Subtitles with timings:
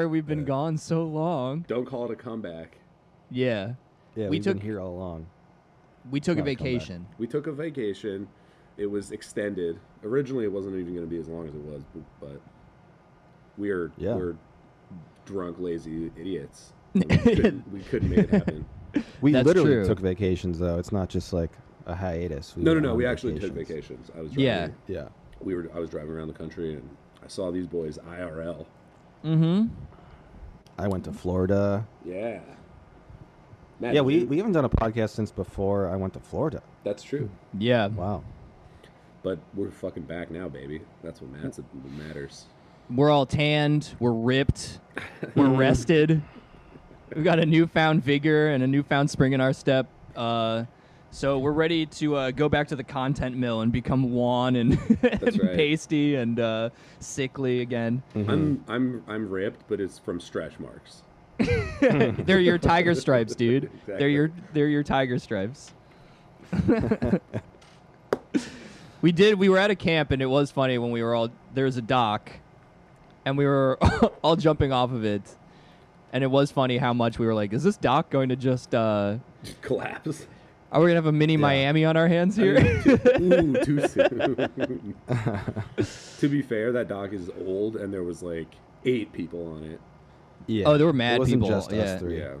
[0.00, 0.44] Sorry we've been Yeah.
[0.46, 1.66] gone so long.
[1.68, 2.78] Don't call it a comeback.
[3.30, 3.74] Yeah.
[4.16, 5.26] yeah, We we have took- been here all along.
[6.10, 6.72] We took a Not a comeback.
[6.72, 7.06] vacation.
[7.18, 8.26] We took a vacation.
[8.78, 9.78] It was extended.
[10.02, 12.40] Originally, it wasn't even going to be as long as it was, b- but
[13.58, 14.14] we are Yeah.
[14.14, 14.36] we're
[15.26, 16.72] drunk, lazy idiots.
[16.94, 18.64] We couldn't, we couldn't make it happen.
[19.20, 19.86] We That's literally true.
[19.86, 20.78] took vacations though.
[20.78, 21.50] It's not just like
[21.84, 22.56] a hiatus.
[22.56, 22.90] No, no, no.
[22.92, 24.08] on We actually took vacations.
[24.08, 24.10] vacations.
[24.16, 24.74] I was driving.
[24.88, 25.02] Yeah.
[25.02, 25.08] Yeah.
[25.42, 25.70] We were.
[25.74, 26.88] I was driving around the country and
[27.22, 28.64] I saw these boys IRL.
[29.24, 29.68] Mm-hmm.
[30.80, 31.86] I went to Florida.
[32.04, 32.40] Yeah.
[33.80, 36.62] Matt, yeah, we, we haven't done a podcast since before I went to Florida.
[36.84, 37.30] That's true.
[37.58, 37.88] Yeah.
[37.88, 38.24] Wow.
[39.22, 40.80] But we're fucking back now, baby.
[41.02, 41.58] That's what matters.
[41.58, 42.46] What matters.
[42.90, 43.94] We're all tanned.
[44.00, 44.80] We're ripped.
[45.34, 46.22] We're rested.
[47.14, 49.86] We've got a newfound vigor and a newfound spring in our step.
[50.16, 50.64] Uh,
[51.10, 54.78] so we're ready to uh, go back to the content mill and become wan and,
[55.02, 55.56] and right.
[55.56, 58.02] pasty and uh, sickly again.
[58.14, 58.30] Mm-hmm.
[58.30, 61.02] I'm I'm I'm ripped, but it's from stretch marks.
[61.80, 63.70] they're your tiger stripes, dude.
[63.86, 65.72] They're your they're your tiger stripes.
[69.00, 69.36] we did.
[69.36, 71.78] We were at a camp, and it was funny when we were all there was
[71.78, 72.30] a dock,
[73.24, 73.78] and we were
[74.22, 75.22] all jumping off of it,
[76.12, 78.74] and it was funny how much we were like, "Is this dock going to just?
[78.74, 79.16] uh
[79.62, 80.26] Collapse.
[80.72, 82.56] Are we gonna have a mini Miami on our hands here?"
[83.20, 84.48] Ooh, too soon.
[86.18, 88.48] to be fair, that dock is old, and there was like
[88.84, 89.80] eight people on it.
[90.46, 90.66] Yeah.
[90.66, 91.82] Oh, there were It mad wasn't people, Just yeah.
[91.82, 92.18] us three.
[92.18, 92.34] Yeah,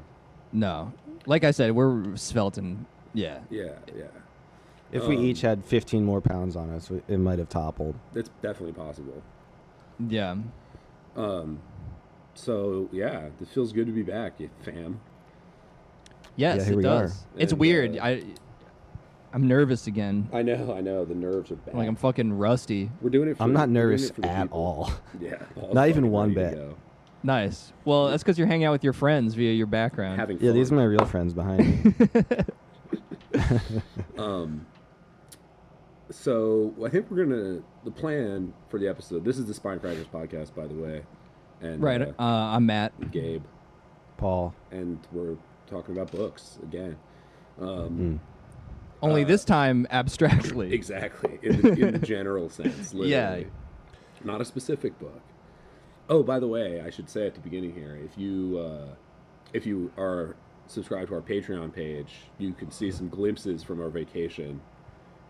[0.52, 0.92] no,
[1.26, 3.40] like I said, we're svelte and yeah.
[3.50, 4.04] yeah, yeah.
[4.92, 7.94] If we Um, each had 15 more pounds on us, it might have toppled.
[8.14, 9.22] It's definitely possible.
[10.08, 10.36] Yeah.
[11.16, 11.60] Um,
[12.34, 15.00] so yeah, it feels good to be back, fam.
[16.40, 17.12] Yes, Yeah, here it we does.
[17.12, 17.26] are.
[17.36, 17.98] It's And, weird.
[17.98, 18.24] uh, I
[19.32, 20.28] I'm nervous again.
[20.32, 21.04] I know, I know.
[21.04, 21.74] The nerves are bad.
[21.74, 22.90] Like I'm fucking rusty.
[23.00, 23.36] we're doing it.
[23.36, 24.58] For, I'm not nervous it for the at people.
[24.58, 24.90] all.
[25.20, 26.58] Yeah, all Not even one bit.
[27.22, 27.72] Nice.
[27.84, 30.18] Well, that's because you're hanging out with your friends via your background.
[30.18, 31.94] Having Yeah, these are my real friends behind me.
[34.18, 34.66] Um,
[36.10, 39.24] so I think we're gonna the plan for the episode.
[39.24, 41.02] This is the Spine Crackers podcast, by the way,
[41.60, 42.02] and right.
[42.02, 43.10] uh, Uh, I'm Matt.
[43.12, 43.44] Gabe,
[44.16, 44.52] Paul.
[44.72, 45.36] and we're
[45.70, 46.96] talking about books again.
[47.60, 48.18] Um, Mm.
[49.02, 50.72] Only Uh, this time abstractly.
[50.80, 52.92] Exactly, in the, in the general sense.
[52.92, 53.10] Literally.
[53.10, 53.44] Yeah.
[54.24, 55.20] not a specific book.
[56.10, 58.88] Oh, by the way, I should say at the beginning here, if you uh,
[59.54, 60.36] if you are
[60.66, 64.60] subscribed to our Patreon page, you can see some glimpses from our vacation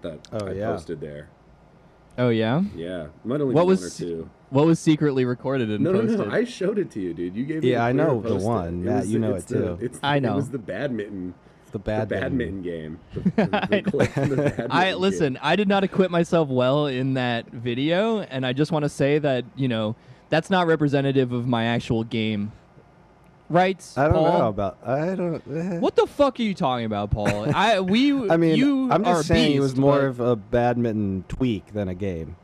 [0.02, 0.66] that Oh, I yeah.
[0.72, 1.28] posted there.
[2.18, 2.62] Oh yeah.
[2.74, 4.30] Yeah, might only What be was one or two.
[4.50, 6.18] What was secretly recorded and No, no, posted?
[6.28, 6.30] no!
[6.34, 7.36] I showed it to you, dude.
[7.36, 7.70] You gave me.
[7.72, 8.46] Yeah, I know the post-it.
[8.48, 8.68] one.
[8.68, 9.78] It Matt, was you know it's it the- too.
[9.84, 10.32] it's I know.
[10.32, 11.34] It was the badminton.
[11.70, 12.98] The The bad badminton game.
[13.14, 15.00] The, the, I the clip the badminton I game.
[15.00, 15.38] listen.
[15.40, 19.20] I did not equip myself well in that video, and I just want to say
[19.20, 19.94] that you know
[20.30, 22.50] that's not representative of my actual game.
[23.48, 23.84] Right?
[23.96, 24.38] I don't Paul?
[24.40, 24.78] know about.
[24.84, 25.42] I don't.
[25.56, 25.78] eh.
[25.78, 27.46] What the fuck are you talking about, Paul?
[27.54, 28.28] I we.
[28.28, 31.88] I mean, you I'm just saying it was more but- of a badminton tweak than
[31.88, 32.34] a game.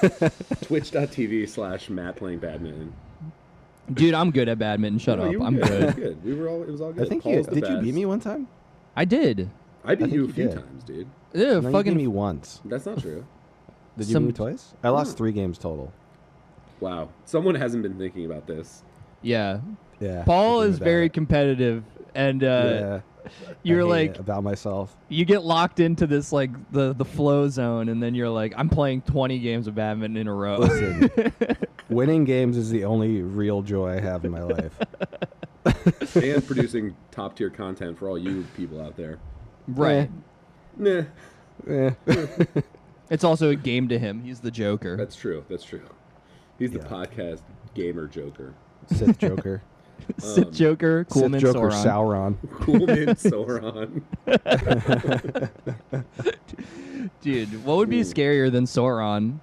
[0.62, 2.92] Twitch.tv slash Matt playing badminton.
[3.92, 4.98] Dude, I'm good at badminton.
[4.98, 5.46] Shut No, up.
[5.46, 5.68] I'm good.
[5.68, 5.96] good.
[5.96, 6.24] good.
[6.24, 6.62] We were all.
[6.62, 7.06] It was all good.
[7.06, 7.68] I think you Paul's the did.
[7.70, 8.48] You beat me one time.
[8.96, 9.48] I did.
[9.84, 10.54] I beat think you a few did.
[10.56, 11.06] times, dude.
[11.34, 12.60] Ew, No, you beat fucking me once.
[12.64, 13.26] That's not true.
[13.96, 14.74] Did you Some- beat me twice?
[14.84, 15.92] I lost three games total.
[16.80, 17.08] Wow.
[17.24, 18.82] Someone hasn't been thinking about this.
[19.22, 19.60] yeah.
[20.00, 20.22] Yeah.
[20.22, 21.12] Paul is very it.
[21.12, 21.82] competitive,
[22.14, 23.00] and uh, yeah.
[23.62, 24.96] You're like about myself.
[25.08, 28.68] you get locked into this like the the flow zone, and then you're like, I'm
[28.68, 30.58] playing 20 games of badminton in a row.
[30.58, 31.10] Listen,
[31.88, 34.78] winning games is the only real joy I have in my life.
[36.16, 39.18] and producing top tier content for all you people out there.
[39.68, 40.10] right.
[40.76, 41.02] Nah.
[41.68, 41.90] Eh.
[43.10, 44.22] It's also a game to him.
[44.22, 44.94] He's the Joker.
[44.96, 45.42] That's true.
[45.48, 45.80] That's true.
[46.58, 46.84] He's the Yeah.
[46.84, 47.40] podcast
[47.74, 48.52] gamer joker.
[48.92, 49.62] Sith Joker.
[50.18, 52.36] Sith um, Joker, Coolman, Sith Joker Sauron.
[52.36, 52.48] Sauron.
[52.60, 54.02] Coolman
[55.62, 56.30] Sauron.
[57.20, 59.38] Dude, what would be scarier than Sauron?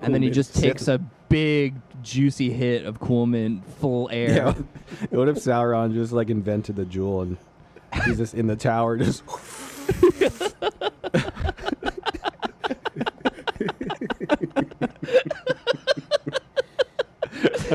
[0.00, 0.98] And then he Coolman just Sith- takes a
[1.28, 4.30] big juicy hit of Coolman full air.
[4.30, 4.54] Yeah.
[5.10, 7.38] what if Sauron just like invented the Juul and
[8.04, 9.22] he's just in the tower just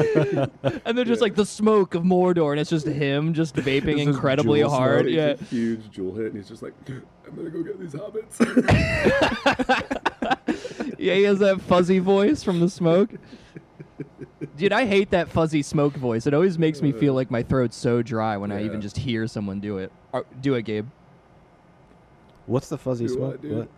[0.85, 4.07] and they're just like the smoke of Mordor, and it's just him just vaping It's
[4.07, 5.05] incredibly Juul hard.
[5.05, 5.23] Takes Yeah.
[5.29, 8.39] a huge Juul hit, and he's just like, "I'm gonna go get these hobbits."
[10.97, 13.09] Yeah, he has that fuzzy voice from the smoke.
[14.57, 16.27] Dude, I hate that fuzzy smoke voice.
[16.27, 19.25] It always makes me feel like my throat's so dry when I even just hear
[19.25, 19.93] someone do it.
[20.11, 20.87] Or, do it, Gabe.
[22.47, 23.31] What's the fuzzy Do smoke?
[23.31, 23.57] what, dude?
[23.59, 23.69] What?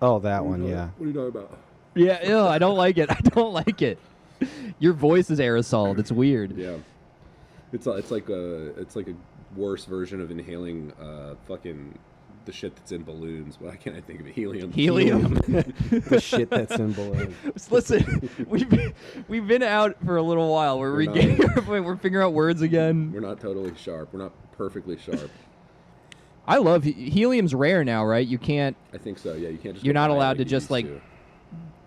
[0.00, 0.88] Oh, that What one, yeah.
[0.96, 1.58] What are you talking about?
[1.94, 3.10] Yeah, ew, I don't like it.
[3.10, 3.98] I don't like it.
[4.78, 5.98] Your voice is aerosol.
[5.98, 6.56] It's weird.
[6.56, 6.76] Yeah,
[7.72, 9.14] it's it's like a it's like a
[9.56, 11.98] worse version of inhaling uh fucking
[12.44, 13.58] the shit that's in balloons.
[13.60, 14.34] Why can't I think of it?
[14.34, 14.72] Helium.
[14.72, 15.34] Helium.
[15.34, 17.34] the shit that's in balloons.
[17.70, 18.94] Listen, we've been,
[19.28, 20.78] we've been out for a little while.
[20.78, 21.84] We're, We're regaining not- our point.
[21.84, 23.12] We're figuring out words again.
[23.12, 24.14] We're not totally sharp.
[24.14, 25.30] We're not perfectly sharp.
[26.46, 28.26] I love helium's rare now, right?
[28.26, 28.74] You can't.
[28.94, 29.34] I think so.
[29.34, 29.84] Yeah, you can't just.
[29.84, 31.00] You're not allowed like to just, like- to.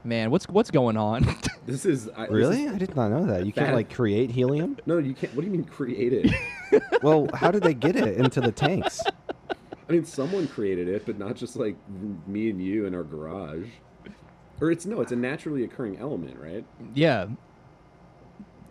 [0.04, 1.26] Man, what's what's going on?
[1.64, 2.64] This is I, this Really?
[2.64, 3.46] is- I did not know that.
[3.46, 4.78] You can't That- like create helium.
[4.88, 5.34] no, you can't.
[5.36, 6.32] What do you mean create it?
[7.04, 9.02] Well, how did they get it into the tanks?
[9.90, 11.76] I mean, someone created it, but not just like
[12.28, 13.68] me and you in our garage.
[14.62, 16.64] Or it's no, it's a naturally occurring element, right?
[16.96, 17.28] yeah.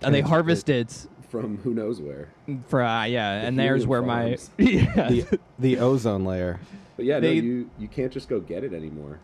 [0.03, 2.29] And they Trans- harvest it From who knows where.
[2.69, 5.09] for uh, yeah, The and there's helium where my yeah.
[5.11, 6.59] The the ozone layer.
[6.97, 9.21] But yeah, They- no, you you can't just go get it anymore.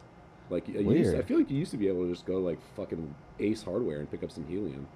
[0.50, 2.58] Like you used, I feel like you used to be able to just go like
[2.76, 4.86] fucking Ace Hardware and pick up some helium.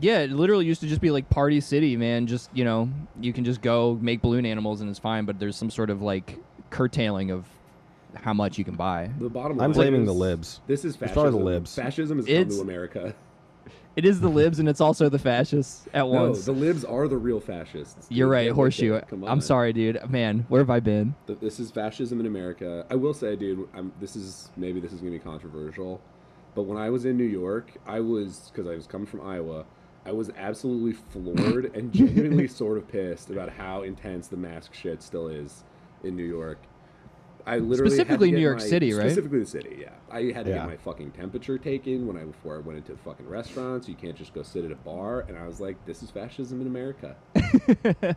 [0.00, 2.26] Yeah, it literally used to just be like Party City, man.
[2.26, 2.88] Just you know,
[3.20, 5.24] you can just go make balloon animals and it's fine.
[5.24, 6.38] But there's some sort of like
[6.70, 7.46] curtailing of
[8.14, 9.10] how much you can buy.
[9.18, 10.60] The bottom line I'm blaming is, the libs.
[10.66, 11.22] This is It's fascism.
[11.22, 11.74] probably the libs.
[11.74, 13.14] Fascism has come It's- to America.
[13.94, 16.44] It is the libs and it's also the fascists at No, once.
[16.46, 18.06] the libs are the real fascists.
[18.08, 18.94] You're right, horseshoe.
[18.94, 19.10] look at it.
[19.10, 20.00] Come I'm sorry, dude.
[20.08, 21.14] Man, where have I been?
[21.26, 22.86] This is fascism in America.
[22.90, 26.00] I will say, dude, I'm, this is maybe this is gonna be controversial,
[26.54, 29.64] but when I was in New York, I was because I was coming from Iowa.
[30.04, 35.02] I was absolutely floored and genuinely sort of pissed about how intense the mask shit
[35.02, 35.64] still is
[36.02, 36.58] in New York.
[37.46, 39.02] I literally Specifically New York my- City, right?
[39.10, 39.90] Specifically the city, yeah.
[40.10, 40.58] I had to Yeah.
[40.58, 43.88] get my fucking temperature taken when I before I went into fucking restaurants.
[43.88, 46.60] You can't just go sit at a bar, and I was like, "This is fascism
[46.60, 47.16] in America."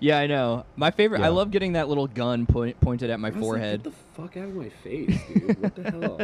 [0.00, 0.64] Yeah, I know.
[0.74, 1.20] My favorite.
[1.20, 3.82] I love getting that little gun point, pointed at my I was like, forehead.
[3.84, 5.62] Get the fuck out of my face, dude!
[5.62, 6.20] what the hell?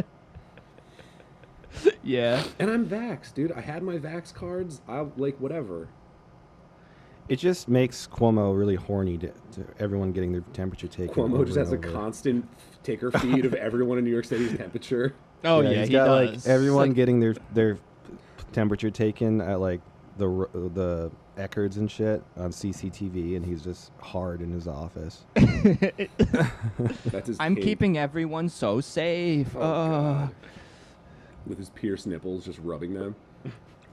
[2.03, 2.43] yeah.
[2.59, 3.53] And I'm vax, dude.
[3.53, 4.81] I had my vax cards.
[4.89, 5.89] I like whatever.
[7.29, 11.15] It just makes Cuomo really horny to, to everyone getting their temperature taken.
[11.15, 11.95] Cuomo over just has a and over.
[11.95, 12.49] constant
[12.83, 15.15] ticker feed of everyone in New York City's temperature.
[15.45, 16.47] Oh yeah, he's he got does.
[16.47, 17.79] like everyone Like, getting their their
[18.53, 19.81] temperature taken at like
[20.17, 25.25] the r- the Eckards and shit on CCTV, and he's just hard in his office.
[25.37, 27.37] That's his.
[27.39, 27.65] I'm cape.
[27.65, 29.55] keeping everyone so safe.
[29.55, 30.35] Oh, Uh, God.
[31.47, 33.15] With his pierced nipples, just rubbing them.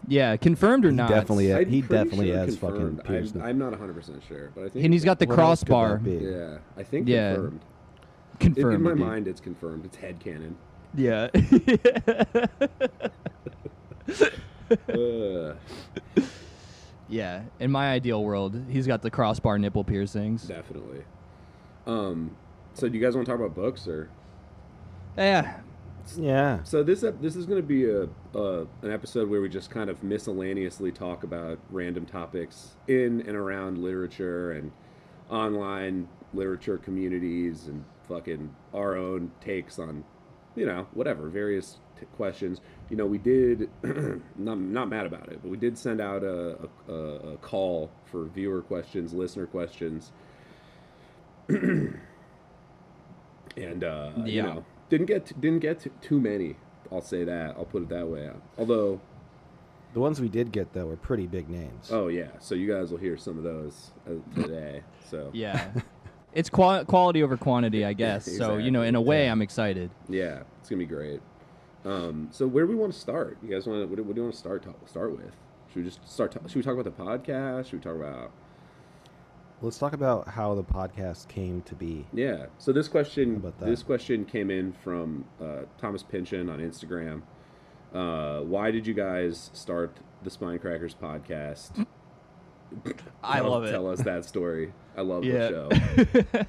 [0.08, 1.10] Yeah, confirmed or He not?
[1.10, 2.98] definitely I'm he definitely sure has confirmed.
[2.98, 3.36] fucking pierced.
[3.36, 4.86] I'm, I'm not 100 percent sure, but I think.
[4.86, 6.02] And he's got the What else could that crossbar.
[6.06, 7.34] Yeah, I think Yeah.
[7.36, 7.62] confirmed.
[7.62, 8.76] In, Confirmed.
[8.76, 9.00] in my dude.
[9.00, 9.86] mind, it's confirmed.
[9.86, 10.58] It's head canon.
[10.94, 11.30] Yeah.
[14.94, 15.58] Ugh,
[17.10, 17.42] yeah.
[17.60, 20.44] In my ideal world, he's got the crossbar nipple piercings.
[20.44, 21.04] definitely.
[21.88, 22.36] Um,
[22.74, 24.10] so do you guys want to talk about books or?
[25.18, 25.60] Yeah.
[26.18, 28.04] Yeah, So this this is going to be a
[28.38, 33.36] uh, an episode where we just kind of miscellaneously talk about random topics in and
[33.36, 34.72] around literature and
[35.30, 40.04] online literature communities and fucking our own takes on
[40.56, 42.62] you know whatever various t- questions.
[42.90, 43.70] You know we did
[44.38, 48.26] not not mad about it, but we did send out a a, a, call for
[48.26, 50.12] viewer questions, listener questions.
[51.50, 51.98] and
[53.84, 54.42] uh, you Yeah.
[54.44, 56.56] know didn't get didn't get t- too many.
[56.92, 57.56] I'll say that.
[57.58, 58.30] I'll put it that way.
[58.58, 59.02] Although,
[59.94, 61.90] the ones we did get though were pretty big names.
[61.92, 64.82] oh yeah, so you guys will hear some of those uh, today.
[65.10, 65.68] So Yeah.
[66.34, 68.26] it's qua- quality over quantity, I guess.
[68.38, 69.32] So, you know, in a way, Yeah.
[69.32, 69.90] I'm excited.
[70.10, 71.22] yeah, it's gonna be great.
[71.86, 73.38] Um, so where do we want to start?
[73.44, 73.88] You guys want to?
[73.88, 75.32] What, do- what do you want to start ta- start with?
[75.70, 76.32] Should we just start?
[76.32, 77.66] ta- should we talk about the podcast?
[77.66, 78.32] Should we talk about?
[79.62, 82.06] Let's talk about how the podcast came to be.
[82.14, 82.48] Yeah.
[82.60, 83.66] So this question, about that?
[83.66, 87.22] this question came in from uh, Thomas Pynchon on Instagram.
[87.94, 91.86] Uh, why did you guys start the Spine Crackers podcast?
[93.24, 93.72] I Tell- love it.
[93.72, 94.74] Tell us that story.
[94.98, 95.48] I love Yeah.
[95.48, 96.46] the show.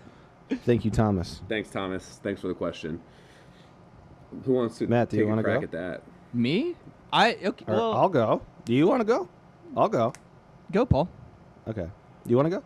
[0.64, 1.40] Thank you, Thomas.
[1.48, 2.20] Thanks, Thomas.
[2.22, 3.00] Thanks for the question.
[4.44, 5.64] Who wants to Matt, do you take a wanna crack go?
[5.64, 6.02] at that?
[6.34, 6.74] Me?
[7.12, 8.42] I okay, well, I'll go.
[8.64, 9.28] Do you want to go?
[9.76, 10.12] I'll go.
[10.72, 11.08] go, Paul.
[11.68, 11.88] Okay.
[12.26, 12.64] You want to go?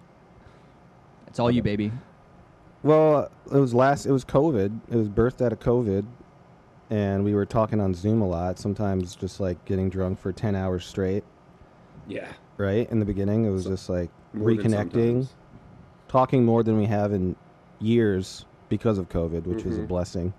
[1.30, 1.92] It's all you, baby.
[2.82, 4.06] Well, it was last.
[4.06, 4.80] It was COVID.
[4.90, 6.04] It was birthed out of COVID,
[6.90, 8.58] and we were talking on Zoom a lot.
[8.58, 11.24] Sometimes just like getting drunk for ten hours straight.
[12.08, 12.28] Yeah.
[12.56, 15.28] Right in the beginning, it was So- just like reconnecting,
[16.08, 17.36] talking more than we have in
[17.80, 19.88] years because of COVID, which was a Mhm.
[19.88, 20.32] blessing.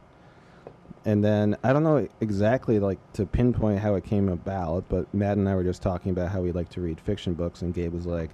[1.06, 5.38] And then I don't know exactly like to pinpoint how it came about, but Matt
[5.38, 7.94] and I were just talking about how we like to read fiction books, and Gabe
[7.94, 8.30] was like,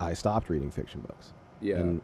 [0.00, 1.32] "I stopped reading fiction books."
[1.64, 1.76] Yeah.
[1.76, 2.02] And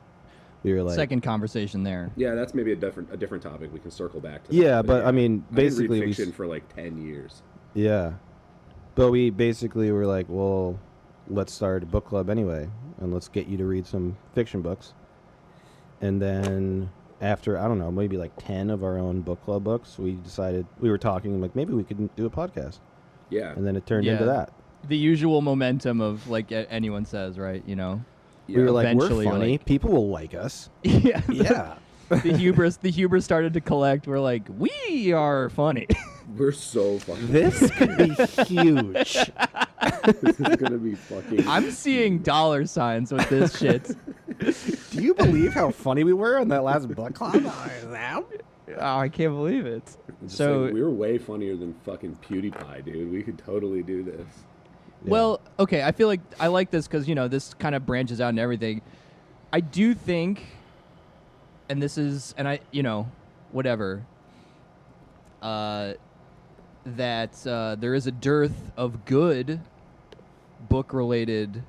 [0.62, 2.10] we were like, Second conversation there.
[2.16, 3.72] Yeah, that's maybe a different a different topic.
[3.72, 4.54] We can circle back to.
[4.54, 4.86] Yeah, that.
[4.86, 7.42] but, I mean, I didn't basically read we fiction for like ten years.
[7.74, 8.12] yeah.
[8.96, 10.78] But we basically were like, well,
[11.28, 12.68] let's start a book club anyway,
[13.00, 14.94] and let's get you to read some fiction books.
[16.00, 16.90] And then
[17.20, 20.66] after I don't know, maybe like ten of our own book club books, we decided
[20.80, 22.80] we were talking like maybe we could do a podcast,
[23.30, 24.52] Yeah, and then it turned into that.
[24.88, 27.62] The usual momentum of like anyone says, right?
[27.66, 28.04] You know.
[28.50, 28.56] Yeah.
[28.58, 29.50] we were like, we're Eventually, funny.
[29.52, 30.68] like- People will like us.
[30.82, 31.22] yeah.
[31.30, 31.74] Yeah.
[32.08, 35.86] the hubris the hubris started to collect we're like we are funny
[36.36, 37.28] we're so fucking.
[37.28, 37.32] Funny.
[37.32, 38.08] This could be
[38.46, 39.30] huge.
[40.22, 41.46] this is gonna be fucking.
[41.46, 43.94] i'm seeing dollar signs with this shit
[44.40, 47.36] Do you believe how funny we were on that last book club?
[47.44, 52.84] oh i can't believe it Just so like, we were way funnier than fucking PewDiePie,
[52.84, 53.10] dude.
[53.12, 54.26] We could totally do this.
[55.04, 58.20] Well okay i feel like i like this because you know this kind of branches
[58.20, 58.82] out and everything
[59.52, 60.44] i do think
[61.68, 63.08] and this is and i you know
[63.52, 64.04] whatever
[65.42, 65.92] uh
[66.86, 69.60] that uh, there is a dearth of good
[70.68, 71.62] book related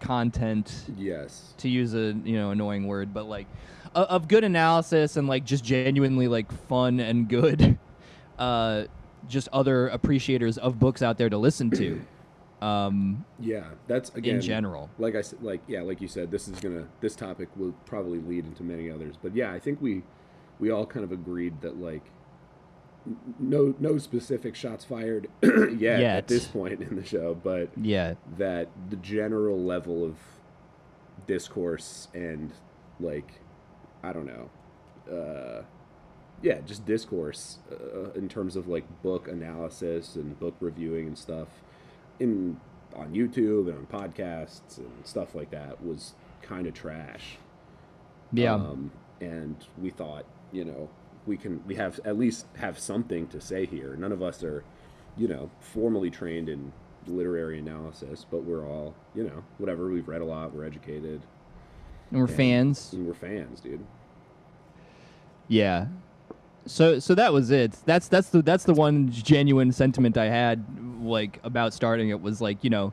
[0.00, 1.54] content Yes.
[1.58, 3.46] to use a you know annoying word, but like
[3.94, 7.78] o- of good analysis and like just genuinely like fun and good,
[8.38, 8.84] uh,
[9.28, 12.00] just other appreciators of books out there to listen to.
[12.60, 16.46] Um, Yeah, that's again in general, like I said, like yeah, like you said, this
[16.46, 19.14] is gonna this topic will probably lead into many others.
[19.20, 20.02] But yeah, I think we
[20.58, 22.02] we all kind of agreed that like
[23.38, 26.02] no no specific shots fired yet, Yet.
[26.02, 30.16] at this point in the show, but yeah, that the general level of
[31.26, 32.52] discourse and
[32.98, 33.40] like
[34.02, 34.50] I don't know,
[35.10, 35.62] uh,
[36.42, 41.48] yeah, just discourse uh, in terms of like book analysis and book reviewing and stuff
[42.20, 42.60] in
[42.94, 47.36] on YouTube and on podcasts and stuff like that was kind of trash.
[48.32, 50.88] yeah, Um, and we thought, you know,
[51.26, 53.94] we can we have at least have something to say here.
[53.96, 54.64] None of us are,
[55.16, 56.72] you know, formally trained in
[57.06, 59.88] literary analysis, but we're all, you know, whatever.
[59.88, 60.52] We've read a lot.
[60.54, 61.22] We're educated.
[62.10, 62.92] and we're and- fans.
[62.92, 63.84] And we're fans, dude.
[65.48, 65.86] Yeah.
[66.66, 67.76] So so that was it.
[67.86, 70.64] That's that's the that's the one genuine sentiment I had
[71.02, 72.92] like about starting it was like, you know,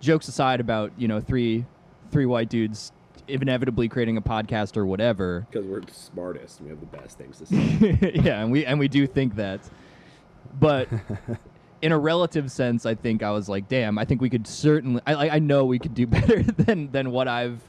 [0.00, 1.64] jokes aside about, you know, three
[2.10, 2.92] three white dudes
[3.28, 5.46] inevitably creating a podcast or whatever.
[5.50, 6.60] Because we're the smartest.
[6.60, 8.12] And we have the best things to say.
[8.22, 9.60] yeah, and we and we do think that.
[10.60, 10.88] But
[11.82, 15.00] in a relative sense, I think I was like, damn, I think we could certainly
[15.06, 17.60] I I know we could do better than than what I've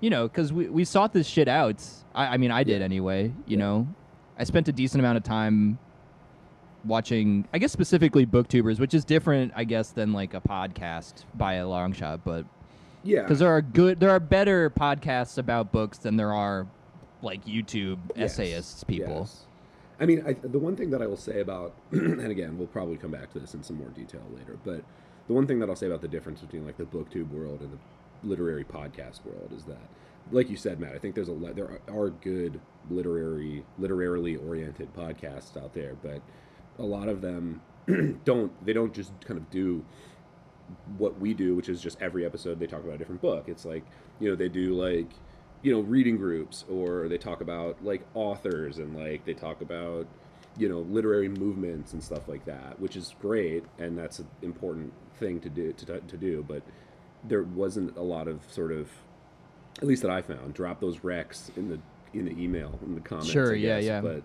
[0.00, 1.82] you know, because we, we sought this shit out.
[2.14, 2.84] I, I mean, I did Yeah.
[2.84, 3.24] anyway.
[3.24, 3.56] You Yeah.
[3.58, 3.88] know,
[4.38, 5.78] I spent a decent amount of time
[6.84, 11.54] watching, I guess specifically booktubers, which is different, I guess, than like a podcast by
[11.54, 12.24] a long shot.
[12.24, 12.44] But
[13.02, 13.22] yeah.
[13.22, 16.66] because there are good, there are better podcasts about books than there are
[17.22, 19.20] like YouTube Yes, essayists people.
[19.20, 19.46] yes.
[20.00, 22.96] I mean, I, the one thing that I will say about, and again, we'll probably
[22.96, 24.82] come back to this in some more detail later, but
[25.28, 27.70] the one thing that I'll say about the difference between like the booktube world and
[27.72, 29.78] the literary podcast world is that,
[30.32, 34.94] like you said, Matt, I think there's a there are, are good literary, literarily oriented
[34.94, 36.20] podcasts out there, but
[36.78, 37.60] a lot of them
[38.24, 38.64] don't.
[38.64, 39.84] They don't just kind of do
[40.98, 43.44] what we do, which is just every episode they talk about a different book.
[43.48, 43.84] It's like,
[44.20, 45.10] you know, they do like,
[45.62, 50.06] you know, reading groups or they talk about like authors and like they talk about,
[50.56, 54.92] you know, literary movements and stuff like that, which is great and that's an important
[55.16, 56.62] thing to do to, to do, but
[57.24, 58.88] there wasn't a lot of sort of
[59.78, 61.78] at least that I found drop those recs in the
[62.12, 63.30] in the email in the comments.
[63.30, 64.00] Sure, yeah, yeah.
[64.00, 64.22] But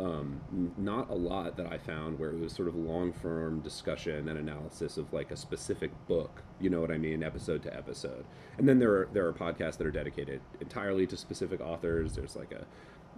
[0.00, 0.40] um,
[0.76, 4.38] not a lot that I found where it was sort of long form discussion and
[4.38, 6.42] analysis of like a specific book.
[6.60, 8.24] You know what I mean, episode to episode.
[8.58, 12.14] And then there are there are podcasts that are dedicated entirely to specific authors.
[12.14, 12.64] There's like a,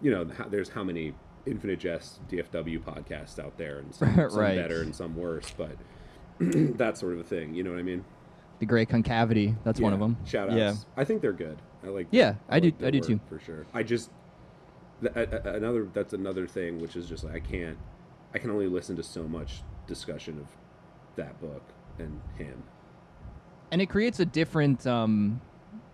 [0.02, 1.14] you know, there's how many
[1.47, 5.76] Infinite Jest DFW podcasts out there, and some, some better and some worse, but
[6.40, 7.54] that sort of a thing.
[7.54, 8.04] You know what I mean?
[8.59, 10.17] The Great Concavity, that's one of them.
[10.25, 10.57] Shout outs.
[10.57, 10.75] Yeah.
[10.97, 11.59] I think they're good.
[11.85, 12.07] I like.
[12.11, 12.41] Yeah, them.
[12.49, 13.21] I do- like I do too.
[13.29, 13.67] for sure.
[13.75, 14.11] I just
[15.03, 15.13] th-
[15.45, 17.77] another that's another thing which is just like I can't.
[18.35, 20.47] I can only listen to so much discussion of
[21.17, 21.63] that book
[21.99, 22.63] and him.
[23.71, 25.41] and it creates a different um,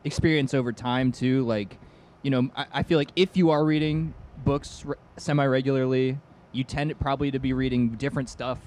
[0.04, 1.44] experience over time too.
[1.44, 1.78] Like,
[2.22, 4.14] you know, I, I feel like if you are reading
[4.44, 6.18] books re- semi regularly,
[6.52, 8.58] you tend probably to be reading different stuff.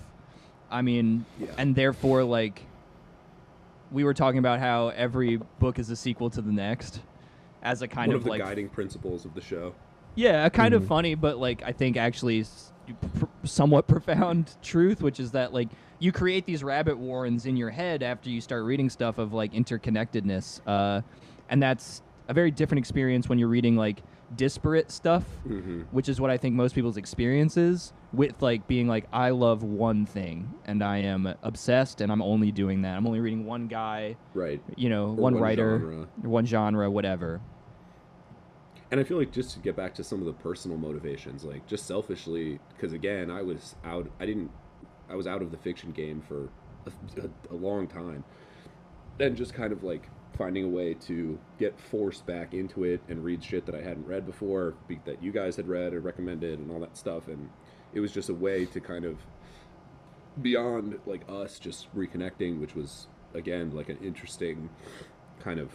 [0.72, 1.48] I mean, Yeah.
[1.58, 2.62] and therefore, like,
[3.92, 7.00] we were talking about how every book is a sequel to the next,
[7.64, 9.74] as a kind One of, of the like, guiding principles of the show.
[10.16, 10.88] yeah, a kind of Mhm.
[10.88, 12.46] funny, but like I think actually
[13.20, 17.70] pr- somewhat profound truth, which is that like you create these rabbit warrens in your
[17.70, 21.02] head after you start reading stuff of like interconnectedness, uh,
[21.50, 24.02] and that's a very different experience when you're reading like
[24.36, 28.88] disparate stuff, hmm which is what I think most people's experience is with like being
[28.88, 32.96] like I love one thing and I am obsessed and I'm only doing that.
[32.98, 34.62] I'm only reading one guy, Right.
[34.76, 36.08] you know, one, one writer, genre.
[36.22, 37.42] one genre, whatever.
[38.92, 41.66] And I feel like just to get back to some of the personal motivations, like
[41.68, 44.10] just selfishly, because again, I was out.
[44.20, 44.52] I didn't.
[45.10, 46.50] I was out of the fiction game for
[46.86, 46.92] a,
[47.22, 48.24] a, a long time,
[49.20, 53.24] and just kind of like finding a way to get forced back into it and
[53.24, 56.60] read shit that I hadn't read before, be, that you guys had read or recommended,
[56.60, 57.28] and all that stuff.
[57.28, 57.50] And
[57.94, 59.18] it was just a way to kind of
[60.42, 64.70] beyond like us just reconnecting, which was again like an interesting
[65.40, 65.72] kind of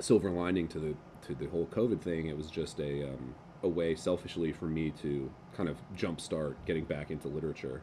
[0.00, 0.94] silver lining to the
[1.26, 2.26] to the whole COVID thing.
[2.26, 6.84] It was just a um, a way selfishly for me to kind of jumpstart getting
[6.84, 7.82] back into literature.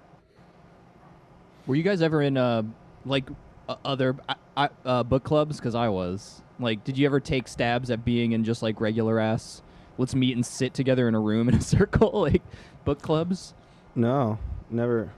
[1.67, 2.63] Were you guys ever in uh
[3.05, 3.29] like
[3.69, 5.57] uh, other uh, uh, uh, book clubs?
[5.57, 6.41] Because I was.
[6.59, 9.61] Like, did you ever take stabs at being in just like regular ass?
[9.97, 12.41] Let's meet and sit together in a room in a circle, like
[12.85, 13.53] book clubs.
[13.95, 14.37] No,
[14.69, 15.11] never.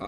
[0.00, 0.06] I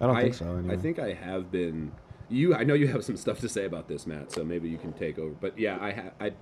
[0.00, 0.64] I don't think so.
[0.70, 1.92] I think I have been.
[2.28, 4.32] You, I know you have some stuff to say about this, Matt.
[4.32, 5.34] So maybe you can take over.
[5.40, 6.32] But yeah, I, ha- I,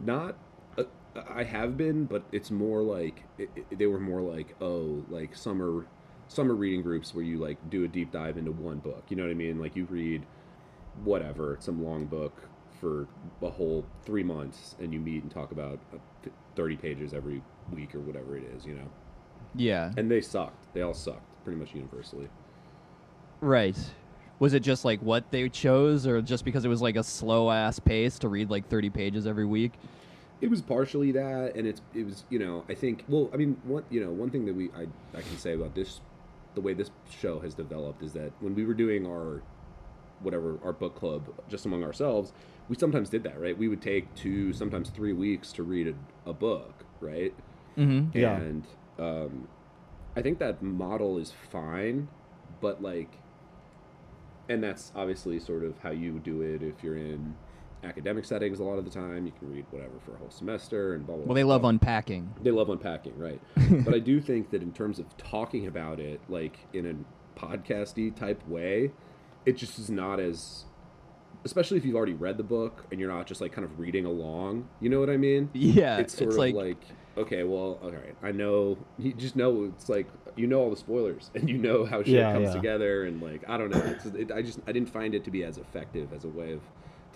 [0.00, 0.36] not,
[0.78, 0.84] uh,
[1.28, 5.36] I have been, but it's more like it, it- they were more like oh, like
[5.36, 5.86] summer,
[6.28, 9.04] summer reading groups where you like do a deep dive into one book.
[9.08, 9.60] You know what I mean?
[9.60, 10.24] Like you read,
[11.04, 12.34] whatever, some long book
[12.80, 13.06] for
[13.42, 15.78] a whole three months, and you meet and talk about
[16.56, 18.64] thirty pages every week or whatever it is.
[18.64, 18.88] You know,
[19.54, 19.92] Yeah.
[19.96, 20.72] and they sucked.
[20.74, 22.28] They all sucked pretty much universally.
[23.40, 23.76] Right.
[24.38, 27.50] Was it just like what they chose, or just because it was like a slow
[27.50, 29.72] ass pace to read like thirty pages every week?
[30.40, 33.60] It was partially that, and it's it was you know I think well I mean
[33.64, 36.00] one you know one thing that we I I can say about this
[36.54, 39.42] the way this show has developed is that when we were doing our
[40.22, 42.32] whatever our book club just among ourselves
[42.68, 46.30] we sometimes did that right we would take two sometimes three weeks to read a,
[46.30, 47.34] a book right
[47.78, 48.18] Mm-hmm.
[48.18, 48.36] Yeah.
[48.36, 48.66] and
[48.98, 49.48] um,
[50.16, 52.08] I think that model is fine,
[52.60, 53.10] but like,
[54.48, 57.36] and that's obviously sort of how you do it if you're in
[57.84, 58.58] academic settings.
[58.58, 61.16] A lot of the time, you can read whatever for a whole semester and blah
[61.16, 61.24] blah.
[61.26, 61.54] Well, they blah.
[61.54, 62.34] love unpacking.
[62.42, 63.40] They love unpacking, right?
[63.84, 68.14] but I do think that in terms of talking about it, like in a podcasty
[68.14, 68.90] type way,
[69.46, 70.64] it just is not as,
[71.44, 74.04] especially if you've already read the book and you're not just like kind of reading
[74.04, 74.68] along.
[74.80, 75.50] You know what I mean?
[75.52, 76.82] Yeah, it's sort of like,
[77.16, 78.78] okay, well, all right, I know.
[78.98, 82.14] You just know it's like you know all the spoilers and you know how shit
[82.14, 82.54] Yeah, comes yeah.
[82.54, 83.82] together and like I don't know.
[83.84, 86.52] It's, it, I just I didn't find it to be as effective as a way
[86.52, 86.60] of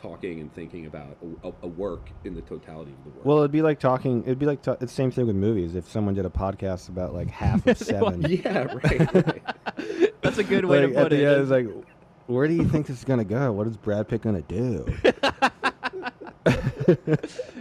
[0.04, 3.24] talking and thinking about a, a, work in the totality of the work.
[3.24, 4.22] Well, it'd be like talking.
[4.24, 5.74] It'd be like ta- it's the same thing with movies.
[5.74, 9.14] If someone did a podcast about like half of seven, yeah, right.
[9.14, 9.42] right.
[10.22, 11.32] that's a good way like, to at put the it.
[11.32, 11.86] end, it's like,
[12.26, 13.52] where do you think this is gonna go?
[13.52, 14.86] What is Brad Pitt gonna do?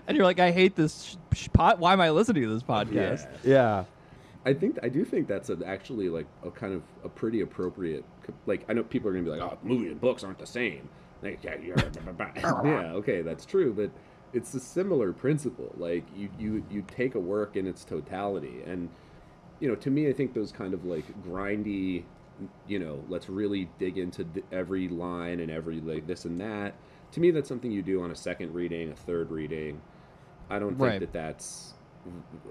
[0.08, 1.80] and you're like, I hate this sh- sh- pot.
[1.80, 3.28] Why am I listening to this podcast?
[3.44, 3.52] Yeah.
[3.52, 3.86] yeah,
[4.46, 8.04] I think I do think that's a, actually like a kind of a pretty appropriate.
[8.46, 10.90] Like I know people are gonna be like, "Oh, movies and books aren't the same."
[11.22, 13.90] Like, yeah, yeah, yeah, okay, that's true, but
[14.34, 15.74] it's a similar principle.
[15.78, 18.90] Like you, you, you take a work in its totality, and
[19.60, 22.04] you know, to me, I think those kind of like grindy,
[22.68, 26.74] you know, let's really dig into th- every line and every like this and that.
[27.12, 29.82] To me, that's something you do on a second reading, a third reading.
[30.50, 31.00] I don't think Right.
[31.00, 31.74] that that's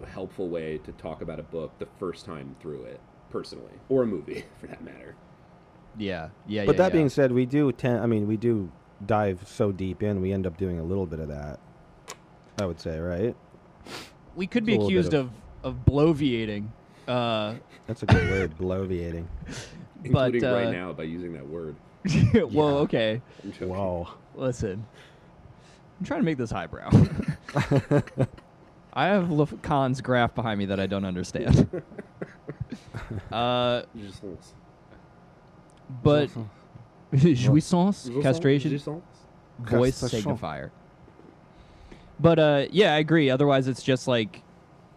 [0.02, 4.02] a helpful way to talk about a book the first time through it, personally, or
[4.04, 5.14] a movie for that matter.
[5.98, 6.64] Yeah, yeah.
[6.64, 6.96] but yeah, that yeah.
[6.98, 8.00] being said, we do tend.
[8.00, 8.70] I mean, we do
[9.04, 10.20] dive so deep in.
[10.22, 11.58] We end up doing a little bit of that.
[12.60, 13.34] I would say, right?
[14.34, 16.68] we could be a little bit accused of- of of bloviating.
[17.08, 17.54] Uh,
[17.86, 19.26] That's a good word, bloviating.
[20.10, 21.76] But, Including uh, right now by using that word.
[22.34, 23.22] Whoa, okay.
[23.44, 23.68] I'm joking.
[23.68, 24.08] Whoa.
[24.34, 24.84] Listen,
[26.00, 26.90] I'm trying to make this highbrow.
[28.94, 31.82] I have Lacan's graph behind me that I don't understand.
[33.30, 34.54] uh, Jouissance.
[36.02, 36.28] but
[37.14, 39.02] jouissance, castration, Jouissance?
[39.60, 40.36] voice Castration.
[40.36, 40.70] signifier.
[42.18, 43.30] But uh, yeah, I agree.
[43.30, 44.42] Otherwise, it's just like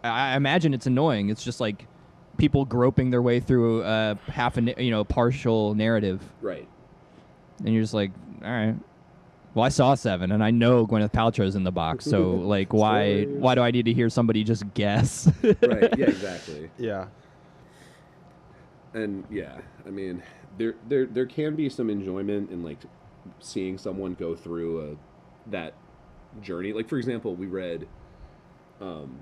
[0.03, 1.29] I I imagine it's annoying.
[1.29, 1.85] It's just like
[2.37, 6.67] people groping their way through uh, half a you know partial narrative, Right.
[7.59, 8.11] and you're just like,
[8.43, 8.75] all right.
[9.53, 12.03] Well, I saw seven, and I know Gwyneth Paltrow's in the box.
[12.03, 13.41] So, like, why Spoilers.
[13.41, 15.31] why do I need to hear somebody just guess?
[15.43, 15.97] Right.
[15.97, 16.69] Yeah, exactly.
[16.77, 17.05] Yeah.
[18.93, 20.21] and yeah, I mean,
[20.57, 22.79] there there there can be some enjoyment in like
[23.39, 25.73] seeing someone go through a that
[26.41, 26.73] journey.
[26.73, 27.87] Like for example, we read
[28.81, 29.19] um,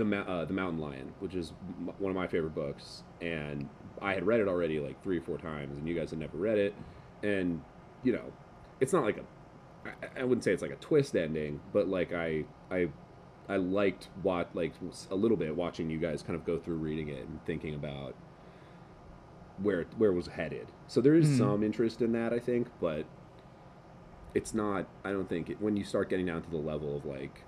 [0.00, 3.68] the uh, the Mountain Lion, which is m- one of my favorite books, and
[4.02, 6.36] I had read it already like three or four times, and you guys had never
[6.36, 6.74] read it,
[7.22, 7.60] and
[8.02, 8.32] you know,
[8.80, 12.12] it's not like a I, I wouldn't say it's like a twist ending, but like
[12.12, 12.88] I I
[13.48, 14.72] I liked what like
[15.10, 18.14] a little bit watching you guys kind of go through reading it and thinking about
[19.62, 20.66] where where it was headed.
[20.86, 21.38] So there is Mhm.
[21.38, 23.04] some interest in that, I think, but
[24.34, 24.86] it's not.
[25.04, 27.42] I don't think it, when you start getting down to the level of like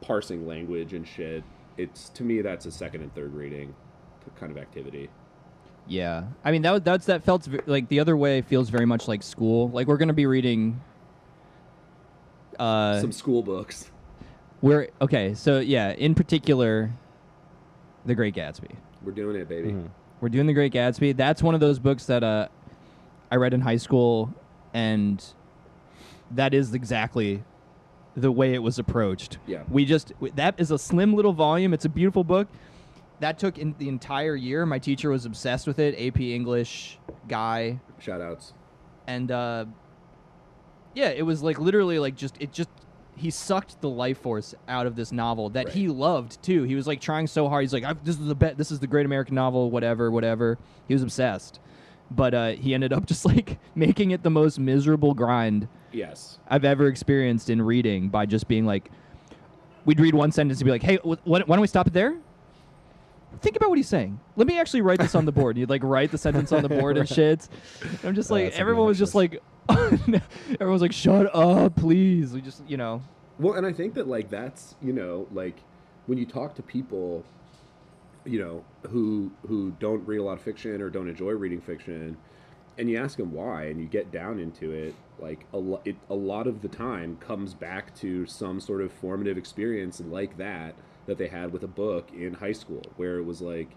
[0.00, 1.44] parsing language and shit.
[1.76, 3.74] It's to me that's a second and third reading
[4.38, 5.08] kind of activity.
[5.88, 9.22] Yeah, I mean that that's that felt like the other way feels very much like
[9.22, 9.68] school.
[9.70, 10.80] Like we're gonna be reading.
[12.58, 13.90] Uh, Some school books.
[14.60, 15.34] we're okay.
[15.34, 16.92] So yeah, in particular,
[18.06, 18.76] The Great Gatsby.
[19.02, 19.70] We're doing it, baby.
[19.72, 19.88] Mhm.
[20.20, 21.16] We're doing The Great Gatsby.
[21.16, 22.46] That's one of those books that uh,
[23.32, 24.32] I read in high school,
[24.74, 25.24] and
[26.30, 27.42] that is exactly
[28.16, 29.38] the way it was approached.
[29.46, 29.62] Yeah.
[29.70, 31.72] We just that is a slim little volume.
[31.74, 32.48] It's a beautiful book.
[33.20, 34.66] That took in the entire year.
[34.66, 35.94] My teacher was obsessed with it.
[35.98, 36.98] AP English
[37.28, 38.52] guy, Shout outs.
[39.06, 39.64] and uh,
[40.94, 42.68] yeah, it was like literally like just it just
[43.16, 46.64] he sucked the life force out of this novel that he loved too.
[46.64, 47.62] He was like trying so hard.
[47.62, 48.56] He's like, "I've- "This is the bet.
[48.58, 49.70] This is the great American novel.
[49.70, 51.60] Whatever, whatever." He was obsessed,
[52.12, 56.38] but uh, he ended up just like making it the most miserable grind Yes.
[56.48, 58.90] I've ever experienced in reading by just being like,
[59.84, 61.92] we'd read one sentence and be like, "Hey, wh- wh- why don't we stop it
[61.92, 62.16] there?"
[63.42, 64.18] Think about what he's saying.
[64.36, 65.56] Let me actually write this on the board.
[65.56, 67.46] And you'd like write the sentence on the board and shit.
[67.82, 70.22] And I'm just Oh, like, that's everyone was just like, everyone
[70.60, 73.02] was like, "Shut up, please." We just, you know,
[73.38, 75.56] Well, and I think that like that's you know like
[76.06, 77.24] when you talk to people,
[78.24, 82.16] you know who who don't read a lot of fiction or don't enjoy reading fiction,
[82.78, 85.96] and you ask them why, and you get down into it, like a lo- it
[86.10, 90.74] a lot of the time comes back to some sort of formative experience like that
[91.06, 93.70] that they had with a book in high school, where it was like,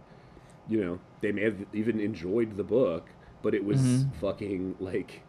[0.70, 3.10] you know, they may have even enjoyed the book,
[3.42, 4.14] but it was Mhm.
[4.16, 5.22] fucking like,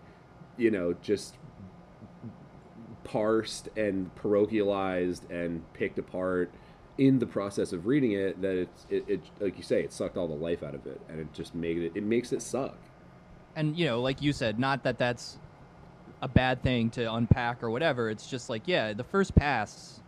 [0.59, 1.39] you know, just
[3.05, 6.51] parsed and parochialized and picked apart
[6.99, 10.17] in the process of reading it that it's it, it like you say it sucked
[10.17, 12.77] all the life out of it and it just made it it makes it suck
[13.55, 15.39] and you know, like you said, not that that's
[16.21, 18.11] a bad thing to unpack or whatever.
[18.11, 20.01] It's just like, yeah, the first pass.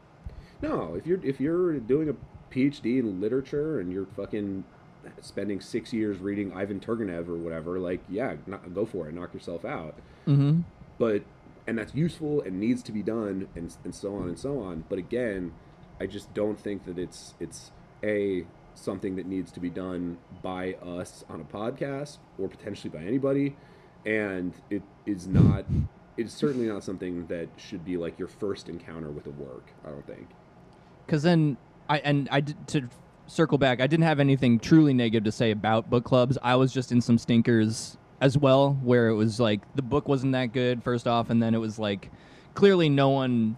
[0.62, 2.14] no if you're if you're doing a
[2.54, 4.64] phd in literature and you're fucking
[5.20, 9.32] spending six years reading ivan turgenev or whatever like yeah not, go for it knock
[9.34, 9.94] yourself out
[10.26, 10.60] Mm-hmm.
[10.98, 11.22] but
[11.66, 14.84] and that's useful and needs to be done and, and so on and so on
[14.88, 15.52] but again
[16.00, 17.70] i just don't think that it's it's
[18.02, 23.04] a something that needs to be done by us on a podcast or potentially by
[23.04, 23.56] anybody
[24.06, 25.64] and it is not
[26.16, 29.90] it's certainly not something that should be like your first encounter with a work i
[29.90, 30.28] don't think
[31.06, 31.56] because then
[31.88, 32.88] I and I did, to
[33.26, 33.80] circle back.
[33.80, 36.38] I didn't have anything truly negative to say about book clubs.
[36.42, 40.32] I was just in some stinkers as well, where it was like the book wasn't
[40.32, 42.10] that good first off, and then it was like
[42.54, 43.56] clearly no one.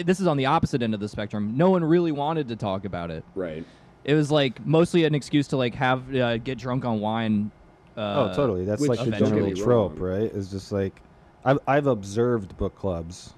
[0.00, 1.56] It- This is on the opposite end of the spectrum.
[1.56, 3.24] No one really wanted to talk about it.
[3.34, 3.64] right
[4.04, 7.50] It was like mostly an excuse to like have uh, get drunk on wine.
[7.96, 8.64] Uh, oh, totally.
[8.64, 10.08] That's like the general Don't get me trope, wrong.
[10.20, 10.30] right?
[10.34, 11.00] It's just like
[11.44, 13.32] I've I've observed book clubs,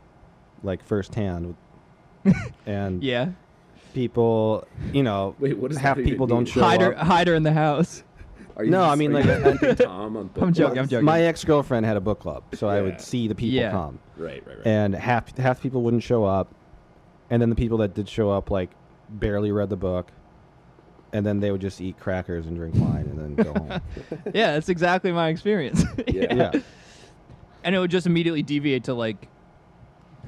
[0.63, 1.55] like firsthand,
[2.67, 3.31] and Yeah,
[3.95, 6.47] people, you know, wait what half that even people don't mean?
[6.47, 7.07] show hide her, up.
[7.07, 8.03] hide her in the house.
[8.59, 10.79] Are you No, just- I mean, like, I, Tom on book I'm joking, clubs?
[10.79, 11.05] I'm joking.
[11.05, 13.71] My ex girlfriend had a book club, so I would see the people Yeah.
[13.71, 16.53] come, right right right and half half people wouldn't show up,
[17.31, 18.71] and then the people that did show up like
[19.09, 20.11] barely read the book,
[21.13, 23.81] and then they would just eat crackers and drink wine and then go home.
[24.35, 25.85] yeah, that's exactly my experience.
[26.09, 26.35] Yeah.
[26.35, 26.53] yeah.
[27.65, 29.29] and it would just immediately deviate to like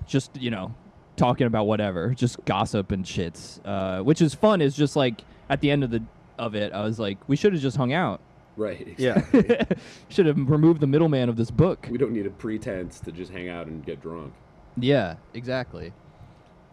[0.06, 0.74] just you know
[1.16, 5.60] talking about whatever just gossip and shits uh, which is fun is just like at
[5.60, 6.02] the end of the
[6.40, 8.20] of it i was like we should have just hung out.
[8.56, 9.24] Right Yeah.
[10.08, 11.86] should have removed the middleman of this book.
[11.90, 14.34] We don't need a pretense to just hang out and get drunk.
[14.76, 15.92] Yeah exactly.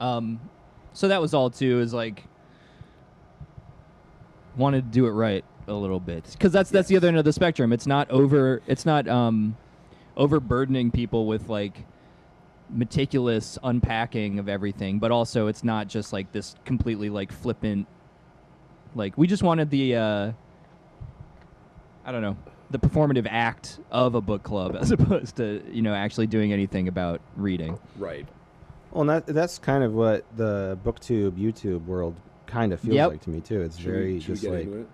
[0.02, 0.40] Um
[0.94, 2.24] so that was all too is like
[4.58, 6.26] wanted to do it right a little bit.
[6.32, 7.72] Because that's that's the other end of the spectrum.
[7.72, 9.56] It's not over it's not um
[10.18, 11.86] overburdening people with like
[12.70, 17.88] meticulous unpacking of everything but also it's not just like this completely like flippant
[18.98, 20.32] like we just wanted the uh
[22.06, 22.36] i don't know
[22.72, 26.88] the performative act of a book club as opposed to you know actually doing anything
[26.88, 28.28] about reading right
[28.92, 33.10] Well, and that that's kind of what the BookTube YouTube world kind of feels Yep.
[33.12, 33.62] like to me too.
[33.62, 34.88] It's Should we- very should we just like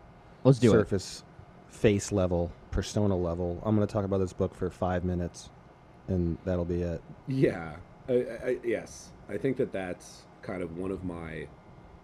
[0.44, 1.24] let's do it surface,
[1.70, 3.62] face level, persona level.
[3.64, 5.50] I'm going to talk about this book for five minutes,
[6.08, 7.02] and that'll be it.
[7.28, 7.76] Yeah,
[8.10, 11.48] I, I, yes, I think that that's kind of one of my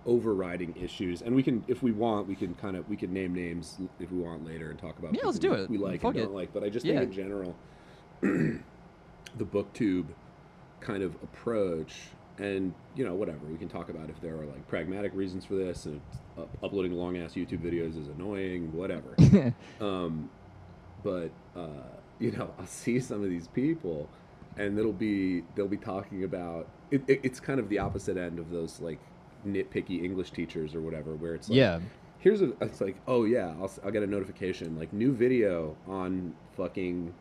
[0.09, 3.33] overriding issues, and we can, if we want, we can kind of we can name
[3.33, 5.13] names if we want later and talk about.
[5.13, 5.69] Yeah, let's do it.
[5.69, 6.25] We like Fuck and it.
[6.25, 6.99] don't like, but I just Yeah.
[6.99, 7.55] think in general,
[8.21, 8.59] the
[9.39, 10.05] booktube
[10.81, 11.93] kind of approach
[12.39, 15.55] and you know whatever we can talk about if there are like pragmatic reasons for
[15.55, 15.99] this and
[16.37, 19.13] up- uploading long ass youtube videos is annoying whatever
[19.81, 20.29] um,
[21.03, 21.67] but uh,
[22.17, 24.07] you know i'll see some of these people
[24.57, 28.39] and it'll be they'll be talking about it, it, it's kind of the opposite end
[28.39, 28.99] of those like
[29.45, 31.79] nitpicky english teachers or whatever where it's like yeah.
[32.19, 36.33] here's a it's like oh yeah I'll, I'll get a notification like new video on
[36.57, 37.13] fucking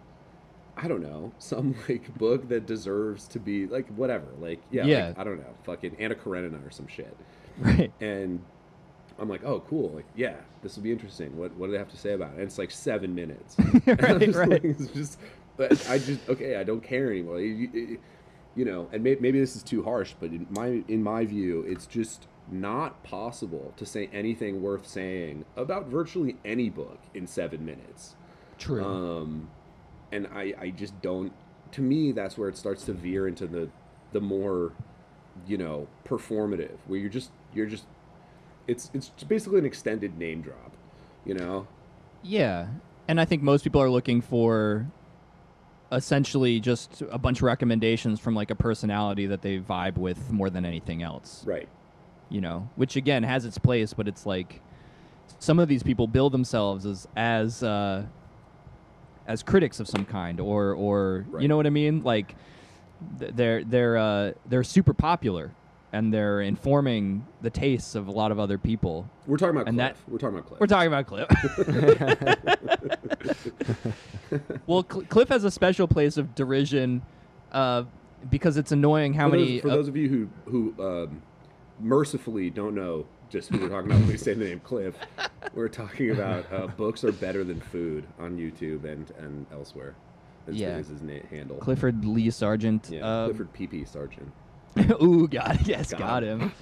[0.77, 5.07] i don't know some like book that deserves to be like whatever like yeah, Yeah.
[5.09, 7.17] Like, i don't know fucking anna karenina or some shit
[7.59, 7.93] Right.
[8.01, 8.41] and
[9.19, 11.91] i'm like oh cool like yeah this will be interesting what what do they have
[11.91, 14.49] to say about it and it's like seven minutes Right, just right.
[14.49, 15.19] like, it's just
[15.59, 17.99] i just okay i don't care anymore you, you-
[18.59, 21.65] you know and may, maybe this is too harsh but in my in my view
[21.69, 27.65] it's just not possible to say anything worth saying about virtually any book in seven
[27.65, 28.17] minutes
[28.59, 28.85] True.
[28.85, 29.49] um,
[30.13, 31.33] and I, I just don't.
[31.73, 33.69] To me, that's where it starts to veer into the,
[34.13, 34.73] the more,
[35.47, 37.85] you know, performative, where you're just you're just,
[38.67, 40.73] it's it's basically an extended name drop,
[41.25, 41.67] you know.
[42.23, 42.69] Yeah.
[43.07, 44.87] And I think most people are looking for
[45.91, 50.51] essentially just a bunch of recommendations from like a personality that they vibe with more
[50.51, 51.45] than anything else.
[51.47, 51.69] Right.
[52.29, 54.61] You know, which again has its place, but it's like
[55.39, 58.05] some of these people build themselves as as uh
[59.27, 62.03] as critics of some kind or or you know what I mean?
[62.03, 62.35] Like
[63.19, 65.53] they're they're uh they're super popular
[65.93, 69.09] and they're informing the tastes of a lot of other people.
[69.27, 69.97] We're talking about And Cliff.
[70.05, 70.61] that- We're talking about Cliff.
[70.61, 71.29] We're talking about Cliff.
[74.67, 77.03] well, Cl- Cliff has a special place of derision
[77.53, 77.85] uh,
[78.31, 79.61] because it's annoying how for many.
[79.61, 81.23] Those, for uh, those of you who who um,
[81.81, 84.95] mercifully don't know just who we're talking about when we say the name Cliff,
[85.55, 89.95] we're talking about uh, books are better than food on YouTube and and elsewhere.
[90.47, 90.79] Is, Yeah.
[90.79, 91.59] is his na- handle.
[91.59, 92.89] Clifford Lee Sargent.
[92.91, 94.33] Yeah, uh, Clifford PP Sargent.
[95.03, 96.41] ooh, God, yes, Got got, him.
[96.41, 96.53] him.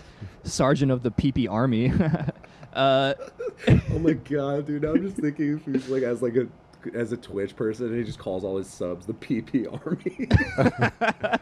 [0.45, 1.93] Sergeant of the PP Army.
[2.73, 3.15] uh,
[3.69, 4.85] oh my god, dude!
[4.85, 6.47] I'm just thinking if he's like as like a
[6.95, 10.29] as a Twitch person, and he just calls all his subs the PP Army.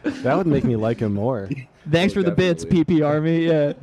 [0.23, 1.47] That would make me like him more.
[1.91, 2.65] thanks Oh, for the bits.
[2.65, 3.45] PP Army.
[3.45, 3.73] Yeah.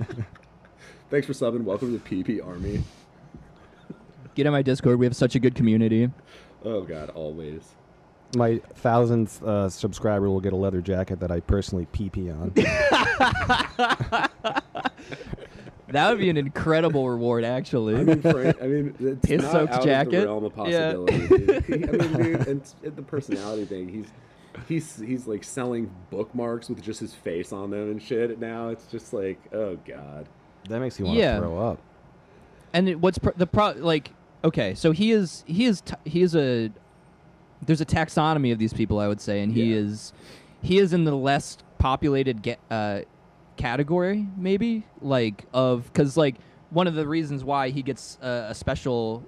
[1.11, 1.62] Thanks for subbing.
[1.62, 2.83] Welcome to the PP Army.
[4.35, 4.98] Get in my Discord.
[4.98, 6.11] We have such a good community.
[6.64, 7.62] Oh god, always.
[8.35, 12.53] My thousandth uh, subscriber will get a leather jacket that I personally pee pee on.
[15.88, 17.97] That would be an incredible reward, actually.
[17.97, 20.14] I mean, Frank, I mean, it's Piss not soaked out jacket?
[20.14, 20.92] of the realm of Yeah.
[20.95, 21.29] possibility.
[21.29, 21.71] dude.
[21.88, 23.88] I mean, dude, and and the personality thing.
[23.90, 24.07] He's
[24.68, 28.40] he's he's like selling bookmarks with just his face on them and shit.
[28.40, 30.31] Now it's just like, oh god.
[30.71, 31.35] that makes me want Yeah.
[31.35, 31.79] to throw up.
[32.73, 34.12] and it, what's pr- the pro like
[34.45, 36.71] okay so he is he is t- he is a
[37.64, 39.77] there's a taxonomy of these people i would say and he Yeah.
[39.81, 40.12] is
[40.62, 43.01] he is in the less populated uh,
[43.57, 46.37] category maybe like of because like
[46.70, 49.25] one of the reasons why he gets uh, a special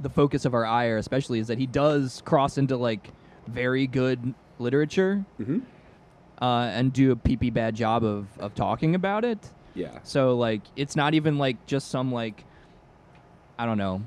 [0.00, 3.10] the focus of our ire especially is that he does cross into like
[3.46, 5.58] very good literature hmm
[6.40, 9.38] uh, and do a peepee bad job of, of talking about it
[9.74, 9.98] Yeah.
[10.04, 12.44] so like it's not even like just some like
[13.58, 14.02] I don't know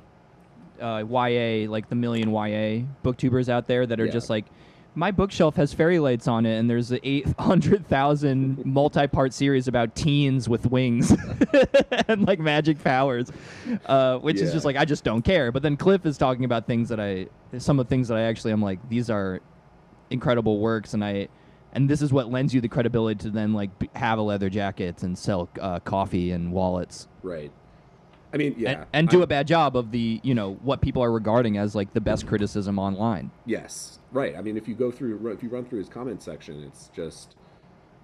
[0.81, 4.11] uh, YA like the million YA booktubers out there that are Yeah.
[4.11, 4.45] just like
[4.93, 10.49] my bookshelf has fairy lights on it and there's an 800,000 multi-part series about teens
[10.49, 11.15] with wings
[12.07, 13.31] and like magic powers
[13.85, 16.67] uh, which is just like I just don't care but then Cliff is talking about
[16.67, 19.39] things that I some of the things that I actually am like these are
[20.09, 21.27] incredible works and I
[21.73, 25.03] and this is what lends you the credibility to then like have a leather jacket
[25.03, 27.51] and sell uh, coffee and wallets Right.
[28.33, 28.71] I mean, yeah.
[28.71, 31.75] and, and do a bad job of the you know what people are regarding as
[31.75, 34.35] like the best criticism online Yes, right.
[34.37, 37.35] I mean, if you go through, if you run through his comment section, it's just,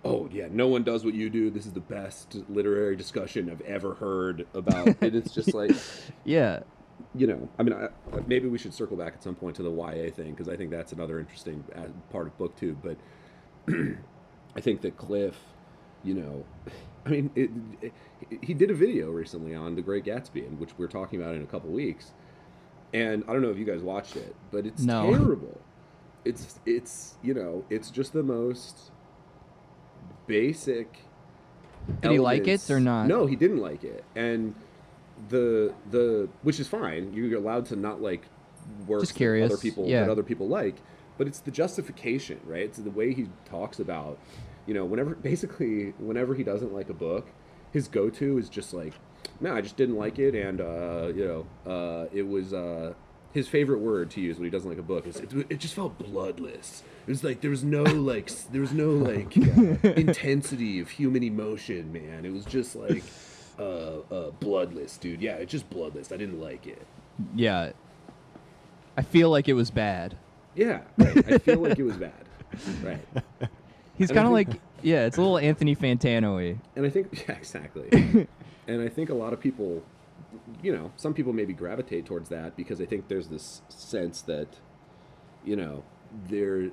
[0.03, 1.49] oh yeah, no one does what you do.
[1.49, 4.87] This is the best literary discussion I've ever heard about.
[5.01, 5.71] and it's just like,
[6.25, 6.61] yeah
[7.15, 7.89] you know, I mean, I,
[8.27, 10.71] maybe we should circle back at some point to the YA thing because I think
[10.71, 12.77] that's another interesting uh, part of BookTube.
[12.81, 12.97] But
[14.55, 15.37] I think that Cliff,
[16.03, 16.45] you know,
[17.07, 17.49] I mean, it,
[17.81, 17.93] it,
[18.41, 21.45] he did a video recently on The Great Gatsby, which we're talking about in a
[21.45, 22.11] couple weeks.
[22.93, 25.09] And I don't know if you guys watched it, but it's No.
[25.17, 25.59] terrible.
[26.25, 28.91] It's it's you know it's just the most
[30.25, 30.99] basic.
[32.01, 33.07] Did he like it or not?
[33.07, 34.53] No, he didn't like it, and
[35.29, 37.13] the the which is fine.
[37.13, 38.25] You're allowed to not like
[38.85, 40.01] works Just other people yeah.
[40.01, 40.75] that other people like,
[41.17, 42.63] but it's the justification, right?
[42.63, 44.19] It's the way he talks about,
[44.67, 47.27] you know, whenever basically whenever he doesn't like a book,
[47.71, 48.93] his go-to is just like,
[49.39, 52.93] no, I just didn't like it, and uh, you know, uh, it was uh,
[53.33, 55.73] his favorite word to use when he doesn't like a book is it, it just
[55.73, 56.83] felt bloodless.
[57.05, 59.37] It was like there was no like there was no like
[59.83, 62.25] uh, intensity of human emotion, man.
[62.25, 63.03] It was just like
[63.59, 65.21] uh, uh, bloodless, dude.
[65.21, 66.11] Yeah, it's just bloodless.
[66.11, 66.85] I didn't like it.
[67.35, 67.71] Yeah.
[68.97, 70.17] I feel like it was bad.
[70.55, 71.31] Yeah, right.
[71.31, 72.11] I feel like it was bad.
[72.83, 73.05] Right.
[73.97, 76.57] He's kind of like yeah, it's a little Anthony Fantano-y.
[76.75, 77.89] And I think yeah, exactly.
[78.67, 79.83] and I think a lot of people,
[80.61, 84.47] you know, some people maybe gravitate towards that because I think there's this sense that,
[85.43, 85.83] you know,
[86.29, 86.69] there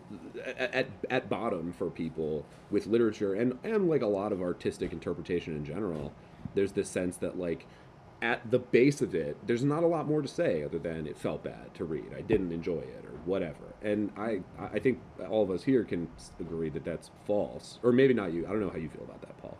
[0.57, 5.57] at at bottom for people with literature and and like a lot of artistic interpretation
[5.57, 6.13] in general,
[6.55, 7.67] there's this sense that like
[8.25, 11.17] at the base of it, there's not a lot more to say other than it
[11.19, 12.07] felt bad to read.
[12.17, 13.75] I didn't enjoy it or whatever.
[13.83, 16.09] And I I think all of us here can
[16.41, 17.79] agree that that's false.
[17.83, 18.47] Or maybe not you.
[18.47, 19.59] I don't know how you feel about that, Paul.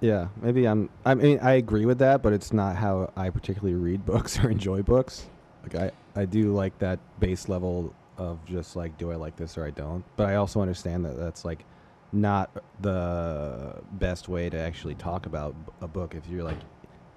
[0.00, 0.90] Yeah, maybe I'm.
[1.04, 4.50] I mean, I agree with that, but it's not how I particularly read books or
[4.50, 5.26] enjoy books.
[5.62, 9.56] Like I, I do like that base level of just like, do I like this
[9.56, 10.04] or I don't.
[10.16, 11.64] But I also understand that that's like
[12.12, 16.58] not the best way to actually talk about a book if you're like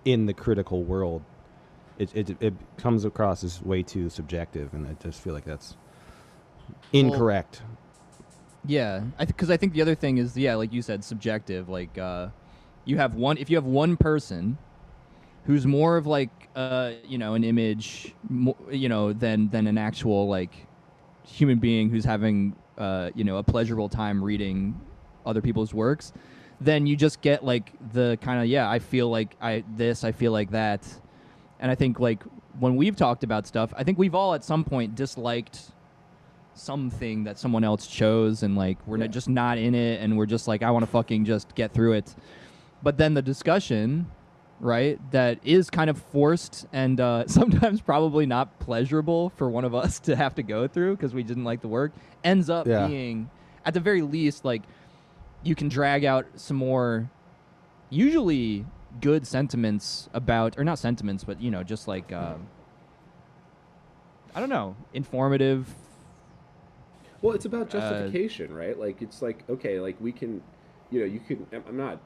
[0.06, 1.22] in the critical world.
[1.98, 5.78] It it it comes across as way too subjective, and I just feel like that's
[6.92, 7.62] incorrect.
[8.66, 11.70] Yeah, I because I think the other thing is yeah, like you said, subjective.
[11.70, 12.30] Like uh,
[12.86, 14.58] you have one if you have one person
[15.46, 18.16] who's more of like uh, you know an image,
[18.72, 20.68] you know, than than an actual like
[21.26, 24.80] human being who's having uh, you know a pleasurable time reading
[25.26, 26.14] other people's works,
[26.62, 30.12] then you just get like the kind of yeah, I feel like I this, I
[30.12, 30.88] feel like that,
[31.60, 32.24] and I think like
[32.60, 35.72] when we've talked about stuff, I think we've all at some point disliked
[36.56, 39.08] something that someone else chose and like we're Yeah.
[39.08, 41.94] just not in it and we're just like I want to fucking just get through
[41.94, 42.14] it.
[42.84, 44.06] But then the discussion,
[44.60, 49.74] right, that is kind of forced and uh, sometimes probably not pleasurable for one of
[49.74, 51.92] us to have to go through because we didn't like the work,
[52.24, 52.88] ends up Yeah.
[52.88, 53.30] being
[53.66, 54.62] at the very least like
[55.44, 57.10] you can drag out some more
[57.90, 58.66] usually
[59.02, 62.48] good sentiments about or not sentiments but you know just like um,
[64.36, 65.68] I don't know informative
[67.22, 68.78] Well, it's about Uh, justification, right?
[68.78, 70.42] Like it's like okay, like we can,
[70.92, 71.48] you know, you can.
[71.54, 72.00] I'm- not,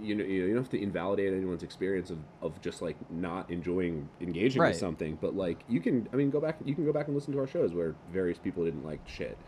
[0.00, 2.96] you know, you know, you don't have to invalidate anyone's experience of, of just like
[3.10, 4.68] not enjoying engaging Right.
[4.70, 6.08] with something, but like you can.
[6.12, 6.58] I mean, go back.
[6.64, 9.38] You can go back and listen to our shows where various people didn't like shit,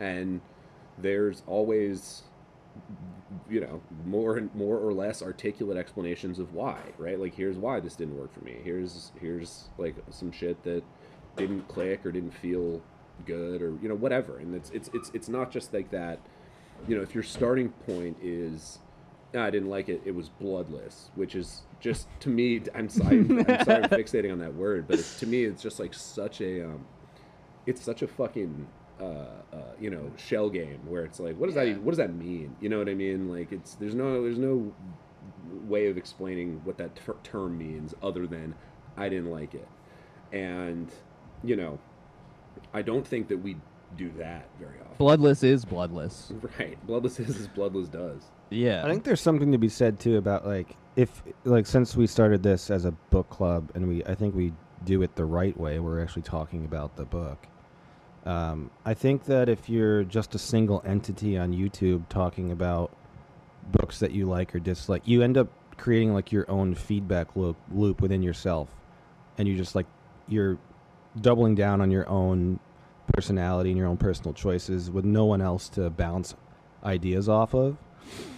[0.00, 0.40] and
[0.98, 2.22] there's always
[3.50, 7.18] you know more and more or less articulate explanations of why right?
[7.18, 8.56] Like here's why this didn't work for me.
[8.62, 10.82] Here's here's like some shit that
[11.36, 12.82] didn't click or didn't feel
[13.26, 14.38] good or you know whatever.
[14.38, 16.20] And it's it's it's it's not just like that
[16.88, 18.78] you know if your starting point is
[19.34, 23.18] "Ah, I didn't like it it was bloodless which is just to me I'm sorry
[23.18, 26.40] I'm sorry I'm fixating on that word but it's, to me it's just like such
[26.40, 26.84] a um
[27.66, 28.66] it's such a fucking
[29.02, 31.72] uh, uh, you know shell game where it's like what does that Yeah.
[31.72, 34.38] even, what does that mean you know what I mean like it's there's no there's
[34.38, 34.72] no
[35.66, 38.54] way of explaining what that ter- term means other than
[38.96, 39.68] I didn't like it
[40.32, 40.92] and
[41.42, 41.78] you know
[42.72, 43.56] I don't think that we
[43.96, 48.90] do that very often bloodless is bloodless right bloodless is as bloodless does yeah I
[48.90, 52.70] think there's something to be said too about like if like since we started this
[52.70, 54.52] as a book club and we I think we
[54.84, 55.78] do it the right way.
[55.78, 57.46] We're actually talking about the book.
[58.24, 62.92] Um, I think that if you're just a single entity on YouTube talking about
[63.70, 67.56] books that you like or dislike, you end up creating like your own feedback loop
[67.72, 68.68] loop within yourself,
[69.38, 69.86] and you just like
[70.28, 70.58] you're
[71.20, 72.60] doubling down on your own
[73.12, 76.34] personality and your own personal choices with no one else to bounce
[76.84, 77.76] ideas off of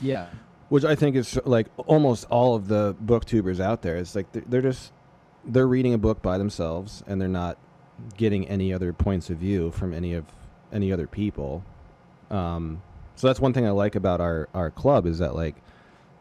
[0.00, 0.26] yeah
[0.68, 3.96] which I think is like almost all of the booktubers out there.
[3.96, 4.92] It's like they're, they're just
[5.44, 7.58] they're reading a book by themselves and they're not
[8.16, 10.24] getting any other points of view from any of
[10.72, 11.64] any other people.
[12.30, 12.82] Um,
[13.16, 15.56] so that's one thing I like about our our club is that like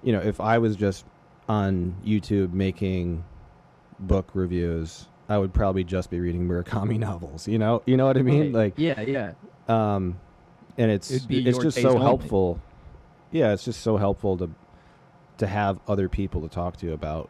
[0.03, 1.05] you know if I was just
[1.47, 3.23] on YouTube making
[3.99, 7.47] book reviews, I would probably just be reading Murakami novels.
[7.47, 8.51] You know, you know what I mean?
[8.53, 9.33] Like yeah yeah
[9.67, 10.19] um,
[10.77, 11.25] and it's it's
[11.57, 12.01] just so only.
[12.01, 12.61] helpful.
[13.31, 14.49] Yeah, it's just so helpful to
[15.37, 17.29] to have other people to talk to about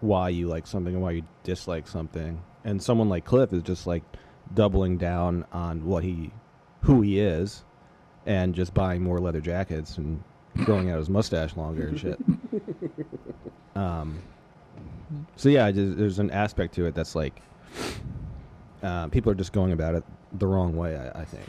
[0.00, 2.42] why you like something and why you dislike something.
[2.66, 4.02] And someone like Cliff is just like
[4.54, 6.30] doubling down on what he
[6.82, 7.64] who he is
[8.26, 10.22] and just buying more leather jackets and
[10.64, 12.18] growing out his mustache longer and shit.
[13.74, 14.22] Um
[15.36, 17.42] so yeah, just, there's an aspect to it that's like
[18.82, 20.96] uh, people are just going about it the wrong way.
[20.96, 21.44] I, I think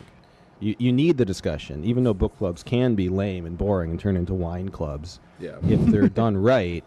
[0.59, 3.99] you you need the discussion, even though book clubs can be lame and boring and
[3.99, 5.19] turn into wine clubs.
[5.39, 6.83] yeah If they're done right,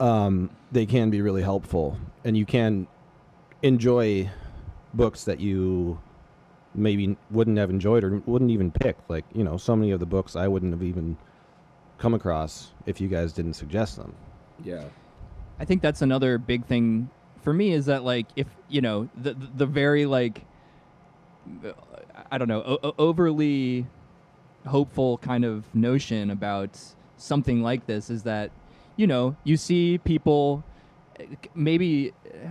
[0.00, 2.86] um, they can be really helpful, and you can
[3.62, 4.30] enjoy
[4.94, 5.98] books that you
[6.74, 8.96] maybe wouldn't have enjoyed or wouldn't even pick.
[9.08, 11.16] Like you know, so many of the books I wouldn't have even
[11.98, 14.14] come across if you guys didn't suggest them.
[14.62, 14.84] Yeah.
[15.58, 17.10] I think that's another big thing
[17.42, 20.44] for me is that like if you know the the very like
[22.30, 23.86] I don't know o- overly
[24.66, 26.78] hopeful kind of notion about
[27.16, 28.50] something like this is that
[28.96, 30.62] you know you see people
[31.18, 32.48] eh, maybe eh,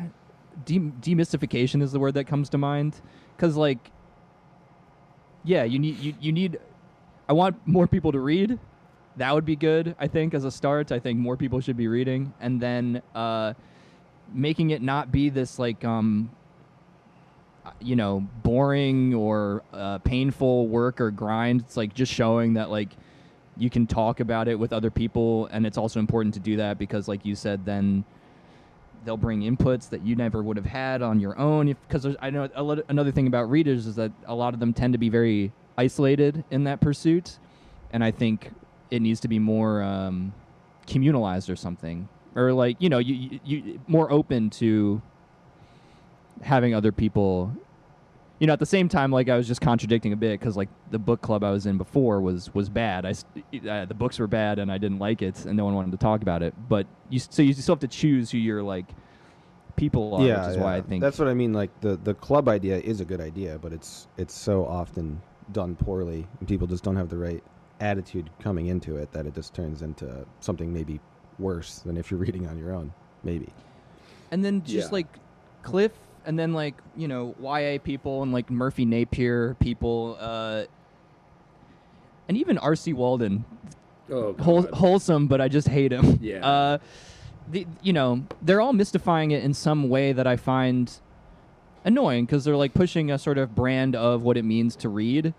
[0.65, 3.01] de- demystification is the word that comes to mind.
[3.35, 3.91] Because like
[5.43, 6.59] yeah you need you, you need
[7.29, 8.59] i want more people to read.
[9.17, 10.91] That would be good i think as a start.
[10.91, 12.33] I think more people should be reading.
[12.39, 13.53] And then uh,
[14.33, 16.29] making it not be this like um
[17.79, 21.61] you know boring or uh, painful work or grind.
[21.61, 22.89] It's like just showing that like
[23.57, 25.47] you can talk about it with other people.
[25.47, 28.05] And it's also important to do that because like you said then
[29.07, 31.73] they'll bring inputs that you never would have had on your own.
[31.87, 34.93] Because i know lot, another thing about readers is that a lot of them tend
[34.93, 37.39] to be very isolated in that pursuit.
[37.91, 38.51] And i think
[38.91, 40.33] it needs to be more um,
[40.87, 42.09] communalized or something.
[42.35, 45.01] Or like you know you, you, you more open to
[46.41, 47.53] having other people
[48.39, 50.69] you know at the same time like i was just contradicting a bit because like
[50.91, 53.11] the book club i was in before was was bad i
[53.69, 55.97] uh, the books were bad and i didn't like it and no one wanted to
[55.97, 58.85] talk about it but you so you still have to choose who your like
[59.75, 60.63] people are yeah, which is yeah.
[60.63, 61.53] why i think that's what I mean.
[61.53, 65.21] Like the the club idea is a good idea, but it's it's so often
[65.51, 67.43] done poorly, and people just don't have the right
[67.79, 70.99] attitude coming into it that it just turns into something maybe
[71.37, 72.91] worse than if you're reading on your own.
[73.23, 73.49] Maybe.
[74.31, 74.93] and then just Yeah.
[74.93, 75.07] like
[75.61, 75.91] cliff
[76.27, 80.65] and then like you know ya people and like merphy napier people uh
[82.27, 83.43] and even RC Waldun
[84.09, 86.19] Oh, Whole, wholesome, but I just hate him.
[86.21, 86.45] Yeah.
[86.45, 86.77] Uh,
[87.49, 90.91] the, you know, they're all mystifying it in some way that I find
[91.83, 95.33] annoying because they're like pushing a sort of brand of what it means to read.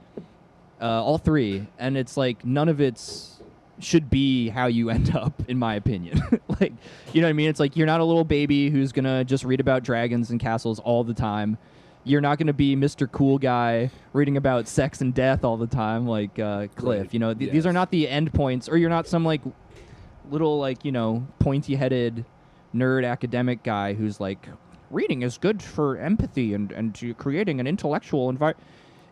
[0.80, 3.37] Uh, all three, and it's like none of it's
[3.80, 6.20] should be how you end up, in my opinion.
[6.60, 6.72] like,
[7.12, 7.48] you know what I mean?
[7.48, 10.78] It's like you're not a little baby who's gonna just read about dragons and castles
[10.80, 11.58] all the time.
[12.04, 13.10] You're not to be Mr.
[13.10, 17.12] Cool Guy reading about sex and death all the time, like uh, Cliff.
[17.12, 19.42] You know, th- these are not the end points, or you're not some like
[20.30, 22.24] little like you know pointy-headed
[22.74, 24.46] nerd academic guy who's like
[24.90, 28.66] reading is good for empathy and and to creating an intellectual environment.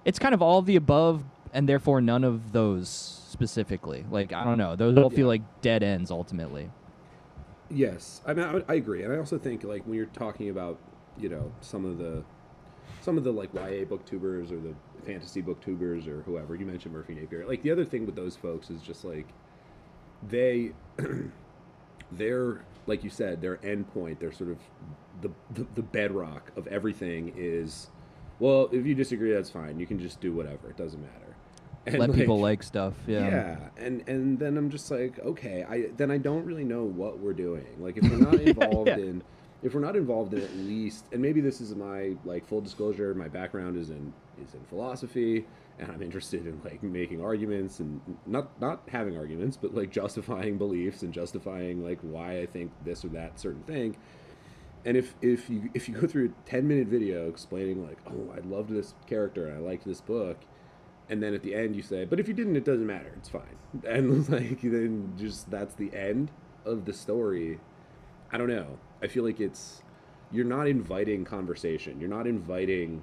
[0.05, 4.05] It's kind of all of the above, and therefore none of those specifically.
[4.11, 5.27] Like I don't um, know, those all feel Yeah.
[5.27, 6.71] like dead ends ultimately.
[7.69, 10.79] Yes, I mean, I, I agree, and I also think like when you're talking about,
[11.19, 12.23] you know, some of the,
[13.03, 14.75] some of the like YA booktubers or the
[15.05, 17.47] fantasy booktubers or whoever you mentioned Merphy Napier.
[17.47, 19.27] Like the other thing with those folks is just like,
[20.29, 20.73] they,
[22.13, 24.59] they're like you said, their endpoint, their sort of
[25.23, 27.89] the, the the bedrock of everything is,
[28.39, 29.81] well, if you disagree, that's fine.
[29.81, 30.71] You can just do whatever.
[30.71, 31.26] It doesn't matter.
[31.87, 32.95] And, Let people like stuff.
[33.07, 33.29] Yeah.
[33.29, 37.21] yeah, and and then I'm just like, okay, I then I don't really know what
[37.21, 37.67] we're doing.
[37.79, 38.97] Like if we're not involved yeah.
[38.97, 39.23] in,
[39.63, 43.15] if we're not involved in at least, and maybe this is my like full disclosure,
[43.15, 44.13] my background is in
[44.45, 45.47] is in philosophy,
[45.79, 50.59] and I'm interested in like making arguments and not not having arguments, but like justifying
[50.65, 53.97] beliefs and justifying like why I think this or that certain thing.
[54.85, 58.35] And if if you if you go through a 10 minute video explaining like, oh,
[58.37, 60.39] I loved this character and I liked this book
[61.09, 63.13] and then at the end you say, "But if you didn't, it doesn't matter.
[63.17, 66.31] It's fine." And like then just that's the end
[66.65, 67.61] of the story.
[68.33, 68.79] I don't know.
[69.03, 69.83] I feel like it's
[70.33, 72.01] you're not inviting conversation.
[72.01, 73.03] You're not inviting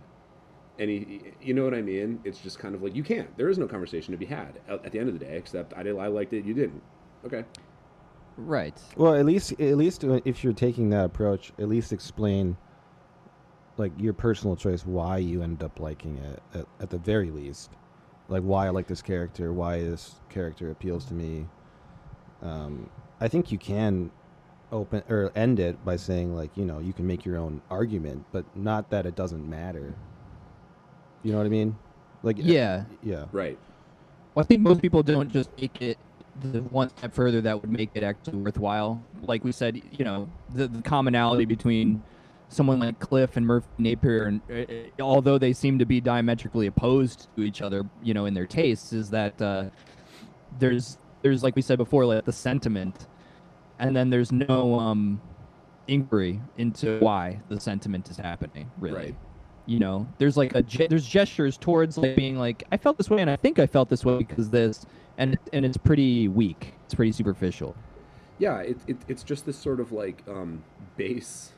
[0.79, 1.33] any.
[1.41, 2.19] You know what I mean?
[2.23, 3.35] It's just kind of like you can't.
[3.37, 5.73] There is no conversation to be had at, at the end of the day, except
[5.75, 5.97] I did.
[5.97, 6.45] I liked it.
[6.45, 6.81] You didn't.
[7.25, 7.45] Okay.
[8.35, 8.79] Right.
[8.97, 12.57] Well, at least at least uh, if you're taking that approach, at least explain
[13.77, 17.71] like your personal choice why you end up liking it at, at the very least.
[18.34, 21.45] Like why I like this character, why this character appeals to me.
[22.41, 22.89] Um,
[23.21, 24.09] I think you can
[24.71, 28.25] open or end it by saying like you know you can make your own argument,
[28.31, 29.93] but not that it doesn't matter.
[31.21, 31.77] You know what I mean?
[32.23, 32.86] Like Yeah.
[33.03, 33.25] yeah.
[33.31, 33.59] Right.
[34.34, 35.99] Well, I think most people don't just make it
[36.41, 38.99] the one step further that would make it actually worthwhile.
[39.21, 42.01] Like we said, you know, the, the commonality between
[42.49, 44.53] someone like Cliff and Merphy Napier, and uh,
[45.01, 48.45] uh, although they seem to be diametrically opposed to each other, you know, in their
[48.47, 49.65] tastes, is that uh,
[50.59, 53.07] there's there's like we said before, like the sentiment,
[53.79, 55.21] and then there's no um,
[55.87, 58.69] inquiry into why the sentiment is happening.
[58.79, 59.15] Really, Right.
[59.65, 63.09] you know, there's like a ge- there's gestures towards like being like I felt this
[63.09, 64.85] way and I think I felt this way because this,
[65.17, 66.73] and and it's pretty weak.
[66.85, 67.75] It's pretty superficial.
[68.39, 70.63] yeah it, it, it's just this sort of like um,
[70.97, 71.53] base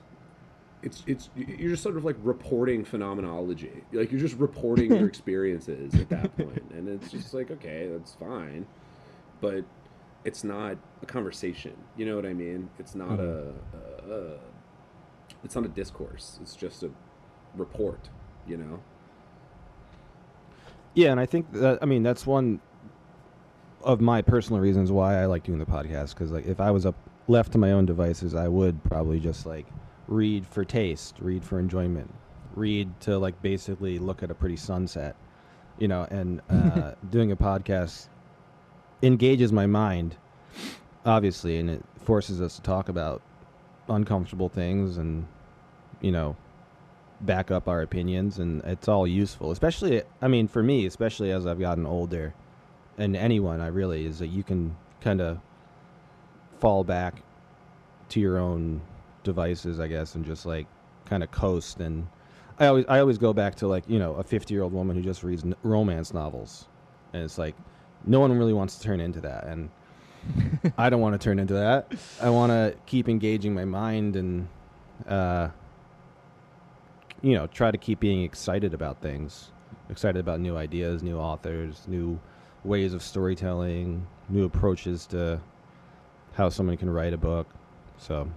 [0.85, 3.83] it's it's you're just sort of like reporting phenomenology.
[3.91, 8.13] Like you're just reporting your experiences at that point, and it's just like okay, that's
[8.13, 8.67] fine,
[9.41, 9.65] but
[10.23, 11.75] it's not a conversation.
[11.97, 12.69] You know what I mean?
[12.77, 14.09] It's not mm-hmm.
[14.09, 14.39] a, a, a
[15.43, 16.37] it's not a discourse.
[16.41, 16.91] It's just a
[17.55, 18.09] report.
[18.47, 18.79] You know.
[20.93, 22.61] Yeah, and I think that I mean that's one
[23.83, 26.85] of my personal reasons why I like doing the podcast because like if I was
[26.85, 26.95] up
[27.27, 29.65] left to my own devices, I would probably just like
[30.07, 32.13] read for taste, read for enjoyment,
[32.55, 35.15] read to like basically look at a pretty sunset,
[35.77, 36.07] you know.
[36.09, 38.07] And uh, doing a podcast
[39.01, 40.15] engages my mind,
[41.05, 43.21] obviously, and it forces us to talk about
[43.87, 45.27] uncomfortable things and
[46.01, 46.35] you know
[47.21, 51.45] back up our opinions and it's all useful especially i mean for me especially as
[51.45, 52.33] i've gotten older
[52.97, 55.39] and anyone i really is that you can kind of
[56.59, 57.21] fall back
[58.09, 58.81] to your own
[59.25, 60.65] devices i guess and just like
[61.05, 62.07] kind of coast and
[62.59, 64.95] i always i always go back to like you know a 50 year old woman
[64.95, 66.67] who just reads n- romance novels
[67.11, 67.55] and it's like
[68.05, 69.69] no one really wants to turn into that and
[70.77, 71.91] i don't want to turn into that.
[72.21, 74.47] I want to keep engaging my mind and
[75.07, 75.49] uh
[77.21, 79.51] you know try to keep being excited about things
[79.89, 82.19] excited about new ideas new authors new
[82.63, 85.39] ways of storytelling new approaches to
[86.33, 87.47] how someone can write a book
[87.97, 88.27] so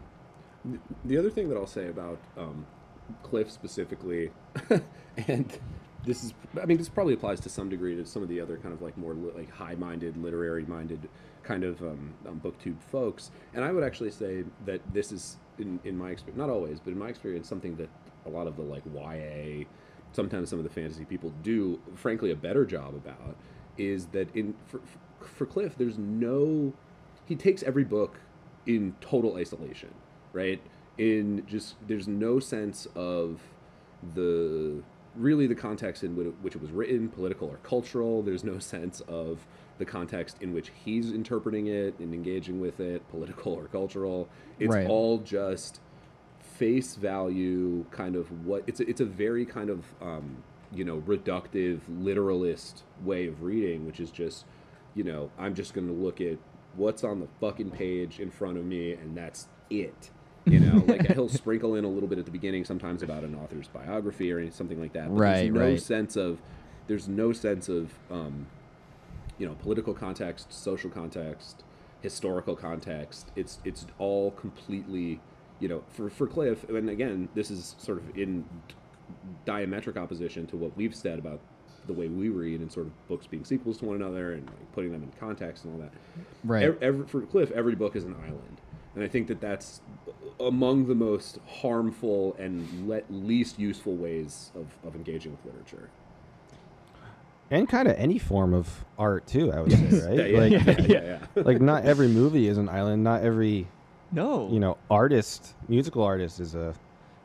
[1.04, 2.66] The other thing that I'll say about um,
[3.22, 4.30] Cliff specifically,
[5.28, 5.58] and
[6.04, 8.56] this is, I mean, this probably applies to some degree to some of the other
[8.56, 11.08] kind of like more li- like high-minded, literary-minded
[11.42, 13.30] kind of um, um, booktube folks.
[13.54, 16.92] And I would actually say that this is, in, in my experience, not always, but
[16.92, 17.88] in my experience, something that
[18.26, 19.64] a lot of the like YA,
[20.12, 23.36] sometimes some of the fantasy people do, frankly, a better job about,
[23.76, 24.80] is that in for,
[25.20, 26.72] for Cliff, there's no,
[27.26, 28.20] he takes every book
[28.66, 29.90] in total isolation,
[30.38, 30.60] right?
[30.98, 33.40] In just there's no sense of
[34.14, 34.82] the
[35.16, 38.22] really the context in which it was written, political or cultural.
[38.22, 39.46] There's no sense of
[39.78, 44.28] the context in which he's interpreting it and engaging with it, political or cultural.
[44.58, 44.88] It's Right.
[44.88, 45.80] all just
[46.58, 50.98] face value kind of what it's a, it's a very kind of um, you know
[51.06, 54.44] reductive literalist way of reading which is just
[54.96, 56.36] you know i'm just going to look at
[56.74, 60.10] what's on the fucking page in front of me and that's it
[60.52, 63.34] you know like he'll sprinkle in a little bit at the beginning sometimes about an
[63.34, 65.80] author's biography or something like that but Right, there's no right.
[65.82, 66.38] sense of
[66.86, 68.46] there's no sense of um,
[69.38, 71.64] you know political context social context
[72.00, 75.20] historical context it's it's all completely
[75.60, 78.44] you know for for cliff and again this is sort of in
[79.46, 81.40] diametric opposition to what we've said about
[81.86, 84.72] the way we read and sort of books being sequels to one another and like
[84.72, 85.90] putting them in context and all that
[86.44, 86.64] Right.
[86.64, 88.60] Ev- every, for cliff every book is an island
[88.94, 89.80] and i think that that's
[90.40, 95.90] among the most harmful and le- least useful ways of, of engaging with literature.
[97.50, 100.30] And kind of any form of art too i would say right?
[100.30, 101.42] Yeah, like yeah, yeah, yeah.
[101.42, 103.66] like not every movie is an island not every
[104.12, 104.48] no.
[104.50, 106.74] you know artist musical artist is a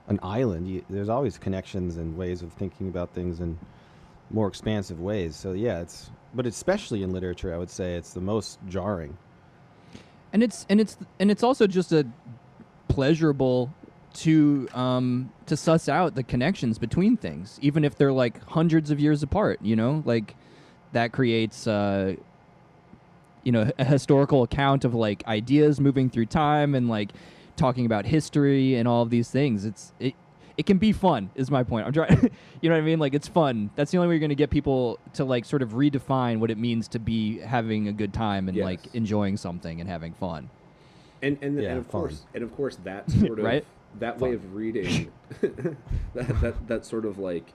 [0.07, 0.67] an island.
[0.67, 3.57] You, there's always connections and ways of thinking about things in
[4.31, 5.33] more expansive ways.
[5.33, 9.15] So yeah it's but especially in literature i would say it's the most jarring
[10.33, 12.05] and it's and it's and it's also just a
[12.89, 13.73] pleasurable
[14.13, 18.99] to um to suss out the connections between things even if they're like hundreds of
[18.99, 20.03] years apart you know?
[20.05, 20.35] Like
[20.91, 22.15] that creates uh
[23.43, 27.11] you know a historical account of like ideas moving through time and like
[27.55, 29.65] talking about history and all of these things.
[29.65, 30.15] It's it
[30.57, 31.87] it can be fun is my point.
[31.87, 32.11] I'm trying
[32.61, 32.99] you know what i mean?
[32.99, 33.69] Like it's fun.
[33.75, 36.51] That's the only way you're going to get people to like sort of redefine what
[36.51, 40.49] it means to be having a good time and like enjoying something and having fun.
[41.21, 42.01] And and, Yeah, and of fun.
[42.01, 43.65] course and of course that sort of Right?
[43.99, 47.53] that way of reading that, that that sort of like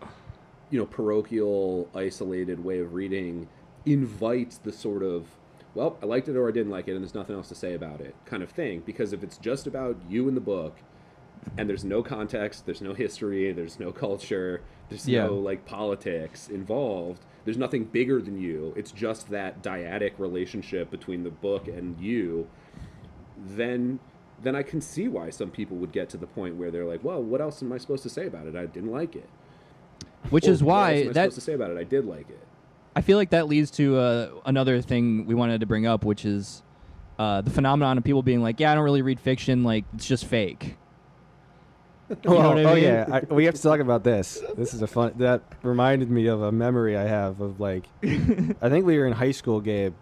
[0.71, 3.49] you know parochial isolated way of reading
[3.87, 5.27] invites the sort of
[5.75, 7.75] well i liked it or i didn't like it and there's nothing else to say
[7.75, 8.81] about it kind of thing.
[8.87, 10.77] Because if it's just about you and the book
[11.57, 15.27] and there's no context there's no history there's no culture there's Yeah.
[15.27, 21.23] no like politics involved there's nothing bigger than you it's just that dyadic relationship between
[21.25, 22.49] the book and you
[23.57, 23.99] then
[24.41, 27.03] then I can see why some people would get to the point where they're like,
[27.03, 28.55] "Well, what else am I supposed to say about it?
[28.55, 29.29] I didn't like it."
[30.31, 31.77] which Or, is "What why I that supposed to say about it?
[31.79, 32.39] I did like it.
[32.95, 36.25] I feel like that leads to uh, another thing we wanted to bring up, which
[36.25, 36.63] is
[37.19, 39.65] uh, the phenomenon of people being like, "Yeah, I don't really read fiction.
[39.65, 40.77] Like, it's just fake."
[42.11, 44.73] You know oh, what I oh yeah I, we have to talk about this this
[44.73, 48.87] is a fun that reminded me of a memory i have of like i think
[48.87, 49.95] we were in high school gabe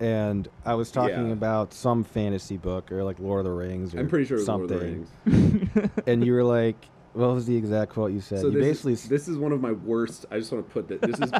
[0.00, 1.32] and i was talking Yeah.
[1.32, 4.40] about some fantasy book or like lord of the rings or I'm pretty sure it
[4.40, 5.90] was something Lord of the Rings.
[6.06, 6.76] and you were like
[7.12, 8.40] What was the exact quote you said?
[8.40, 10.26] So you this, basically is, this is one of my worst.
[10.30, 11.30] I just want to put that this is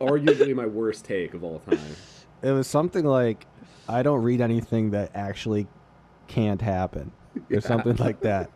[0.00, 1.78] arguably my worst take of all time.
[2.42, 3.46] it was something like,
[3.88, 5.66] "I don't read anything that actually
[6.28, 7.10] can't happen,"
[7.50, 8.50] or something like that.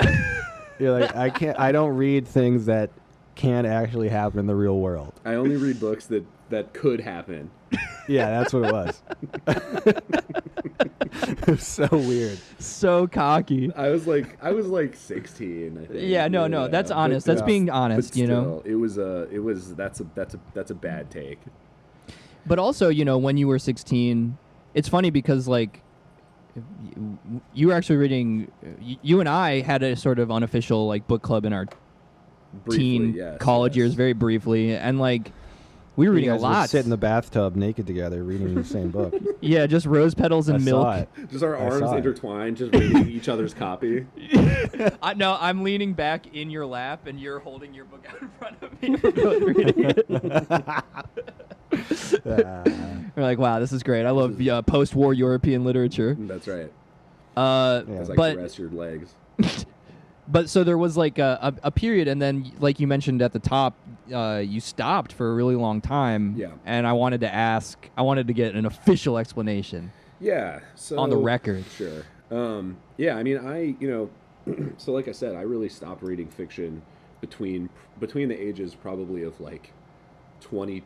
[0.78, 1.58] You're like, I can't.
[1.58, 2.90] I don't read things that
[3.34, 5.12] can't actually happen in the real world.
[5.24, 7.50] I only read books that that could happen.
[8.08, 9.02] Yeah, that's what it was.
[11.26, 12.38] it was so weird.
[12.60, 13.72] So cocky.
[13.74, 15.76] I was like, I was like 16.
[15.76, 16.00] I think.
[16.02, 17.26] Yeah, no, no, that's but- honest.
[17.26, 17.46] That's yeah.
[17.46, 18.62] being but honest, you know.
[18.64, 21.40] it was a, it was that's a that's a that's a bad take.
[22.46, 24.38] But also, you know, when you were 16,
[24.74, 25.82] it's funny because like
[26.84, 27.18] you,
[27.54, 28.50] you were actually reading.
[28.64, 31.66] Uh, you and I had a sort of unofficial like book club in our
[32.64, 33.76] Briefly, teen yes, college yes.
[33.76, 35.32] years, very briefly, and like
[35.96, 36.70] we were You reading a guys would lot.
[36.70, 39.14] Sit in the bathtub naked together, reading the same book.
[39.40, 40.82] yeah, just rose petals and I milk.
[40.84, 41.08] saw it.
[41.30, 41.98] Just our I arms saw it.
[41.98, 44.06] intertwined, just reading each other's copy.
[45.02, 48.28] I, no, I'm leaning back in your lap, and you're holding your book out in
[48.38, 48.96] front of me.
[49.02, 50.06] We're both reading it.
[53.16, 54.04] We're like, wow, this is great.
[54.06, 56.16] I love uh, post-war European literature.
[56.18, 56.70] That's right.
[57.36, 57.94] Uh, Yeah.
[57.96, 59.14] As I but caress your legs.
[60.28, 63.32] but so there was like a, a, a period, and then like you mentioned at
[63.32, 63.74] the top,
[64.12, 66.34] uh, you stopped for a really long time.
[66.36, 66.52] Yeah.
[66.64, 69.92] And I wanted to ask, I wanted to get an official explanation.
[70.20, 70.60] Yeah.
[70.74, 71.64] So On the record.
[71.76, 72.02] Sure.
[72.30, 73.16] Um, yeah.
[73.16, 74.10] I mean, I you
[74.46, 76.82] know, so like I said, I really stopped reading fiction
[77.20, 77.68] between
[78.00, 79.72] between the ages probably of like
[80.40, 80.82] 20,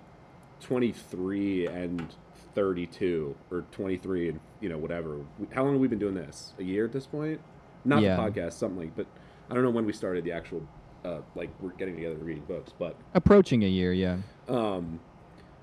[0.61, 2.15] 23 and
[2.55, 5.19] 32 or 23 and you know whatever.
[5.53, 6.53] How long have we been doing this?
[6.59, 7.41] A year at this point?
[7.85, 8.17] Not Yeah.
[8.17, 8.97] the podcast, something like.
[8.97, 9.07] But
[9.51, 10.67] I don't know when we started the actual
[11.05, 14.17] uh, like we're getting together and reading books, but Approaching a year, yeah.
[14.49, 15.01] um,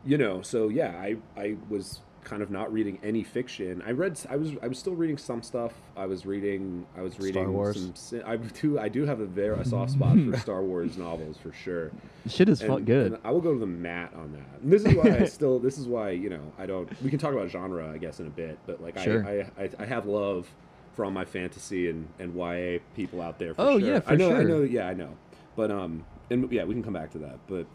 [0.06, 3.82] you know, so yeah, I I was kind of not reading any fiction.
[3.86, 5.72] I read I was I was still reading some stuff.
[5.96, 7.92] I was reading I was reading Star Wars?
[7.96, 11.38] some I do I do have a very a soft spot for Star Wars novels
[11.38, 11.92] for sure.
[12.28, 13.12] Shit is fun, And- good.
[13.14, 14.62] and I will go to the mat on that.
[14.62, 17.18] And this is why I still this is why, you know, I don't we can
[17.20, 19.26] talk about genre I guess in a bit, but like Sure.
[19.26, 20.50] I, I I I have love
[20.96, 23.88] for all my fantasy and and YA people out there for Oh, sure.
[23.88, 25.12] yeah, for I know I know yeah, I know.
[25.58, 27.40] But um and yeah, we can come back to that.
[27.48, 27.66] But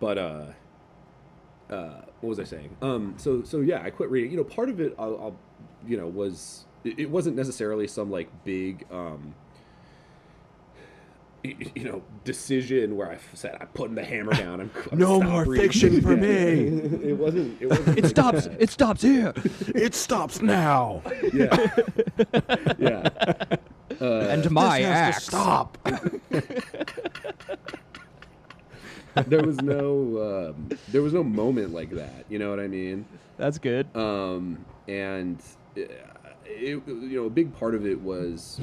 [0.00, 0.44] but uh
[1.68, 2.76] uh, what was I saying?
[2.80, 4.30] Um, so so yeah, I quit reading.
[4.30, 5.36] You know, part of it, I'll, I'll
[5.84, 9.34] you know, was it, it wasn't necessarily some like big, um,
[11.42, 14.60] you know, decision where I said I'm putting the hammer down.
[14.60, 16.20] I'm, I'm No more reading." fiction for Yeah.
[16.20, 16.28] me.
[17.10, 17.60] it wasn't.
[17.60, 17.98] It wasn't.
[17.98, 18.44] It like stops.
[18.46, 18.62] that.
[18.62, 19.32] It stops here.
[19.74, 21.02] it stops now.
[21.32, 21.66] Yeah.
[22.78, 23.08] yeah.
[24.00, 25.24] Uh, and my This has axe.
[25.24, 25.78] to stop.
[29.26, 30.52] there was no.
[30.56, 32.24] Um, there was no moment like that.
[32.28, 33.06] You know what I mean?
[33.38, 33.86] That's good.
[33.96, 35.40] um, and
[35.76, 35.80] uh,
[36.44, 38.60] it, you know a big part of it was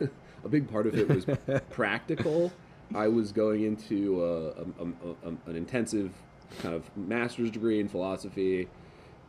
[0.44, 1.26] a big part of it was
[1.70, 2.52] practical.
[2.94, 6.12] I was going into a, a, a, a- an intensive
[6.60, 8.68] kind of master's degree in philosophy,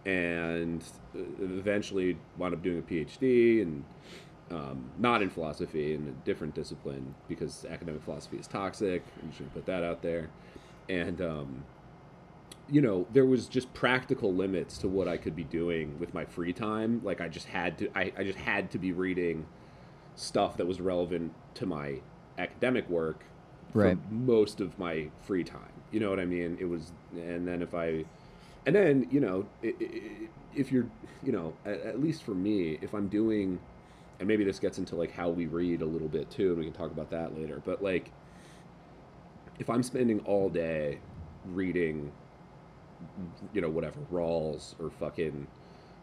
[0.06, 0.84] and
[1.16, 3.84] uh, eventually wound up doing a PhD and
[4.52, 9.04] um, not in philosophy in a different discipline because academic philosophy is toxic.
[9.22, 10.30] I'm just gonna put that out there,
[10.90, 11.64] and um,
[12.70, 16.26] you know, there was just practical limits to what I could be doing with my
[16.26, 17.02] free time.
[17.04, 19.46] Like I just had to, I, I just had to be reading
[20.16, 22.02] stuff that was relevant to my
[22.38, 23.26] academic work
[23.74, 23.98] Right.
[24.08, 25.72] for most of my free time.
[25.92, 26.58] You know what I mean?
[26.60, 28.06] It was, and then if I,
[28.66, 30.02] and then you know, i i
[30.56, 30.88] if you're,
[31.24, 33.60] you know, at, at least for me, if I'm doing,
[34.24, 36.64] and maybe this gets into like how we read a little bit too, and we
[36.64, 37.62] can talk about that later.
[37.64, 38.10] But like,
[39.60, 41.00] if I'm spending all day
[41.46, 42.12] reading
[43.54, 45.48] you know, whatever, Rawls or fucking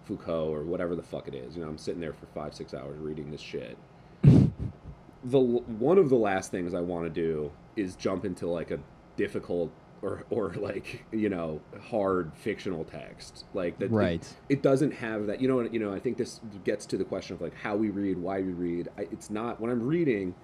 [0.05, 1.57] Foucault or whatever the fuck it is.
[1.57, 3.77] You know, I'm sitting there for five, six hours reading this shit.
[4.23, 8.79] the one of the last things I want to do is jump into like a
[9.16, 9.71] difficult
[10.03, 13.90] or or like you know hard fictional text like that.
[13.90, 14.26] Right.
[14.48, 15.40] It, doesn't have that.
[15.40, 15.61] You know.
[15.62, 15.92] You know.
[15.92, 18.88] I think this gets to the question of like how we read, why we read.
[18.98, 20.34] I, it's not when I'm reading.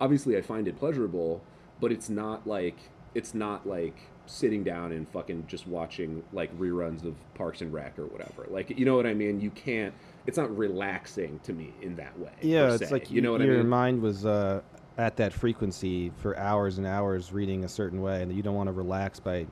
[0.00, 1.42] Obviously, I find it pleasurable,
[1.80, 2.76] but it's not like
[3.14, 3.96] it's not like
[4.26, 8.46] sitting down and fucking just watching like reruns of Parks and Rec or whatever.
[8.50, 9.40] Like you know what I mean?
[9.40, 9.94] You can't.
[10.26, 12.32] It's not relaxing to me in that way.
[12.42, 13.68] Yeah, it's like you know what I your mean.
[13.68, 14.60] mind was uh,
[14.98, 18.68] at that frequency for hours and hours reading a certain way, and you don't want
[18.68, 19.46] to relax by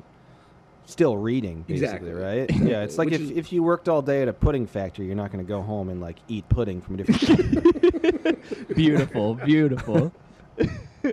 [0.86, 2.12] still reading, basically, Exactly.
[2.12, 2.50] right?
[2.62, 5.14] Yeah, it's like if, is- if you worked all day at a pudding factory, you're
[5.16, 8.38] not going to go home and like eat pudding from a different.
[8.74, 10.12] Beautiful, beautiful.
[10.58, 11.12] oh,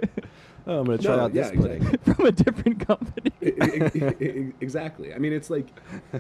[0.65, 1.83] I'm going to try No, out this yeah, pudding.
[1.83, 2.13] exactly.
[2.13, 3.31] From a different company.
[4.61, 5.13] Exactly.
[5.13, 5.67] I mean, it's like,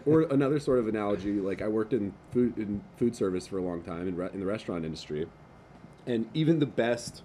[0.05, 1.33] or another sort of analogy.
[1.33, 4.39] Like I worked in food in food service for a long time in, re- in
[4.39, 5.27] the restaurant industry,
[6.07, 7.23] and even the best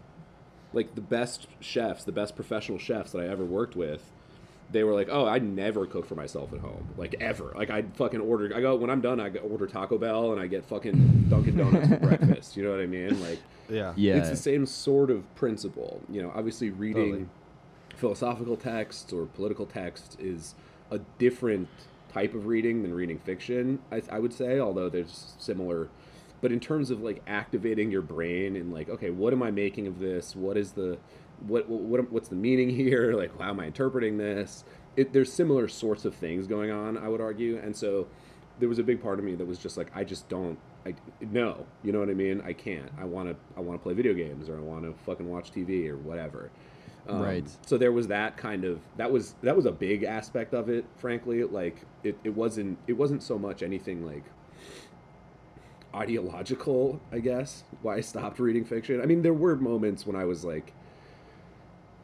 [0.77, 4.13] like the best chefs the best professional chefs that i ever worked with
[4.71, 7.83] they were like oh i never cook for myself at home like ever like i
[7.95, 11.27] fucking order i go when i'm done i order taco bell and i get fucking
[11.29, 13.93] dunkin' donuts for breakfast you know what i mean like Yeah.
[13.97, 14.17] Yeah.
[14.17, 17.27] it's the same sort of principle you know obviously reading Totally.
[17.97, 20.55] philosophical texts or political texts is
[20.91, 21.69] a different
[22.13, 25.89] type of reading than reading fiction I, I would say although there's similar
[26.41, 29.87] but in terms of like activating your brain and like okay what am i making
[29.87, 30.37] of this?
[30.37, 30.99] What is the
[31.47, 33.15] what what what's the meaning here?
[33.15, 34.65] Like how am i interpreting this?
[34.97, 37.59] It, there's similar sorts of things going on i would argue.
[37.63, 38.07] And so
[38.59, 40.95] there was a big part of me that was just like i just don't I,
[41.21, 42.41] no you know what i mean?
[42.45, 42.91] I can't.
[42.99, 45.53] I want to i want to play video games or i want to fucking watch
[45.53, 46.51] tv or whatever.
[47.09, 47.49] Um, Right.
[47.67, 50.85] so there was that kind of that was that was a big aspect of it
[50.97, 51.45] frankly.
[51.45, 54.25] Like it, it wasn't it wasn't so much anything like
[55.97, 60.25] ideological i guess why i stopped reading fiction i mean there were moments when i
[60.25, 60.73] was like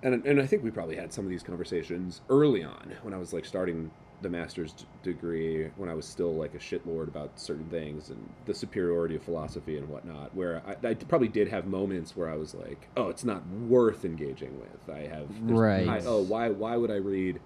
[0.03, 3.19] and, and i think we probably had some of these conversations early on when i
[3.19, 3.91] was like starting
[4.23, 8.29] the master's d- degree when i was still like a shitlord about certain things and
[8.47, 12.37] the superiority of philosophy and whatnot where I, I probably did have moments where i
[12.37, 15.89] was like oh it's not worth engaging with i have Right.
[15.89, 17.41] I, oh why why would i read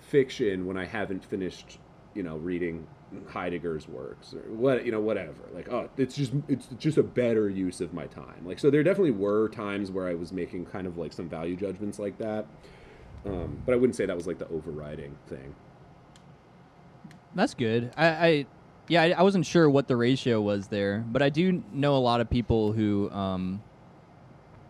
[0.00, 1.78] fiction when i haven't finished
[2.14, 2.86] you know reading
[3.28, 7.50] heidegger's works or what you know whatever like oh it's just it's just a better
[7.50, 10.86] use of my time like so there definitely were times where i was making kind
[10.86, 12.46] of like some value judgments like that
[13.26, 15.54] um, but i wouldn't say that was like the overriding thing
[17.34, 17.92] That's good.
[17.96, 18.46] I, I
[18.88, 21.98] yeah, I, I wasn't sure what the ratio was there, but I do know a
[22.02, 23.62] lot of people who, um,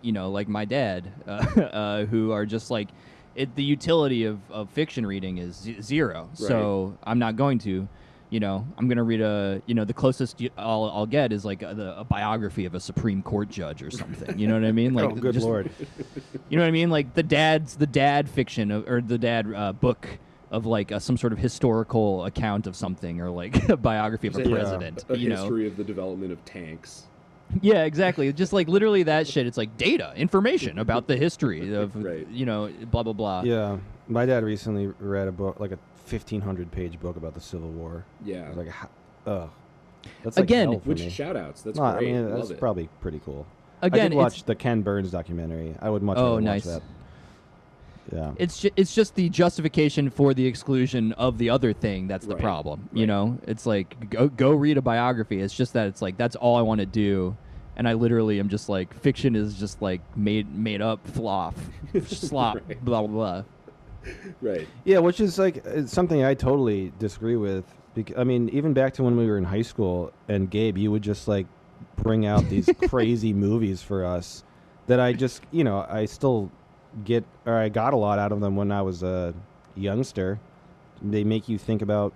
[0.02, 2.88] you know, like my dad, uh, uh, who are just like,
[3.34, 6.28] it, the utility of, of fiction reading is z- zero.
[6.34, 7.88] So I'm not going to.
[8.30, 9.60] You know, I'm gonna read a.
[9.66, 12.74] You know, the closest y- I'll, I'll get is like a, the, a biography of
[12.74, 14.38] a Supreme Court judge or something.
[14.38, 14.94] You know what I mean?
[15.00, 15.68] Like, oh, good just- lord.
[16.48, 16.90] you know what I mean?
[16.90, 20.06] Like the dad's the dad fiction of, or the dad uh, book
[20.52, 24.36] of like uh, some sort of historical account of something or like a biography of
[24.36, 24.50] a Yeah.
[24.54, 25.04] president.
[25.08, 25.36] a you know?
[25.36, 27.04] history of the development of tanks
[27.60, 28.32] Yeah, exactly.
[28.32, 29.46] Just like literally that shit.
[29.46, 32.28] It's like data, information about the history of Right.
[32.28, 33.42] you know blah blah blah.
[33.42, 33.78] Yeah,
[34.08, 35.78] my dad recently read a book, like a
[36.10, 38.04] fifteen hundred page book about the Civil War.
[38.24, 38.88] yeah I was like, "Ha-
[39.26, 39.50] ugh.
[40.24, 41.10] That's like Again- hell for which me.
[41.10, 43.46] shout outs that's No, I great mean, love that's it probably pretty cool.
[43.82, 45.74] Again, I Again, did watch it's, the Ken Burns documentary.
[45.80, 46.66] I would much Oh, rather nice.
[46.66, 46.82] watch that.
[48.16, 48.32] Yeah.
[48.38, 52.34] it's ju- it's just the justification for the exclusion of the other thing that's the
[52.34, 52.88] Right, problem.
[52.92, 55.40] You know, it's like go go read a biography.
[55.40, 57.36] It's just that it's like that's all I want to do.
[57.76, 61.54] And I literally am just like fiction is just like made made up fluff,
[62.06, 62.84] slop, Right.
[62.84, 63.42] blah blah blah.
[64.40, 67.64] right Yeah, which is like it's something I totally disagree with.
[67.94, 70.90] Bec- I mean, even back to when we were in high school, and Gabe, you
[70.90, 71.46] would just like
[71.96, 74.44] bring out these crazy movies for us
[74.86, 76.50] that I just, you know, I still
[77.04, 79.34] get or I got a lot out of them when I was a
[79.74, 80.38] youngster.
[81.02, 82.12] They make you think about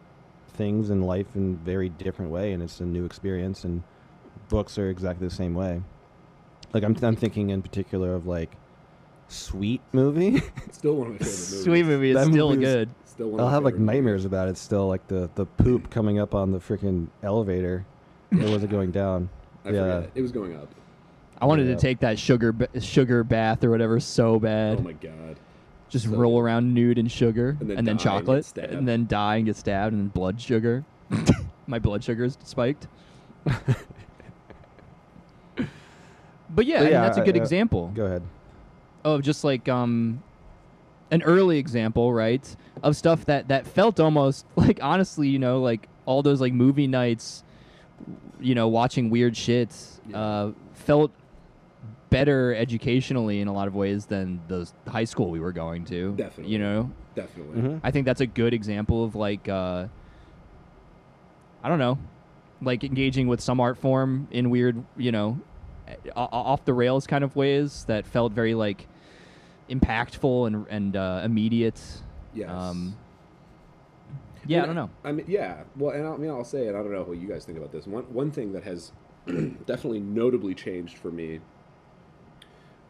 [0.55, 3.65] things in life in a very different way, and it's a new experience.
[3.65, 3.83] And
[4.49, 5.83] books are exactly the same way.
[6.73, 8.51] Like I'm, I'm thinking in particular of like
[9.35, 10.41] Sweet movie.
[10.73, 12.89] still one of my favorite movies Sweet movie is That still movie was- good.
[13.05, 13.97] still one of I'll my have like favorite movies.
[13.97, 17.85] nightmares about it still, like the the poop coming up on the freaking elevator.
[18.33, 19.29] It wasn't going down.
[19.65, 20.01] I yeah.
[20.01, 20.11] forget.
[20.15, 20.69] it was going up
[21.41, 21.75] I wanted Yeah.
[21.75, 24.79] to take that sugar ba- sugar bath or whatever so bad.
[24.79, 25.37] oh my god
[25.89, 28.45] just so roll around nude in sugar And then and then die and get chocolate
[28.45, 28.73] stabbed.
[28.73, 30.85] and then die and get stabbed and then blood sugar.
[31.67, 32.89] My blood sugar is spiked.
[36.51, 38.23] but yeah, I mean, yeah, that's a good uh, example Go ahead.
[39.05, 40.23] Of just like um
[41.11, 42.57] an early example, right?
[42.83, 46.87] Of stuff that that felt almost like honestly, you know, like all those like movie
[46.87, 47.45] nights,
[48.41, 49.75] you know, watching weird shit,
[50.09, 50.19] Yeah.
[50.19, 51.11] uh, felt
[52.11, 56.13] better educationally in a lot of ways than the high school we were going to.
[56.13, 56.53] Definitely.
[56.53, 57.81] You know, definitely Mhm.
[57.83, 59.87] I think that's a good example of like uh,
[61.63, 61.99] I don't know,
[62.61, 65.41] like engaging with some art form in weird, you know,
[65.89, 68.87] o- o- off the rails kind of ways that felt very like
[69.69, 71.81] impactful and and uh, immediate.
[72.35, 72.97] yes Um,
[74.47, 74.91] yeah, I mean, don't know.
[75.05, 75.63] I mean, yeah.
[75.77, 76.75] Well, and I mean, I'll say it.
[76.75, 77.87] I don't know what you guys think about this.
[77.87, 78.93] One one thing that has
[79.27, 81.41] definitely notably changed for me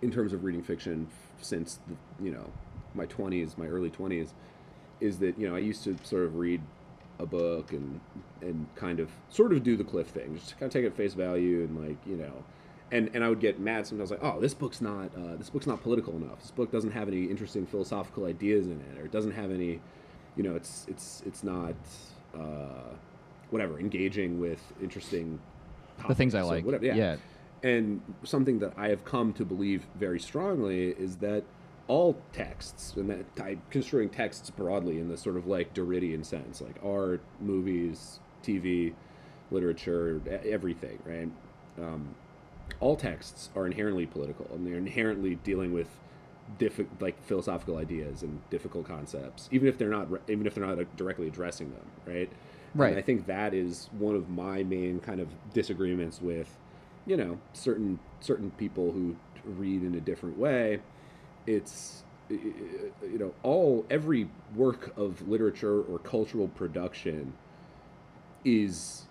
[0.02, 1.08] in terms of reading fiction
[1.40, 2.50] since the, you know
[2.94, 4.34] my twenties, my early twenties,
[5.00, 6.60] is that you know I used to sort of read
[7.18, 8.00] a book and
[8.40, 10.96] and kind of sort of do the cliff thing, just kind of take it at
[10.96, 12.44] face value and like you know.
[12.92, 15.66] And, and I would get mad sometimes, like, oh, this book's not uh, this book's
[15.66, 16.40] not political enough.
[16.40, 19.80] This book doesn't have any interesting philosophical ideas in it, or it doesn't have any,
[20.36, 21.74] you know, it's it's it's not
[22.38, 22.92] uh,
[23.50, 25.40] whatever engaging with interesting
[26.08, 26.64] The things I like.
[26.64, 26.84] whatever.
[26.84, 26.94] Yeah.
[26.94, 27.16] yeah.
[27.62, 31.42] and something that I have come to believe very strongly is that
[31.88, 36.60] all texts, and that I'm construing texts broadly in the sort of like Derridean sense,
[36.60, 38.94] like art, movies, TV,
[39.50, 41.30] literature, everything, right?
[41.78, 42.14] Um,
[42.80, 45.88] all texts are inherently political, and they're inherently dealing with
[46.58, 50.66] diffi- like philosophical ideas and difficult concepts, even if they're not re- even if they're
[50.66, 52.30] not directly addressing them, right?
[52.74, 52.90] Right.
[52.90, 56.48] And I think that is one of my main kind of disagreements with,
[57.06, 60.80] you know, certain certain people who read in a different way.
[61.46, 67.34] It's you know all every work of literature or cultural production
[68.44, 69.04] is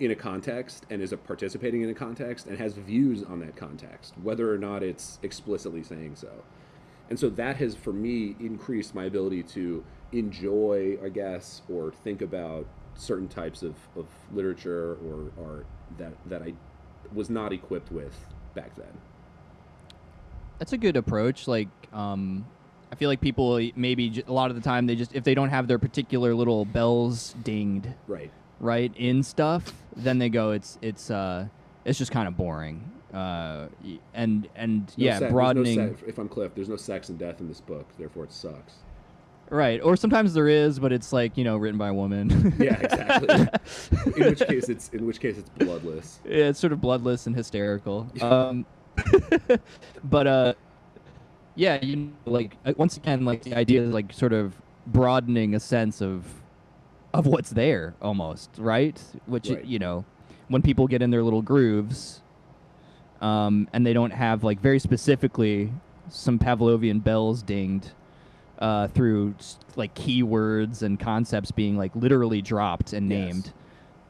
[0.00, 3.54] in a context and is a participating in a context and has views on that
[3.54, 6.30] context, whether or not it's explicitly saying so.
[7.10, 12.22] And so that has, for me, increased my ability to enjoy, I guess, or think
[12.22, 15.66] about certain types of, of literature or art
[15.98, 16.54] that, that I
[17.12, 18.16] was not equipped with
[18.54, 18.92] back then.
[20.58, 21.46] That's a good approach.
[21.46, 22.46] Like, um,
[22.92, 25.48] I feel like people maybe a lot of the time they just if they don't
[25.48, 28.32] have their particular little bells dinged Right.
[28.60, 31.46] Right in stuff, then they go it's it's uh
[31.84, 32.90] it's just kind of boring.
[33.12, 33.66] Uh,
[34.14, 35.98] and and No yeah, sex- there's no broadening.
[36.06, 38.74] if I'm Cliff, there's no sex and death in this book, therefore it sucks.
[39.48, 39.82] Right.
[39.82, 42.54] Or sometimes there is, but it's like, you know, written by a woman.
[42.60, 43.48] Yeah, exactly.
[44.22, 46.20] in which case, it's in which case it's bloodless.
[46.24, 48.06] Yeah, it's sort of bloodless and hysterical.
[48.22, 48.64] Um,
[50.04, 50.54] but uh,
[51.56, 54.54] yeah, you know, like uh, once again, like the idea is like sort of
[54.86, 56.24] broadening a sense of
[57.12, 59.00] of what's there, almost right.
[59.26, 59.64] Which Right.
[59.64, 60.04] you know,
[60.48, 62.20] when people get in their little grooves,
[63.20, 65.72] um, and they don't have like very specifically
[66.08, 67.90] some Pavlovian bells dinged.
[68.58, 69.34] Uh, through
[69.76, 73.32] like keywords and concepts being like literally dropped and Yes.
[73.32, 73.52] named,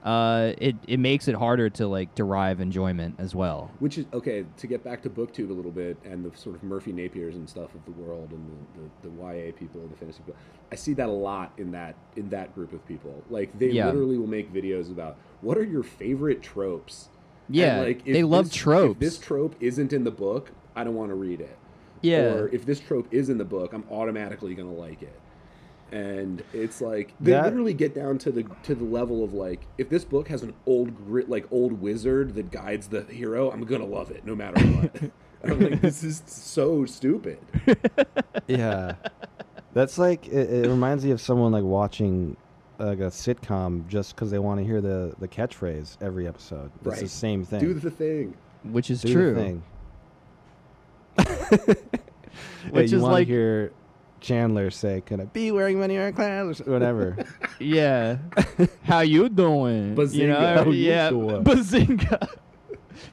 [0.05, 3.71] uh, it it makes it harder to like derive enjoyment as well.
[3.81, 6.63] Which is okay to get back to BookTube a little bit and the sort of
[6.63, 9.97] Merphy Napiers and stuff of the world and the, the, the YA people and the
[9.97, 10.37] fantasy people.
[10.73, 13.23] I see that a lot in that in that group of people.
[13.29, 13.87] Like they Yeah.
[13.87, 17.09] literally will make videos about what are your favorite tropes.
[17.49, 18.93] And, Yeah, like, if they love this- tropes.
[18.93, 21.57] If this trope isn't in the book, I don't want to read it.
[22.01, 25.13] Yeah, Or if this trope is in the book, I'm automatically gonna like it.
[25.93, 29.67] And it's like they That- literally get down to the to the level of like
[29.79, 33.65] if this book has an old grit like old wizard that guides the hero, I'm
[33.65, 35.01] gonna love it no matter what.
[35.01, 35.13] and
[35.45, 37.39] I'm like, this is so stupid.
[38.47, 38.95] yeah,
[39.73, 42.37] that's like it, it reminds me of someone like watching
[42.79, 46.71] like a sitcom just because they want to hear the the catchphrase every episode.
[46.87, 47.59] It's the same thing.
[47.61, 48.37] Do the thing.
[48.63, 49.35] which is Do the true.
[49.35, 49.63] thing.
[51.19, 51.57] Yeah,
[52.71, 53.73] Which you is like- hear
[54.21, 57.17] Chandler say, "Can I be wearing many wearing clothes?" or whatever.
[57.61, 58.17] Yeah,
[58.85, 59.91] how you doing?
[59.91, 60.57] You know, Bazinga.
[60.57, 61.45] How you yeah, doing?
[61.45, 62.29] bazinga.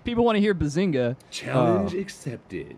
[0.06, 1.18] People want to hear bazinga.
[1.32, 2.00] Challenge Oh.
[2.00, 2.78] accepted.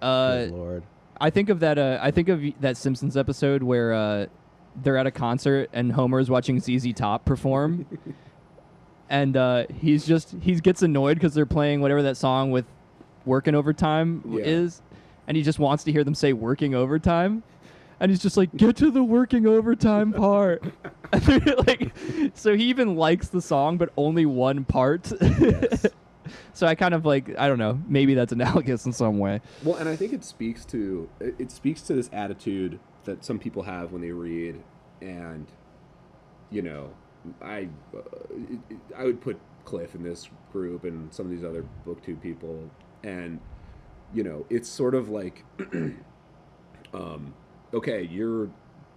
[0.00, 0.82] Uh, Good lord.
[1.20, 1.76] I think of that.
[1.78, 4.26] Uh, I think of that Simpsons episode where uh,
[4.80, 7.86] they're at a concert and Homer's watching ZZ Top perform,
[9.10, 12.66] and uh, he's just he gets annoyed because they're playing whatever that song with
[13.24, 14.44] working overtime Yeah.
[14.44, 14.82] is,
[15.26, 17.42] and he just wants to hear them say working overtime.
[17.98, 20.62] And he's just like, get to the working overtime part.
[21.66, 21.92] Like,
[22.34, 25.10] so he even likes the song, but only one part.
[25.20, 25.86] Yes.
[26.52, 29.40] so I kind of like, I don't know, maybe that's analogous in some way.
[29.62, 33.62] Well, and I think it speaks to it speaks to this attitude that some people
[33.62, 34.60] have when they read,
[35.00, 35.46] and
[36.50, 36.90] you know,
[37.40, 38.00] I uh,
[38.96, 42.68] I would put Cliff in this group and some of these other booktube people,
[43.04, 43.38] and
[44.14, 45.44] you know, it's sort of like,
[46.94, 47.34] um,
[47.74, 48.48] okay, you're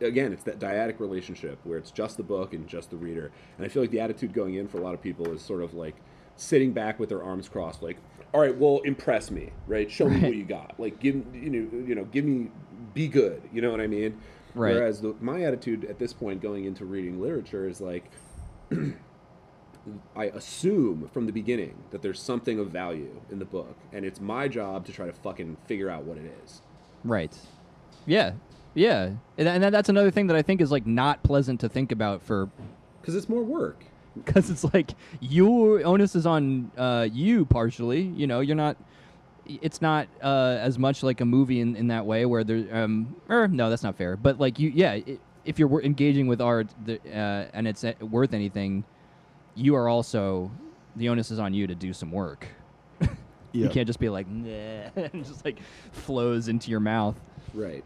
[0.01, 3.66] again, it's that dyadic relationship where it's just the book and just the reader, and
[3.66, 5.74] I feel like the attitude going in for a lot of people is sort of
[5.74, 5.95] like
[6.36, 7.97] sitting back with their arms crossed, like,
[8.34, 9.89] all right, well, impress me, right?
[9.91, 10.80] Show me what you got.
[10.80, 12.49] Like, give you know, you know, give me,
[12.93, 13.41] be good.
[13.51, 14.18] You know what I mean?
[14.55, 14.74] Right.
[14.74, 18.10] Whereas the, my attitude at this point, going into reading literature, is like,
[20.15, 24.19] I assume from the beginning that there's something of value in the book, and it's
[24.19, 26.61] my job to try to fucking figure out what it is.
[27.03, 27.36] Right.
[28.05, 28.34] Yeah.
[28.75, 29.11] Yeah.
[29.38, 32.21] And, and that's another thing that I think is like not pleasant to think about
[32.21, 32.49] for
[33.01, 33.84] Because it's more work.
[34.25, 38.01] because it's like your onus is on uh, you partially.
[38.01, 38.77] You know, you're not.
[39.47, 42.67] It's not uh, as much like a movie in, in that way where there.
[42.71, 44.15] Um, or no, that's not fair.
[44.17, 44.91] But like you, yeah.
[44.91, 45.03] i
[45.45, 48.84] if you're engaging with art the, uh, and it's uh, worth anything,
[49.56, 50.52] you are also
[50.95, 52.47] the onus is on you to do some work.
[53.52, 55.58] You can't just be like, nah, and just like
[55.91, 57.20] flows into your mouth.
[57.56, 57.84] Right.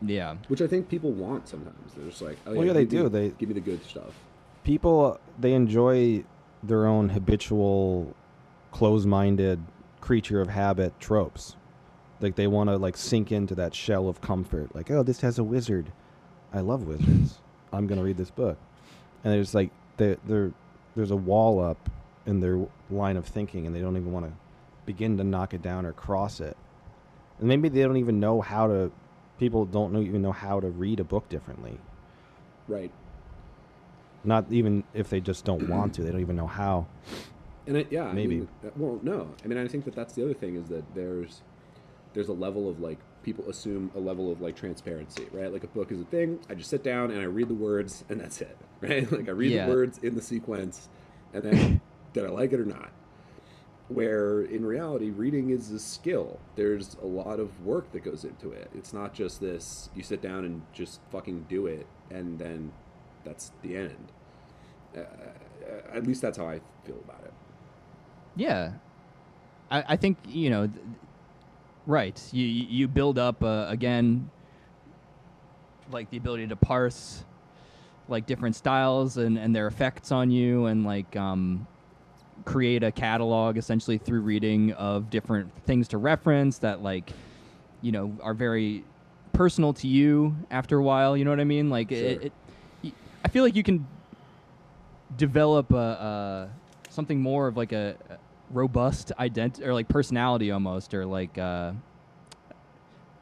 [0.00, 0.36] Yeah.
[0.48, 1.92] Which I think people want sometimes.
[1.94, 3.08] They're just like, oh, Well, yeah, they give me- do.
[3.10, 4.14] They- give me the good stuff.
[4.64, 6.24] people they enjoy
[6.62, 8.14] their own habitual
[8.70, 9.60] close-minded
[10.00, 11.56] creature of habit tropes.
[12.20, 14.74] Like they want to like sink into that shell of comfort.
[14.74, 15.92] Like, oh, this has a wizard.
[16.54, 17.40] I love wizards.
[17.74, 18.56] I'm gonna read this book.
[19.22, 20.52] And there's like they they're
[20.94, 21.90] there's a wall up
[22.26, 24.32] in their line of thinking, and they don't even want to
[24.86, 26.56] begin to knock it down or cross it.
[27.38, 28.92] And maybe they don't even know how to.
[29.38, 31.78] People don't know, even know how to read a book differently.
[32.68, 32.92] Right.
[34.24, 36.02] Not even if they just don't want to.
[36.02, 36.86] They don't even know how.
[37.66, 38.36] And it, yeah, I Maybe.
[38.36, 39.34] mean, uh, well, no.
[39.44, 41.42] I mean, I think that that's the other thing is that there's
[42.12, 45.52] there's a level of like people assume a level of like transparency, right?
[45.52, 46.38] Like a book is a thing.
[46.50, 49.10] I just sit down and I read the words, and that's it, right?
[49.10, 49.66] Like I read Yeah.
[49.66, 50.88] the words in the sequence,
[51.32, 51.80] and then
[52.12, 52.90] did I like it or not?
[53.88, 56.38] Where in reality, reading is a skill.
[56.56, 58.70] There's a lot of work that goes into it.
[58.74, 59.90] It's not just this.
[59.94, 62.72] You sit down and just fucking do it, and then
[63.24, 64.12] that's the end.
[64.96, 65.00] Uh,
[65.92, 67.32] at least that's how I feel about it.
[68.36, 68.72] Yeah,
[69.70, 70.78] I, I think you know, th-
[71.86, 72.20] right?
[72.32, 74.30] You you build up uh, again,
[75.90, 77.24] like the ability to parse,
[78.08, 81.66] like different styles and and their effects on you, and like um,
[82.44, 87.12] create a catalog essentially through reading of different things to reference that like,
[87.82, 88.84] you know, are very
[89.32, 91.16] personal to you after a while.
[91.16, 91.70] You know what I mean?
[91.70, 91.98] Like Sure.
[91.98, 92.32] it,
[92.82, 93.86] it I feel like you can
[95.16, 98.18] develop a, a something more of like a, a
[98.52, 101.72] robust identity or like personality almost or like uh,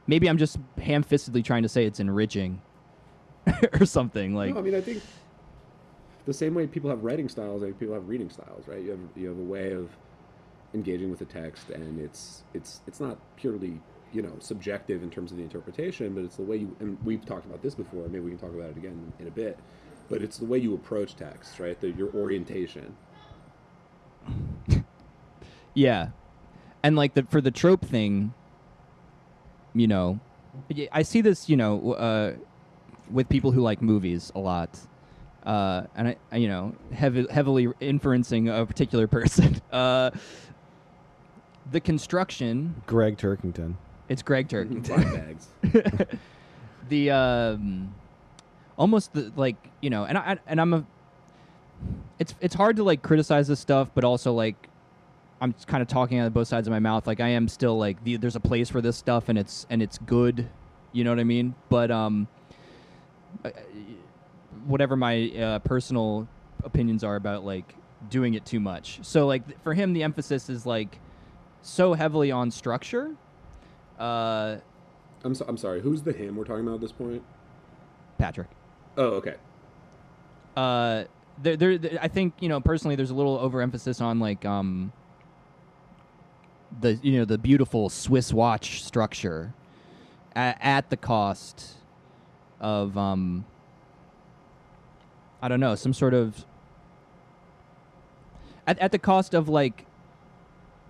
[0.07, 2.61] maybe I'm just ham-fistedly trying to say it's enriching
[3.81, 5.03] or something like no, I mean, I think
[6.27, 8.83] the same way people have writing styles, like people have reading styles, right?
[8.83, 9.91] You have you have a way of
[10.75, 13.81] engaging with the text, and it's it's it's not purely
[14.13, 17.25] you know subjective in terms of the interpretation, but it's the way you and we've
[17.25, 18.07] talked about this before.
[18.09, 19.59] Maybe we can talk about it again in a bit.
[20.09, 21.81] But it's the way you approach text, right?
[21.81, 22.97] The, your orientation.
[25.81, 26.09] Yeah,
[26.83, 28.35] and like the for the trope thing,
[29.73, 30.21] you know,
[30.93, 32.33] I see this, you know, uh,
[33.11, 34.79] with people who like movies a lot,
[35.47, 39.63] uh, and I, I, you know, heavy, heavily inferencing a particular person.
[39.73, 40.11] Uh,
[41.71, 43.77] the construction, Gregg Turkington.
[44.11, 45.15] it's Gregg Black Turkington.
[45.15, 46.09] bags.
[46.91, 47.95] the um,
[48.77, 50.85] almost the like you know, and I and I'm a.
[52.19, 54.69] It's it's hard to like criticize this stuff, but also like
[55.41, 57.07] I'm kind of talking out of both sides of my mouth.
[57.07, 59.83] Like I am still like the, there's a place for this stuff, and it's and
[59.83, 60.49] it's good.
[60.93, 61.55] You know what I mean?
[61.69, 62.29] But um,
[64.67, 66.29] whatever my uh, personal
[66.65, 67.75] opinions are about like
[68.09, 68.99] doing it too much.
[69.03, 70.99] So like th- for him, the emphasis is like
[71.63, 73.15] so heavily on structure.
[73.99, 74.57] Uh,
[75.25, 75.81] I'm so, I'm sorry.
[75.81, 77.23] Who's the him we're talking about at this point?
[78.19, 78.49] Patrick.
[78.97, 79.37] Oh, okay.
[80.57, 81.05] uh
[81.43, 84.93] there, there, there- I think you know personally there's a little overemphasis on like um
[86.81, 89.53] the you know the beautiful Swiss watch structure
[90.35, 91.75] at, at the cost
[92.61, 93.45] of um
[95.43, 96.45] I don't know some sort of
[98.67, 99.87] at, at the cost of like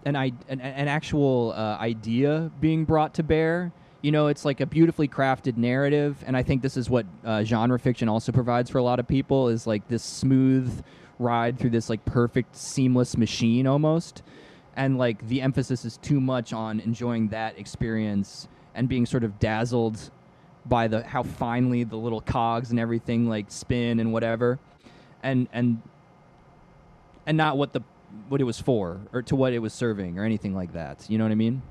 [0.05, 3.73] an an, an actual uh, idea being brought to bear.
[4.03, 7.45] You know, it's like a beautifully crafted narrative, and I think this is what uh,
[7.45, 10.83] genre fiction also provides for a lot of people is like this smooth
[11.19, 14.23] ride through this like perfect seamless machine almost,
[14.77, 19.39] and like the emphasis is too much on enjoying that experience and being sort of
[19.39, 20.11] dazzled
[20.67, 24.59] by the how finely the little cogs and everything like spin and whatever,
[25.23, 25.81] and and
[27.27, 27.81] and not what the
[28.29, 31.07] what it was for or to what it was serving or anything like that.
[31.09, 31.63] You know what I mean?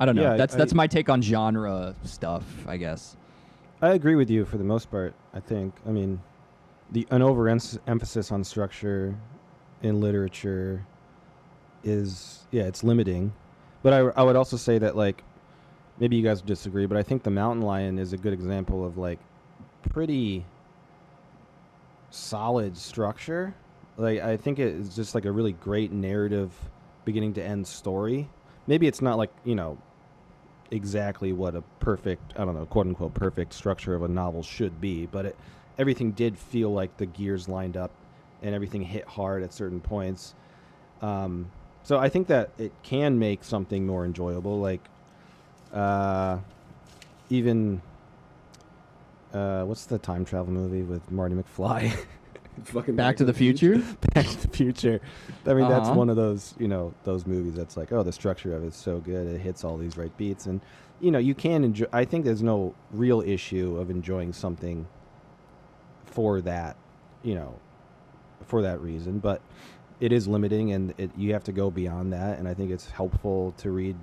[0.00, 0.22] I don't know.
[0.22, 3.16] Yeah, I- that's I- that's my take on genre stuff, I guess.
[3.80, 5.14] I agree with you for the most part.
[5.34, 5.74] I think.
[5.86, 6.20] I mean,
[6.92, 9.14] the an overemphasis on structure
[9.82, 10.84] in literature
[11.84, 13.32] is yeah, it's limiting.
[13.82, 15.22] But I, I would also say that like
[15.98, 18.98] maybe you guys disagree, but I think the Mountain Lion is a good example of
[18.98, 19.18] like
[19.90, 20.44] pretty
[22.10, 23.54] solid structure.
[23.96, 26.52] Like I think it is just like a really great narrative,
[27.04, 28.28] beginning to end story.
[28.66, 29.78] Maybe it's not like you know
[30.70, 34.80] exactly what a perfect I don't know quote unquote perfect structure of a novel should
[34.80, 35.36] be, but it,
[35.78, 37.90] everything did feel like the gears lined up
[38.42, 40.34] and everything hit hard at certain points.
[41.00, 41.50] Um,
[41.84, 44.60] so I think that it can make something more enjoyable.
[44.60, 44.80] Like
[45.72, 46.38] uh,
[47.30, 47.80] even
[49.32, 51.94] uh, what's the time travel movie with Marty McFly?
[52.64, 53.78] Fucking Back to the Future.
[54.14, 55.00] Back to the Future.
[55.46, 55.96] I mean, that's Uh-huh.
[55.98, 58.98] one of those, you know, those movies that's like, oh, the structure of it's so
[59.00, 60.60] good, it hits all these right beats, and
[61.00, 61.86] you know, you can enjoy.
[61.92, 64.86] I think there's no real issue of enjoying something
[66.04, 66.76] for that,
[67.22, 67.58] you know,
[68.46, 69.18] for that reason.
[69.18, 69.40] But
[70.02, 72.40] it is limiting, and it, you have to go beyond that.
[72.40, 73.96] And I think it's helpful to read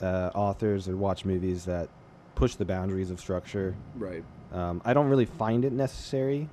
[0.00, 1.90] uh, authors or watch movies that
[2.34, 3.76] push the boundaries of structure.
[3.96, 4.24] Right.
[4.50, 6.48] Um, I don't really find it necessary,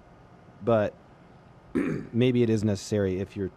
[0.65, 0.93] but
[1.73, 3.51] maybe it is necessary if you're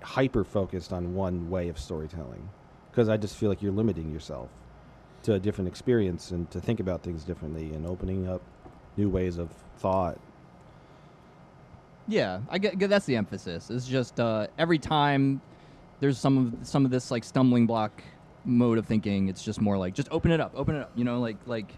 [0.00, 2.48] hyper focused on one way of storytelling.
[2.90, 4.48] Because I just feel like you're limiting yourself
[5.24, 8.40] to a different experience and to think about things differently and opening up
[8.96, 10.18] new ways of thought.
[12.06, 13.70] Yeah, I get, that's the emphasis.
[13.70, 15.40] It's just uh, every time
[16.00, 18.02] there's some of some of this like stumbling block
[18.44, 20.92] mode of thinking, it's just more like just open it up, open it up.
[20.94, 21.72] You know, like like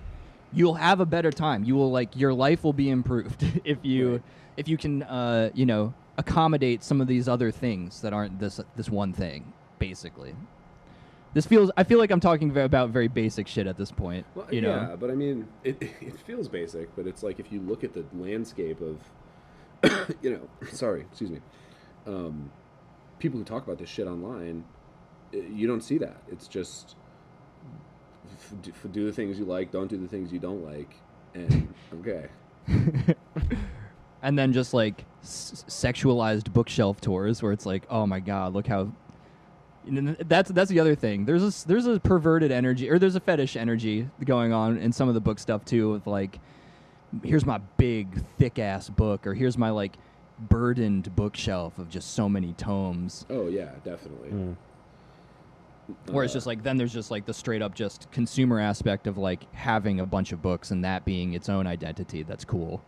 [0.52, 1.64] you'll have a better time.
[1.64, 4.22] You will like your life will be improved if you Right.
[4.56, 8.60] if you can uh, you know accommodate some of these other things that aren't this
[8.74, 9.52] this one thing.
[9.78, 10.34] Basically,
[11.34, 11.70] this feels.
[11.76, 14.24] I feel like I'm talking about very basic shit at this point.
[14.34, 17.60] Well, you yeah, but I mean, it, it feels basic, but it's like if you
[17.60, 18.98] look at the landscape of,
[20.22, 21.40] you know, sorry, excuse me,
[22.06, 22.50] um,
[23.18, 24.64] people who talk about this shit online,
[25.34, 26.22] uh, you don't see that.
[26.30, 26.96] It's just
[28.32, 30.94] f- do- the things you like, don't do the things you don't like,
[31.34, 32.26] and okay.
[34.22, 38.66] and then just like s- sexualized bookshelf tours where it's like oh my god look
[38.66, 38.90] how
[40.26, 43.56] that's that's the other thing there's a there's a perverted energy or there's a fetish
[43.56, 46.40] energy going on in some of the book stuff too with like
[47.22, 49.96] here's my big thick ass book or here's my like
[50.38, 54.30] burdened bookshelf of just so many tomes Oh yeah, definitely.
[54.30, 54.57] Mm.
[56.12, 59.07] where it's Uh, just like then there's just like the straight up just consumer aspect
[59.07, 62.82] of like having a bunch of books and that being its own identity that's cool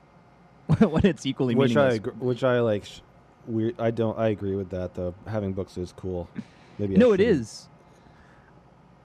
[0.79, 2.85] when it's equally which I agree, which I like.
[2.85, 3.01] Sh-
[3.47, 3.81] weird.
[3.81, 4.19] I don't.
[4.19, 5.14] I agree with that though.
[5.27, 6.29] Having books is cool.
[6.79, 7.69] Maybe no it is.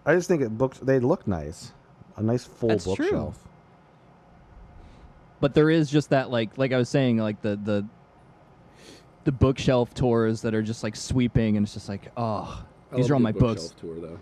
[0.05, 1.71] I just think it books they look nice.
[2.17, 3.33] A nice full That's true.
[5.43, 5.53] Bookshelf.
[5.53, 7.85] but there is just that like like I was saying like the the
[9.23, 13.09] the bookshelf tours that are just like sweeping and it's just like oh I these
[13.09, 13.69] are all my books.
[13.69, 14.19] bookshelf Tour though.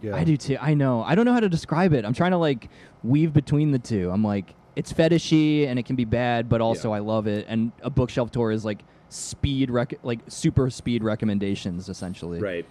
[0.00, 0.14] Yeah.
[0.14, 0.56] I do too.
[0.60, 1.02] I know.
[1.02, 2.04] I don't know how to describe it.
[2.04, 2.68] I'm trying to like
[3.02, 4.10] weave between the two.
[4.10, 6.96] I'm like it's fetishy and it can be bad, but also Yeah.
[6.96, 7.46] I love it.
[7.48, 12.38] And a bookshelf tour is like speed rec- like super speed recommendations essentially.
[12.40, 12.66] Right.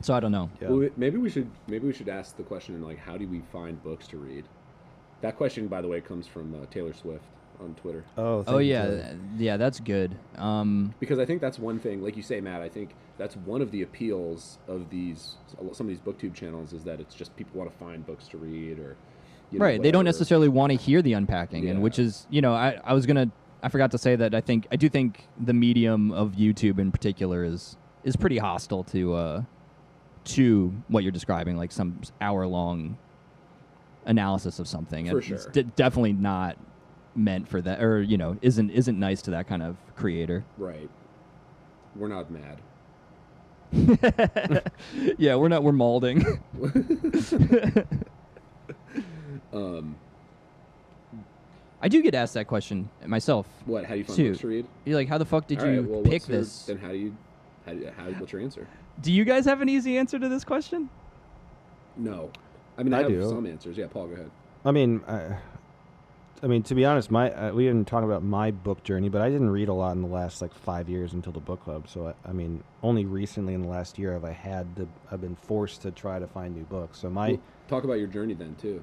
[0.00, 0.50] So I don't know.
[0.60, 0.68] Yeah.
[0.68, 3.82] Well, maybe we should maybe we should ask the question like how do we find
[3.82, 4.44] books to read?
[5.24, 7.24] That question, by the way, comes from uh, Taylor Swift
[7.58, 8.44] on Twitter oh.
[8.46, 9.02] Oh you, yeah, Taylor.
[9.02, 10.14] th- yeah, that's good.
[10.36, 12.02] Um, because I think that's one thing.
[12.02, 15.36] Like you say, Matt, I think that's one of the appeals of these
[15.72, 18.36] some of these booktube channels is that it's just people want to find books to
[18.36, 18.96] read or
[19.50, 19.82] you know, right.
[19.82, 22.92] They don't necessarily want to hear the unpacking, and which is you know I I
[22.92, 23.30] was gonna
[23.62, 26.92] I forgot to say that I think I do think the medium of YouTube in
[26.92, 29.42] particular is is pretty hostile to uh
[30.24, 32.98] to what you're describing, like some hour long
[34.06, 35.06] analysis of something.
[35.06, 35.52] For And It's sure.
[35.52, 36.56] de- definitely not
[37.16, 40.44] meant for that, or you know, isn't isn't nice to that kind of creator.
[40.58, 40.88] right.
[41.96, 42.60] We're not mad.
[45.18, 46.24] yeah, we're not we're molding.
[49.52, 49.96] Um,
[51.80, 53.46] I do get asked that question myself.
[53.66, 53.84] what?
[53.84, 54.28] How do you find Two.
[54.30, 54.66] books to read?
[54.84, 56.66] You're like, how the fuck did All you right, well, pick your- this?
[56.66, 57.16] Then how do you?
[57.66, 58.66] How, do you- how what's your answer?
[59.00, 60.88] Do you guys have an easy answer to this question?
[61.96, 62.30] No.
[62.76, 63.28] I mean, I, I have do.
[63.28, 63.76] some answers.
[63.76, 64.30] Yeah, Paul, go ahead.
[64.64, 65.36] I mean, I,
[66.42, 69.20] I mean, to be honest, my uh, we didn't talk about my book journey, but
[69.22, 71.88] I didn't read a lot in the last like five years until the book club.
[71.88, 74.88] So I, I mean, only recently in the last year have I had to.
[75.10, 76.98] I've been forced to try to find new books.
[77.00, 78.82] So my Well, talk about your journey then too.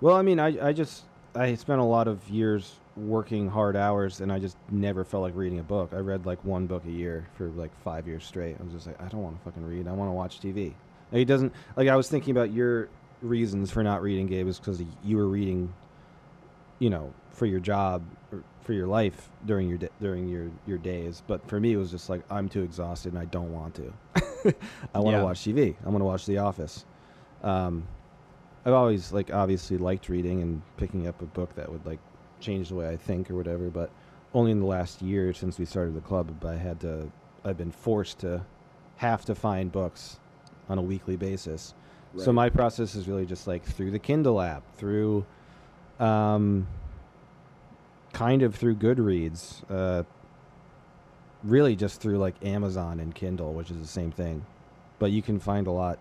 [0.00, 1.04] Well, I mean, I, I just
[1.34, 5.34] I spent a lot of years working hard hours, and I just never felt like
[5.34, 5.90] reading a book.
[5.92, 8.56] I read like one book a year for like five years straight.
[8.58, 9.88] I was just like, I don't want to fucking read.
[9.88, 10.74] I want to watch TV.
[11.14, 12.88] Like, it doesn't like I was thinking about your
[13.22, 15.72] reasons for not reading, Gabe, is because you were reading,
[16.80, 21.22] you know, for your job or for your life during your during your your days.
[21.28, 23.92] But for me, it was just like I'm too exhausted and I don't want to.
[24.92, 25.22] I want to Yeah.
[25.22, 25.76] watch TV.
[25.86, 26.84] I want to watch The Office.
[27.44, 27.86] Um,
[28.66, 32.00] I've always like obviously liked reading and picking up a book that would like
[32.40, 33.90] change the way I think or whatever, but
[34.34, 37.08] only in the last year since we started the club I had to
[37.44, 38.44] I've been forced to
[38.96, 40.18] have to find books
[40.68, 41.74] on a weekly basis.
[42.16, 45.26] So my process is really just like through the Kindle app, through
[45.98, 46.66] um
[48.12, 50.04] kind of through Goodreads, uh
[51.42, 54.44] really just through like Amazon and Kindle, which is the same thing.
[54.98, 55.98] But you can find a lot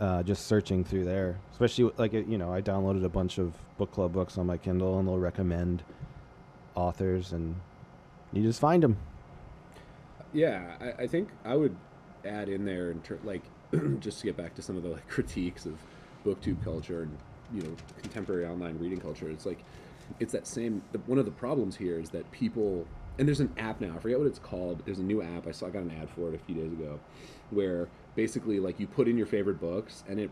[0.00, 1.38] uh, just searching through there.
[1.52, 4.98] Especially like you know, I downloaded a bunch of book club books on my Kindle,
[4.98, 5.82] and they'll recommend
[6.74, 7.54] authors, and
[8.32, 8.96] you just find them.
[10.32, 11.76] Yeah, I, I think I would
[12.24, 13.42] add in there, and ter- like,
[14.00, 15.74] just to get back to some of the like critiques of
[16.24, 17.16] booktube culture and
[17.52, 19.28] you know contemporary online reading culture.
[19.30, 19.64] It's like
[20.20, 20.82] it's that same.
[20.92, 22.86] The, one of the problems here is that people
[23.18, 23.94] and there's an app now.
[23.96, 24.82] I forget what it's called.
[24.86, 25.46] There's a new app.
[25.46, 26.98] I saw I got an ad for it a few days ago,
[27.50, 30.30] where basically like you put in your favorite books and it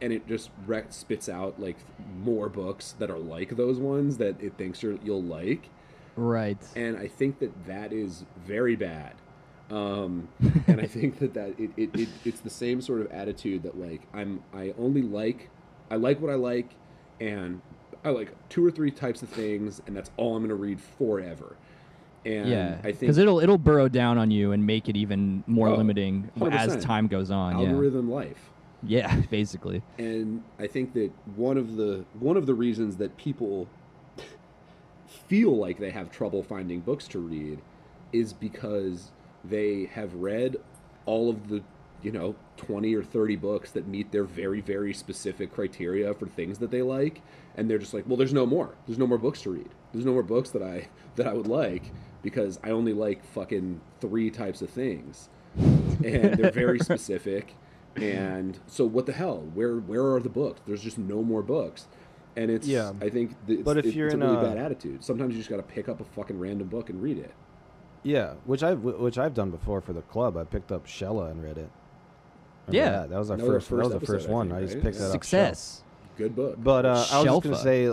[0.00, 1.76] and it just rec- spits out like
[2.20, 5.68] more books that are like those ones that it thinks you're, you'll like
[6.14, 6.56] Right.
[6.76, 9.14] and I think that that is very bad.
[9.70, 10.28] Um,
[10.68, 13.78] and I think that that it, it, it it's the same sort of attitude that
[13.78, 15.50] like I'm I only like
[15.90, 16.70] I like what I like,
[17.20, 17.60] and
[18.04, 20.80] I like two or three types of things, and that's all I'm going to read
[20.80, 21.56] forever.
[22.24, 25.42] And yeah, I think because it'll it'll burrow down on you and make it even
[25.46, 26.80] more Oh, limiting as 100%.
[26.82, 27.54] time goes on.
[27.54, 28.50] algorithm life.
[28.82, 29.82] Yeah, yeah, basically.
[29.98, 33.68] and I think that one of the one of the reasons that people
[35.28, 37.60] feel like they have trouble finding books to read
[38.12, 39.10] is because
[39.48, 40.56] they have read
[41.06, 41.62] all of the
[42.02, 46.58] you know 20 or 30 books that meet their very very specific criteria for things
[46.58, 47.22] that they like
[47.56, 48.74] and they're just like well there's no more.
[48.86, 49.68] There's no more books to read.
[49.92, 51.84] There's no more books that I that I would like
[52.22, 55.28] because I only like fucking three types of things.
[55.56, 57.54] And they're very specific.
[57.96, 59.38] And so what the hell?
[59.54, 60.60] Where where are the books?
[60.66, 61.86] There's just no more books.
[62.36, 62.92] And it's Yeah.
[63.00, 65.02] i think th- it's, But if you're it's in a really a- bad attitude.
[65.02, 67.32] Sometimes you just got to pick up a fucking random book and read it
[68.06, 70.36] Yeah, which I've which I've done before for the club.
[70.36, 71.68] I picked up Shella and read it.
[72.68, 72.90] Remember Yeah.
[73.00, 73.10] that?
[73.10, 73.70] that was our That was first.
[73.70, 74.46] That was the first first episode, I one.
[74.48, 74.84] think, I just right?
[74.84, 75.12] picked that up.
[75.12, 75.82] Success.
[76.16, 77.84] good book But uh, I was just gonna say,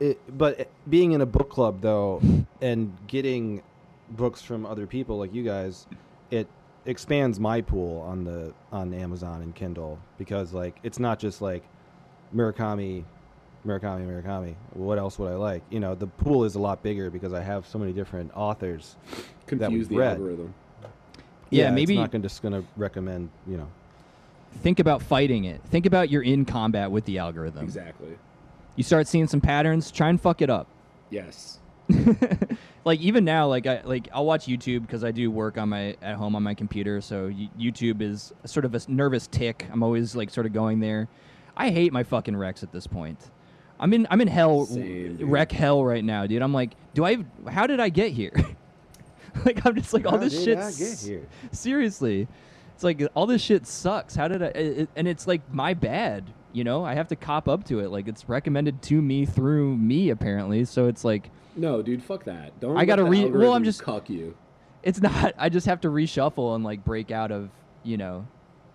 [0.00, 2.22] it, but it- being in a book club though,
[2.62, 3.62] and getting
[4.10, 5.86] books from other people like you guys,
[6.30, 6.46] it
[6.86, 11.64] expands my pool on the on Amazon and Kindle because like it's not just like
[12.34, 13.04] Murakami,
[13.66, 14.54] Murakami, Murakami.
[14.74, 15.62] What else would I like?
[15.70, 18.96] You know, the pool is a lot bigger because I have so many different authors.
[19.46, 20.16] confuse we've the read.
[20.18, 20.54] algorithm
[21.50, 23.28] Yeah, it's maybe- it's not gonna, just gonna recommend.
[23.46, 23.68] You know,
[24.62, 25.60] Think about fighting it.
[25.64, 27.62] Think about you're in combat with the algorithm.
[27.64, 28.16] exactly
[28.76, 29.90] You start seeing some patterns.
[29.90, 30.66] Try and fuck it up.
[31.10, 31.58] yes
[32.84, 35.96] like even now, like I like I'll watch YouTube because I do work on my
[36.02, 37.00] at home on my computer.
[37.00, 39.66] So y- YouTube is sort of a nervous tick.
[39.72, 41.06] I'm always like sort of going there.
[41.56, 43.30] I hate my fucking recs at this point.
[43.78, 46.42] I'm in I'm in hell, Same, rec hell right now, dude.
[46.42, 47.18] I'm like, do I?
[47.48, 48.32] How did I get here?
[49.44, 50.58] like I'm just like all this shit.
[50.58, 51.26] I get s- here?
[51.52, 52.26] Seriously,
[52.74, 54.14] it's like all this shit sucks.
[54.14, 54.46] How did I?
[54.46, 56.24] It, and it's like my bad.
[56.52, 57.88] You know, I have to cop up to it.
[57.90, 60.64] Like it's recommended to me through me apparently.
[60.64, 64.10] So it's like no dude fuck that don't I gotta read- well, I'm just- cuck
[64.10, 64.36] you
[64.82, 67.48] it's not i just have to reshuffle and like break out of
[67.82, 68.26] you know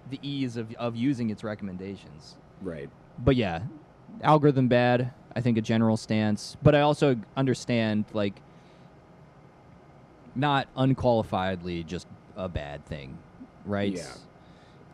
[0.09, 3.61] the ease of, of using its recommendations right but yeah
[4.23, 8.33] algorithm bad i think a general stance but i also understand like
[10.35, 13.17] not unqualifiedly just a bad thing
[13.65, 14.13] right Yeah.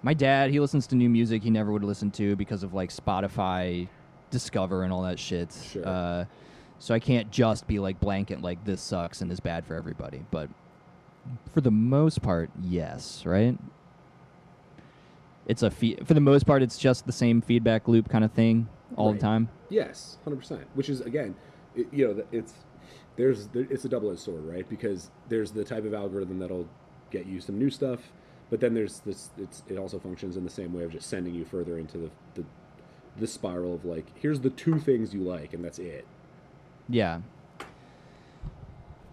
[0.02, 2.90] my dad he listens to new music he never would listen to because of like
[2.90, 3.88] spotify
[4.32, 5.88] discover and all that shit Sure.
[5.88, 6.26] uh,
[6.80, 10.24] so i can't just be like blanket like this sucks and is bad for everybody
[10.32, 10.50] but
[11.54, 13.58] for the most part yes right
[15.48, 18.32] it's a fe- for the most part it's just the same feedback loop kind of
[18.32, 20.62] thing all the time Yes, hundred percent.
[20.76, 21.36] Which is again,
[21.76, 22.54] it, you know, it's
[23.16, 24.68] there's there, it's a double edged sword, right?
[24.68, 26.70] Because there's the type of algorithm that'll
[27.12, 28.00] get you some new stuff,
[28.50, 29.30] but then there's this.
[29.38, 32.12] It's it also functions in the same way of just sending you further into the
[32.36, 32.46] the,
[33.18, 36.08] the spiral of like, here's the two things you like, and that's it.
[36.88, 37.20] Yeah.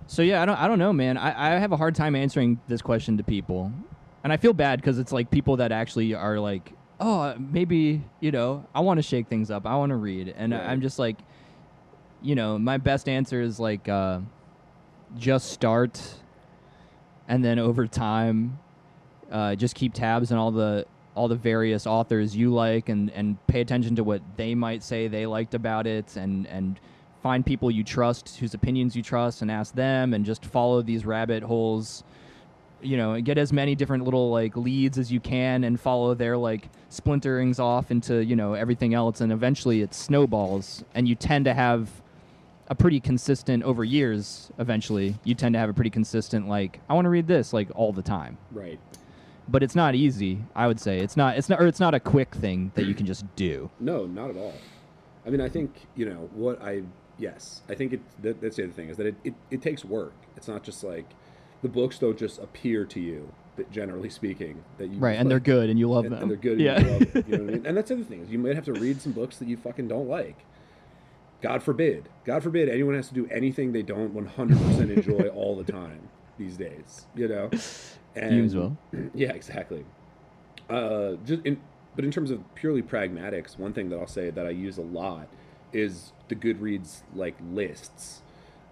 [0.06, 1.16] So yeah, I don't I don't know, man.
[1.16, 3.72] I, I have a hard time answering this question to people.
[4.24, 8.32] And I feel bad because it's like people that actually are like, oh, maybe, you
[8.32, 9.66] know, I want to shake things up.
[9.66, 10.32] I want to read.
[10.34, 10.62] And Right.
[10.62, 11.18] I'm just like,
[12.22, 14.20] you know, my best answer is like, uh,
[15.16, 16.00] just start.
[17.28, 18.58] And then over time,
[19.30, 23.44] uh, just keep tabs on all the all the various authors you like and, and
[23.46, 26.80] pay attention to what they might say they liked about it and, and
[27.22, 31.06] find people you trust whose opinions you trust and ask them and just follow these
[31.06, 32.02] rabbit holes
[32.84, 36.36] you know get as many different little like leads as you can and follow their
[36.36, 41.44] like splinterings off into you know everything else and eventually it snowballs and you tend
[41.44, 41.90] to have
[42.68, 46.94] a pretty consistent over years eventually you tend to have a pretty consistent like i
[46.94, 48.78] want to read this like all the time Right.
[49.48, 52.00] but it's not easy i would say it's not it's not or it's not a
[52.00, 54.54] quick thing that you can just do No, not at all.
[55.26, 56.82] I mean, I think you know what I.
[57.18, 58.00] Yes, I think it.
[58.22, 60.12] That, that's the other thing is that it, it, it takes work.
[60.36, 61.06] It's not just like
[61.64, 63.32] the books don't just appear to you.
[63.56, 66.30] That generally speaking, that you right and they're good and you love and, them and
[66.30, 66.58] they're good.
[66.60, 67.66] yeah And, you love it, you know what I mean?
[67.66, 69.56] and that's the other thing is you might have to read some books that you
[69.56, 70.44] fucking don't like.
[71.40, 72.08] God forbid.
[72.24, 76.56] God forbid anyone has to do anything they don't 100% enjoy all the time these
[76.56, 77.06] days.
[77.14, 77.50] You know.
[78.16, 78.76] And, Fumes will.
[79.14, 79.84] Yeah, exactly.
[80.68, 81.60] Uh, just in,
[81.94, 84.82] but in terms of purely pragmatics, one thing that I'll say that I use a
[84.82, 85.28] lot
[85.72, 88.22] is the Goodreads like lists.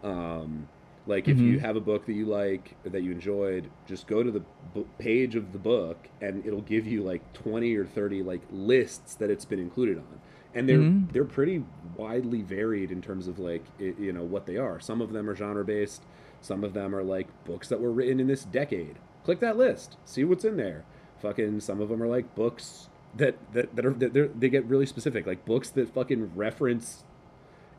[0.03, 0.69] Um,
[1.07, 1.61] Like if you Mhm.
[1.61, 4.43] have a book that you like or that you enjoyed, just go to the
[4.73, 9.15] b- page of the book and it'll give you like 20 or 30 like lists
[9.17, 10.21] that it's been included on.
[10.55, 11.13] And they're Mhm.
[11.13, 11.65] they're pretty
[11.97, 14.79] widely varied in terms of like i you know what they are.
[14.79, 16.05] Some of them are genre based,
[16.41, 18.97] some of them are like books that were written in this decade.
[19.25, 20.85] Click that list, see what's in there.
[21.19, 24.87] Fucking some of them are like books that that, that are that they get really
[24.87, 27.03] specific, like books that fucking reference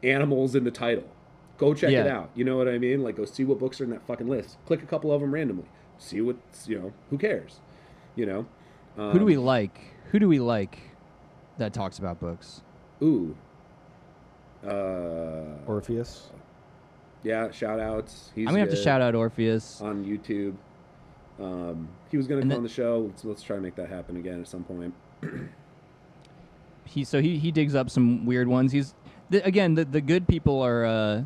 [0.03, 1.05] animals in the title.
[1.57, 2.29] Go check it out.
[2.35, 3.03] You know what I mean?
[3.03, 4.57] Like go see what books are in that fucking list.
[4.65, 5.65] Click a couple of them randomly.
[5.99, 6.93] See what's you know.
[7.09, 7.59] Who cares?
[8.15, 8.45] You know.
[8.97, 9.79] Um, Who do we like?
[10.11, 10.77] Who do we like
[11.57, 12.61] that talks about books?
[13.01, 13.35] Ooh.
[14.65, 16.29] Uh, Orpheus.
[17.23, 17.51] yeah.
[17.51, 18.31] Shout outs.
[18.35, 19.81] He's I'm gonna have to shout out Orpheus.
[19.81, 20.55] on YouTube.
[21.39, 23.05] Um, he was gonna And come then- on the show.
[23.07, 24.93] Let's, let's try to make that happen again at some point.
[26.85, 28.71] he so he he digs up some weird ones.
[28.71, 28.93] He's
[29.29, 31.23] the, again the the good people are uh,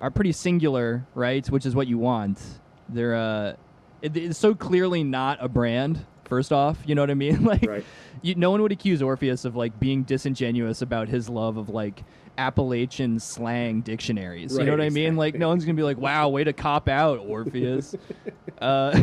[0.00, 1.46] are pretty singular, right?
[1.50, 2.40] Which is what you want.
[2.88, 3.54] They're uh,
[4.02, 6.04] it, it's so clearly not a brand.
[6.24, 7.44] First off, you know what I mean?
[7.52, 7.84] Like, Right.
[8.22, 12.02] you, no one would accuse Orpheus of like being disingenuous about his love of like
[12.38, 14.52] Appalachian slang dictionaries.
[14.52, 15.16] you know Right, what I mean?
[15.16, 17.94] Like, no one's gonna be like, "Wow, way to cop out, Orpheus."
[18.60, 18.90] uh,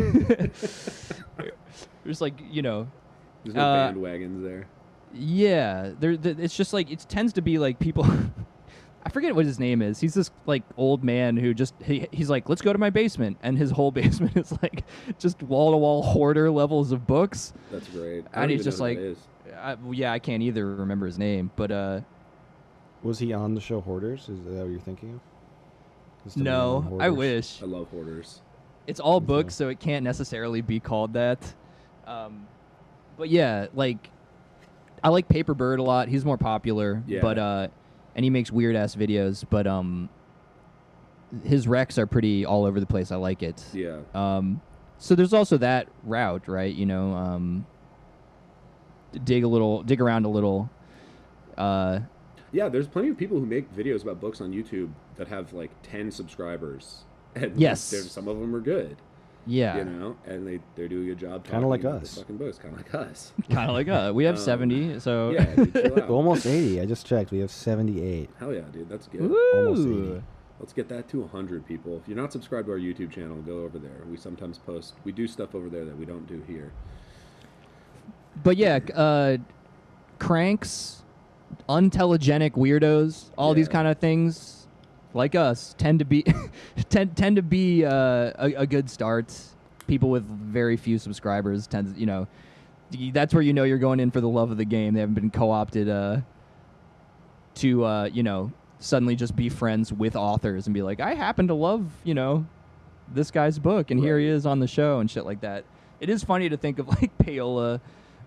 [2.03, 2.87] there's like you know
[3.43, 4.67] There's no Uh, bandwagons there.
[5.13, 6.17] yeah, there.
[6.17, 8.05] th it's just like it tends to be like people.
[9.03, 9.99] I forget what his name is.
[9.99, 13.37] He's this like old man who just he, he's like, let's go to my basement,
[13.41, 14.83] and his whole basement is like
[15.19, 17.53] just wall to wall hoarder levels of books.
[17.71, 18.25] That's great.
[18.33, 18.99] and he's just like-
[19.57, 22.01] I, yeah, I can't either remember his name, but uh,
[23.03, 24.21] Was he on the show Hoarders?
[24.29, 25.19] Is that what you're thinking of?
[26.27, 28.41] Is the man on no, I wish I love hoarders.
[28.87, 29.25] it's all Okay.
[29.25, 31.53] books, so it can't necessarily be called that.
[32.07, 32.47] Um,
[33.17, 34.09] but yeah, like
[35.03, 36.07] I like Paper Bird a lot.
[36.07, 37.21] He's more popular, Yeah.
[37.21, 37.67] but uh,
[38.15, 39.43] and he makes weird ass videos.
[39.49, 40.09] But um,
[41.43, 43.11] his recs are pretty all over the place.
[43.11, 43.63] I like it.
[43.73, 43.99] Yeah.
[44.13, 44.61] Um,
[44.97, 46.73] so there's also that route, right?
[46.73, 47.65] You know, um,
[49.23, 50.69] dig a little, dig around a little.
[51.57, 52.01] Uh,
[52.51, 55.71] Yeah, there's plenty of people who make videos about books on YouTube that have like
[55.83, 57.03] 10 subscribers.
[57.35, 57.79] And Yes.
[57.81, 58.97] some of them are good,
[59.47, 62.13] yeah, you know, and they, they're doing a good job Kinda talking like about us.
[62.15, 63.31] the fucking books, kind of like us.
[63.49, 64.13] kind of like us.
[64.13, 66.09] we have Um, 70, so Yeah, dude, chill out.
[66.09, 66.79] Almost 80.
[66.81, 67.31] I just checked.
[67.31, 68.29] We have 78.
[68.39, 69.21] Hell yeah, dude, that's good.
[69.21, 70.21] Almost 80.
[70.59, 71.97] Let's get that to 100 people.
[71.97, 74.03] If you're not subscribed to our YouTube channel, go over there.
[74.09, 76.71] We sometimes post, we do stuff over there that we don't do here.
[78.43, 79.37] But yeah, uh,
[80.19, 81.01] cranks,
[81.67, 84.60] untelegenic weirdos, all these kind of things,
[85.13, 86.25] like us, tend to be
[86.89, 89.35] tend tend to be uh, a, a good start.
[89.87, 92.27] People with very few subscribers tend, to, you know,
[93.11, 94.93] that's where you know you're going in for the love of the game.
[94.93, 96.21] They haven't been co-opted uh,
[97.55, 101.47] to, uh, you know, suddenly just be friends with authors and be like, I happen
[101.47, 102.45] to love, you know,
[103.13, 105.65] this guy's book, and here he is on the show and shit like that.
[105.99, 107.81] It is funny to think of like payola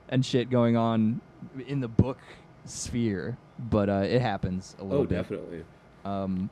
[0.09, 1.21] and shit going on
[1.67, 2.19] in the book
[2.65, 5.19] sphere, but uh, it happens a little bit.
[5.19, 5.29] Oh, bit.
[5.29, 5.65] definitely.
[6.05, 6.51] Um,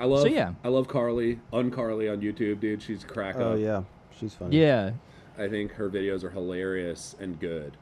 [0.00, 0.52] I love, So, yeah.
[0.64, 2.82] I love Carly, Uncarly on YouTube, dude.
[2.82, 3.58] She's crack Oh, up.
[3.60, 3.82] yeah.
[4.18, 4.60] She's funny.
[4.60, 4.92] yeah.
[5.38, 7.76] I think her videos are hilarious and good.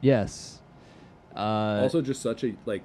[0.00, 0.60] Yes.
[1.36, 2.84] Uh, also just such a like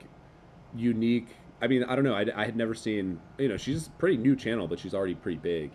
[0.75, 1.27] unique
[1.61, 4.17] i mean i don't know I, I had never seen you know she's a pretty
[4.17, 5.71] new channel but she's already pretty big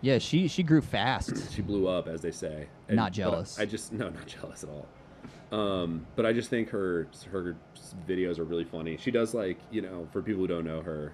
[0.00, 1.50] yeah, she she grew fast.
[1.52, 3.58] she blew up as they say Not but jealous.
[3.58, 4.86] I, just no not jealous at all
[5.50, 7.56] um but i just think her her
[8.08, 11.12] videos are really funny she does like you know for people who don't know her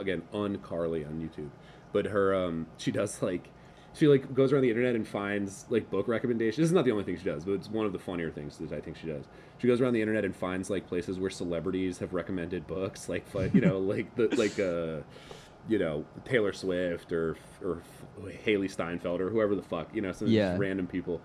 [0.00, 1.50] again on carly on youtube
[1.92, 3.48] but her um she does like
[3.96, 6.56] she like goes around the internet and finds like book recommendations.
[6.56, 8.58] This is not the only thing she does, but it's one of the funnier things
[8.58, 9.22] that I think she does.
[9.58, 13.24] She goes around the internet and finds like places where celebrities have recommended books, like
[13.54, 15.04] you know, like the like uh,
[15.68, 17.82] you know Taylor Swift or or
[18.44, 20.56] Hailee Steinfeld or whoever the fuck you know, some Yeah.
[20.58, 21.20] random people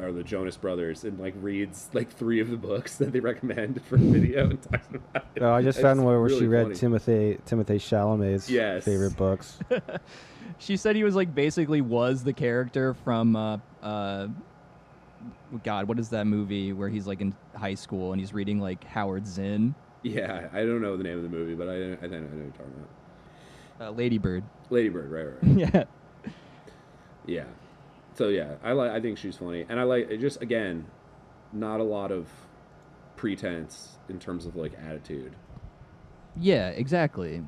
[0.00, 3.80] or the Jonas Brothers and like reads like three of the books that they recommend
[3.84, 5.42] for video and talks about it.
[5.42, 6.74] Oh, I just found one where really she read funny.
[6.98, 8.84] Timothée Timothée Chalamet's Yes.
[8.84, 9.58] favorite books.
[10.58, 14.28] she said he was like basically was the character from uh, uh,
[15.62, 18.82] God, what is that movie where he's like in high school and he's reading like
[18.84, 22.12] Howard Zinn, Yeah, I don't know the name of the movie, but I I think
[22.12, 22.74] I know what you're talking
[23.78, 23.88] about.
[23.88, 24.42] uh, Lady Bird.
[24.70, 25.74] Ladybird, right, right, right.
[25.74, 25.84] yeah.
[27.26, 27.44] Yeah.
[28.14, 28.90] So yeah, I like.
[28.90, 30.86] I think she's funny, and I like it just again,
[31.52, 32.28] not a lot of
[33.16, 35.34] pretense in terms of like attitude.
[36.38, 37.42] Yeah, exactly.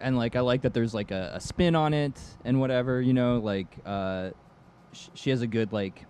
[0.00, 3.12] And like I like that there's like a, a spin on it and whatever, you
[3.12, 4.30] know, like uh
[4.92, 6.06] sh- she has a good like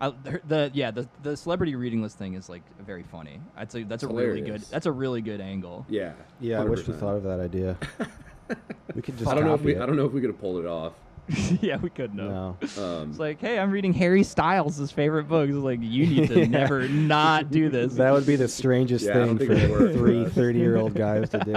[0.00, 3.40] I, the, the yeah the the celebrity reading list thing is like very funny.
[3.56, 5.86] I'd say that's a really good that's a really good angle.
[5.88, 6.12] Yeah.
[6.40, 7.76] Yeah, I wish we thought of that idea.
[8.94, 9.80] we could just I don't know if we it.
[9.80, 10.92] I don't know if we could have pulled it off.
[11.60, 12.56] yeah, we couldn't know.
[12.76, 12.82] No.
[12.84, 15.50] Um, It's like, hey, I'm reading Harry Styles' favorite books.
[15.52, 16.46] It's like, you need to Yeah.
[16.46, 17.94] never not do this.
[17.94, 21.38] That would be the strangest Yeah, thing for work three 30 year old guys to
[21.40, 21.54] do.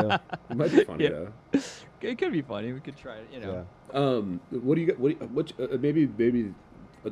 [0.49, 1.09] it might be funny Yeah.
[1.51, 1.59] though.
[2.01, 2.73] it could be funny.
[2.73, 3.27] We could try it.
[3.33, 3.65] You know.
[3.93, 3.99] Yeah.
[3.99, 4.99] Um, what do you got?
[4.99, 6.53] What, do you- what uh, maybe maybe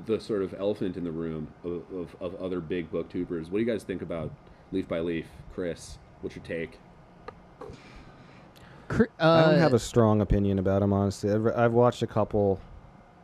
[0.06, 3.44] the sort of elephant in the room of, of, of other big booktubers?
[3.50, 4.32] What do you guys think about
[4.72, 5.98] Leaf by Leaf, Chris?
[6.22, 6.78] What's your take?
[8.90, 11.32] Cr- I don't uh, have a strong opinion about him, honestly.
[11.32, 12.60] I've, I've watched a couple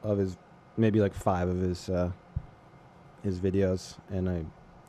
[0.03, 0.37] of his,
[0.77, 2.11] maybe like five of his uh,
[3.23, 4.45] his videos, and I,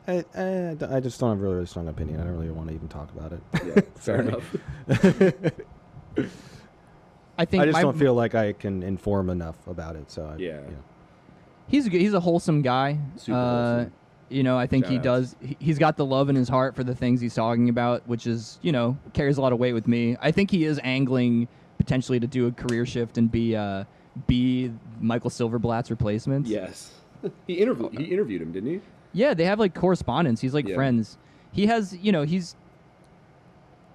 [0.06, 2.20] I, I, I just don't have a really, really strong opinion.
[2.20, 3.40] I don't really want to even talk about it.
[3.64, 4.56] Yeah, fair enough.
[7.38, 10.10] I think I just my- don't feel like I can inform enough about it.
[10.10, 10.60] So I, Yeah.
[10.60, 10.84] you know.
[11.68, 12.98] he's a, good- he's a wholesome guy.
[13.16, 13.92] Super uh, wholesome.
[14.28, 15.36] You know, I think he Shout does.
[15.40, 18.26] he- He's got the love in his heart for the things he's talking about, which
[18.26, 20.16] is, you know, carries a lot of weight with me.
[20.20, 21.46] I think he is angling
[21.78, 23.84] potentially to do a career shift and be uh,
[24.26, 26.46] be Michael Silverblatt's replacement.
[26.46, 26.92] Yes,
[27.46, 28.80] he interviewed he interviewed him, didn't he?
[29.12, 30.40] Yeah, they have like correspondence.
[30.40, 30.74] He's like Yeah.
[30.74, 31.18] friends.
[31.52, 32.56] He has, you know, he's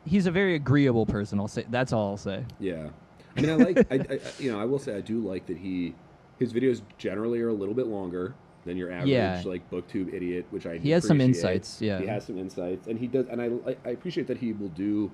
[0.05, 1.39] he's a very agreeable person.
[1.39, 2.45] I'll say that's all I'll say.
[2.59, 2.89] Yeah,
[3.35, 5.57] I mean, I like, I, I, you know, I will say I do like that
[5.57, 5.93] he,
[6.39, 8.33] his videos generally are a little bit longer
[8.65, 9.41] than your average Yeah.
[9.45, 11.99] like booktube idiot, which I He has some insights, yeah.
[11.99, 13.49] he has some insights, and he does, and I,
[13.85, 15.11] I appreciate that he will do.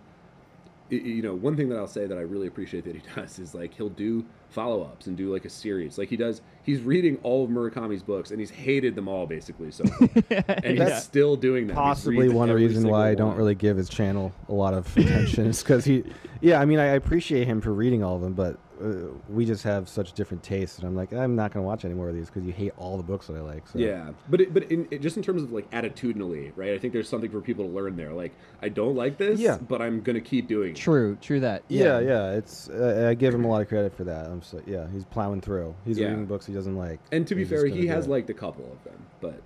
[0.90, 3.54] You know, one thing that I'll say that I really appreciate that he does is
[3.54, 5.98] like he'll do follow ups and do like a series.
[5.98, 9.70] Like he does, he's reading all of Murakami's books and he's hated them all basically.
[9.72, 9.84] So,
[10.30, 11.74] and he's That's still doing that.
[11.76, 13.38] Possibly one reason single why I don't one.
[13.38, 16.06] really give his channel a lot of attention is because he,
[16.42, 19.64] yeah, I mean, I appreciate him for reading all of them, but uh, we just
[19.64, 22.28] have such different tastes, and I'm like, I'm not gonna watch any more of these
[22.28, 23.68] because you hate all the books that I like.
[23.68, 23.80] So.
[23.80, 26.72] Yeah, but it, but in, it, just in terms of like attitudinally, right?
[26.74, 28.14] I think there's something for people to learn there.
[28.14, 29.58] Like, I don't like this, Yeah.
[29.58, 30.76] but I'm gonna keep doing it.
[30.76, 31.64] True, true that.
[31.68, 32.70] Yeah, yeah, it's.
[32.70, 34.28] Uh, I give him a lot of credit for that.
[34.28, 35.74] I'm so, yeah, he's plowing through.
[35.86, 36.08] He's Yeah.
[36.10, 37.00] reading books he doesn't like.
[37.12, 38.10] And to be fair, he has it.
[38.10, 39.42] liked a couple of them, but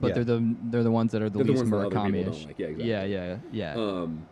[0.00, 0.14] But Yeah.
[0.14, 2.46] they're the they're the ones that are the They're least ones that Murakami-ish.
[2.46, 2.58] like.
[2.58, 2.90] Yeah, exactly.
[2.90, 3.74] yeah, yeah, yeah.
[3.76, 4.26] um,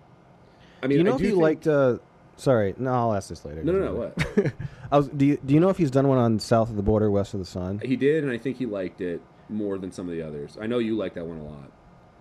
[0.83, 1.67] I Do mean, you know I if do he think- liked?
[1.67, 1.99] Uh,
[2.39, 3.63] sorry, no, I'll ask this later.
[3.63, 4.55] No, no, no, matter.
[4.93, 5.09] I was.
[5.09, 7.35] Do you do you know if he's done one on South of the Border, West
[7.35, 7.81] of the Sun?
[7.85, 9.21] He did, and I think he liked it
[9.51, 10.57] more than some of the others.
[10.61, 11.71] I know you like that one a lot.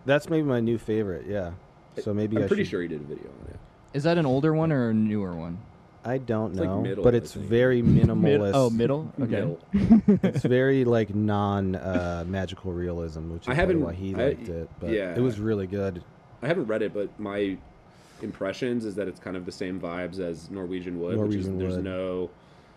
[0.06, 1.26] That's maybe my new favorite.
[1.28, 1.52] Yeah.
[2.02, 3.60] So maybe I'm I pretty should- sure he did a video on it.
[3.94, 5.58] Is that an older one or a newer one?
[6.06, 7.48] I don't It's like know, middle, but I it's think.
[7.48, 8.52] very minimalist.
[8.54, 9.12] oh, middle.
[9.20, 9.32] Okay.
[9.32, 9.60] Middle.
[10.24, 14.48] it's very like non uh, magical realism, which is I haven't- why he I- liked
[14.48, 14.70] it.
[14.80, 15.16] But yeah.
[15.16, 16.04] it was really good.
[16.42, 17.58] I haven't read it, but my
[18.22, 21.60] impressions is that it's kind of the same vibes as Norwegian Wood, which Norwegian is
[21.60, 21.86] there's Wood.
[21.86, 22.30] no,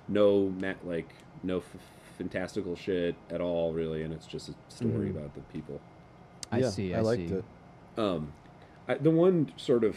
[0.09, 0.53] no
[0.85, 1.09] like
[1.43, 1.77] no f-
[2.19, 5.17] fantastical shit at all really, and it's just a story Mhm.
[5.17, 5.81] about the people.
[6.53, 6.95] I yeah, see.
[6.95, 7.35] I, I, liked see.
[7.37, 7.45] it.
[7.97, 8.33] Um,
[8.89, 9.97] I, the one sort of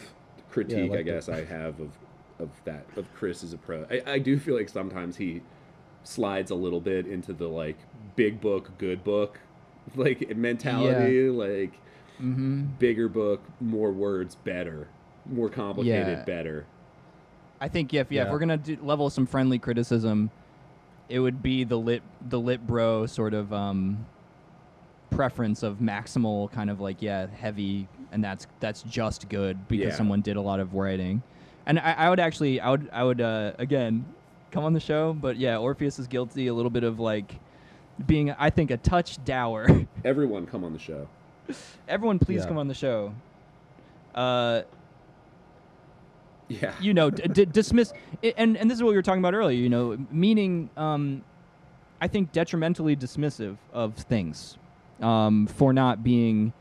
[0.50, 1.04] critique I liked it.
[1.04, 1.90] guess I have of
[2.38, 5.42] of that of Chris's approach, I, I do feel like sometimes he
[6.04, 7.76] slides a little bit into the like
[8.16, 9.40] big book, good book,
[9.96, 11.72] like mentality, like
[12.22, 12.66] Mm-hmm.
[12.78, 14.86] bigger book, more words, better,
[15.26, 16.24] more complicated, Yeah.
[16.24, 16.66] better.
[17.60, 20.30] I think yeah, if, yeah, if we're gonna do, level some friendly criticism,
[21.08, 24.04] it would be the lit the lit bro sort of um,
[25.10, 29.96] preference of maximal kind of like yeah heavy, and that's that's just good because Yeah.
[29.96, 31.22] someone did a lot of writing,
[31.66, 34.04] and I, I would actually I would I would uh, again
[34.50, 37.36] come on the show, but yeah, Orpheus is guilty a little bit of like
[38.06, 39.66] being I think a touch dour.
[40.04, 41.08] Everyone come on the show.
[41.88, 42.48] Everyone, please Yeah.
[42.48, 43.14] come on the show.
[44.14, 44.62] Uh,
[46.48, 46.74] Yeah.
[46.80, 47.92] you know, d- d- dismiss,
[48.36, 49.58] and and this is what we were talking about earlier.
[49.58, 51.22] You know, meaning, um,
[52.00, 54.58] I think detrimentally dismissive of things,
[55.00, 56.52] um, for not being,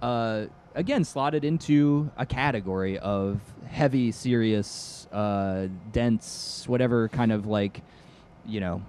[0.00, 7.82] uh, again, slotted into a category of heavy, serious, uh, dense, whatever kind of like,
[8.46, 8.82] you know,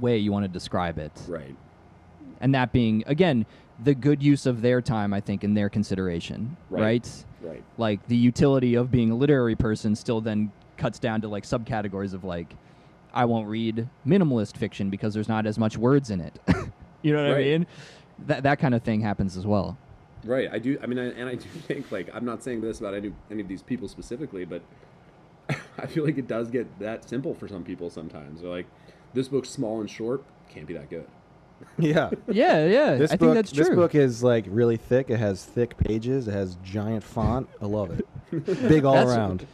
[0.00, 1.54] way you want to describe it Right.
[2.40, 3.44] and that being again
[3.84, 6.82] the good use of their time i think in their consideration Right.
[6.82, 7.62] right, Right.
[7.78, 12.12] like the utility of being a literary person still then cuts down to like subcategories
[12.14, 12.54] of like
[13.14, 16.38] i won't read minimalist fiction because there's not as much words in it
[17.02, 17.66] you know what i mean
[18.26, 19.76] that that kind of thing happens as well
[20.22, 20.50] Right.
[20.52, 20.76] I do.
[20.82, 23.40] I mean, I, and I do think like I'm not saying this about any any
[23.40, 24.60] of these people specifically, but
[25.78, 28.42] I feel like it does get that simple for some people sometimes.
[28.42, 28.66] They're like,
[29.14, 31.06] this book's small and short, can't be that good.
[31.78, 32.10] Yeah.
[32.28, 35.08] yeah yeah This i book, think that's true this book is like really thick.
[35.10, 36.28] It has thick pages.
[36.28, 37.48] It has giant font.
[37.62, 38.06] I love it.
[38.68, 39.46] Big all That's- around.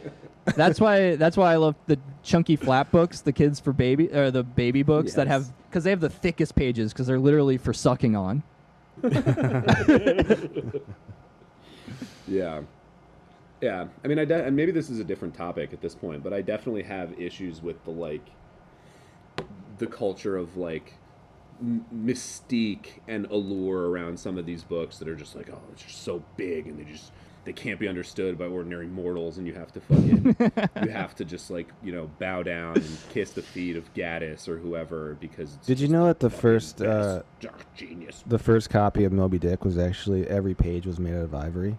[0.55, 1.15] That's why.
[1.17, 4.81] That's why I love the chunky flat books, the kids for baby or the baby
[4.81, 8.43] books that have because they have the thickest pages because they're literally for sucking on.
[12.27, 12.61] Yeah.
[13.61, 13.87] Yeah.
[14.03, 16.33] I mean, I de- and maybe this is a different topic at this point, but
[16.33, 18.25] I definitely have issues with the like
[19.77, 20.97] the culture of like m-
[21.63, 26.03] mystique and allure around some of these books that are just like, oh, it's just
[26.03, 27.11] so big and they just
[27.45, 30.35] they can't be understood by ordinary mortals and you have to fucking
[30.83, 34.49] you have to just like, you know, bow down and kiss the feet of Gaddis
[34.49, 37.23] or whoever because it's Did you know that the first uh,
[37.73, 38.23] genius.
[38.27, 41.77] the first copy of Moby Dick was actually every page was made out of ivory?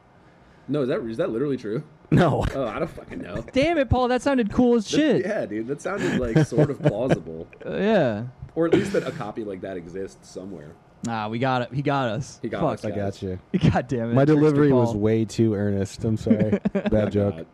[0.69, 1.83] No, is that is that literally true?
[2.11, 2.43] No.
[2.55, 3.45] Oh, I don't fucking know.
[3.53, 4.09] Damn it, Paul!
[4.09, 5.27] That sounded cool as That- shit.
[5.27, 8.23] Yeah, dude, that sounded like sort of plausible, Uh, yeah.
[8.55, 10.73] or at least that a copy like that exists somewhere.
[11.07, 11.75] Ah, we got it.
[11.75, 12.39] He got us.
[12.41, 12.73] He got Fuck.
[12.79, 13.39] us, I got you.
[13.73, 14.15] God damn it.
[14.15, 16.03] My delivery was way too earnest.
[16.03, 16.59] I'm sorry.
[16.73, 17.37] Bad joke.
[17.37, 17.47] God.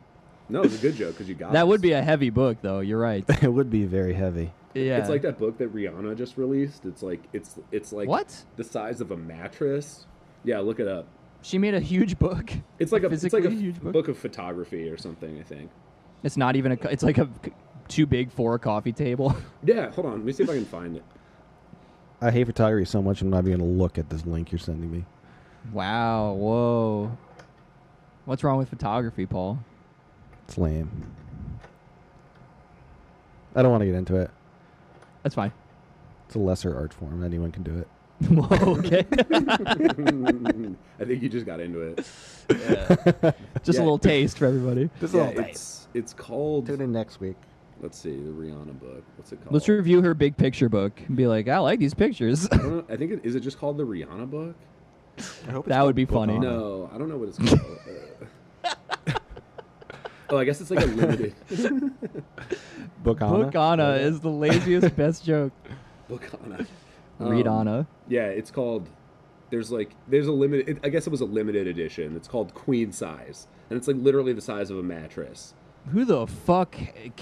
[0.48, 1.52] No, it's a good joke because you got.
[1.52, 1.68] That us.
[1.68, 2.78] would be a heavy book, though.
[2.78, 3.24] You're right.
[3.42, 4.52] it would be very heavy.
[4.74, 4.98] Yeah.
[4.98, 6.84] It's like that book that Rihanna just released.
[6.86, 8.44] It's like it's it's like What?
[8.54, 10.06] the size of a mattress.
[10.44, 11.06] Yeah, look it up.
[11.44, 12.50] She made a huge book.
[12.78, 13.92] It's like a it's like a huge book?
[13.92, 15.38] book of photography or something.
[15.38, 15.70] I think.
[16.22, 16.78] It's not even a.
[16.90, 17.28] It's like a
[17.86, 19.36] too big for a coffee table.
[19.62, 20.12] Yeah, hold on.
[20.14, 21.04] Let me see if I can find it.
[22.22, 23.20] I hate photography so much.
[23.20, 25.04] I'm not even gonna look at this link you're sending me.
[25.72, 26.32] wow.
[26.32, 27.18] Whoa.
[28.24, 29.58] What's wrong with photography, Paul?
[30.48, 31.12] It's lame.
[33.54, 34.30] I don't want to get into it.
[35.22, 35.52] That's fine.
[36.26, 37.22] It's a lesser art form.
[37.22, 37.88] Anyone can do it.
[38.30, 38.76] Whoa.
[38.78, 39.04] Okay.
[41.00, 42.06] I think you just got into it.
[42.50, 43.32] Yeah.
[43.62, 43.80] Just a Yeah.
[43.80, 44.90] little taste for everybody.
[45.00, 45.50] Just a Yeah, little bit.
[45.50, 46.66] it's it's called.
[46.66, 47.36] Tune in next week.
[47.80, 49.02] Let's see the Rihanna book.
[49.16, 49.52] What's it called?
[49.52, 52.48] Let's review her big picture book and be like, I like these pictures.
[52.50, 52.84] I don't know.
[52.88, 54.54] I think it is it just called the Rihanna book.
[55.48, 56.38] I hope That would be funny.
[56.38, 57.78] No, I don't know what it's called.
[58.64, 59.12] Uh,
[60.30, 61.34] oh, I guess it's like a limited
[63.02, 63.54] Book on Book
[64.00, 65.52] is the laziest best joke.
[66.08, 66.66] book on
[67.18, 67.86] Read um, Anna.
[68.08, 68.88] Yeah, it's called.
[69.50, 70.68] There's like there's a limited.
[70.68, 72.16] It, I guess it was a limited edition.
[72.16, 75.54] It's called Queen Size, and it's like literally the size of a mattress.
[75.90, 76.76] Who the fuck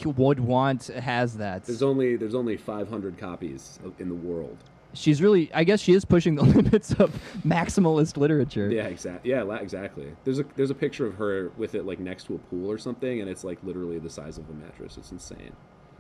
[0.05, 1.65] would want has that?
[1.65, 4.57] There's only there's only 500 copies of, in the world.
[4.95, 5.53] She's really.
[5.53, 7.11] I guess she is pushing the limits of
[7.45, 8.71] maximalist literature.
[8.71, 9.31] Yeah, exactly.
[9.31, 10.15] Yeah, la- exactly.
[10.25, 12.79] There's a there's a picture of her with it like next to a pool or
[12.79, 14.97] something, and it's like literally the size of a mattress.
[14.97, 15.55] It's insane.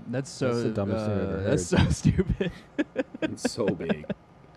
[0.08, 0.48] That's so.
[0.48, 2.52] That's the dumbest thing I've uh, ever That's so stupid.
[3.22, 4.06] It's so big.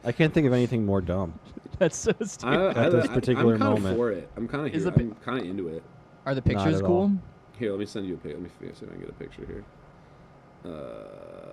[0.04, 1.40] I can't think of anything more dumb.
[1.80, 2.78] that's so I, stupid.
[2.78, 3.98] At this I, particular I'm kinda moment.
[3.98, 4.30] for it.
[4.38, 4.92] I'm kind of Is here.
[4.92, 5.84] the pi- I'm kind of into it.
[6.26, 6.96] Are the pictures at cool?
[7.02, 7.12] all.
[7.58, 8.38] Here, let me send you a picture.
[8.38, 9.64] Let me see if I can get a picture here.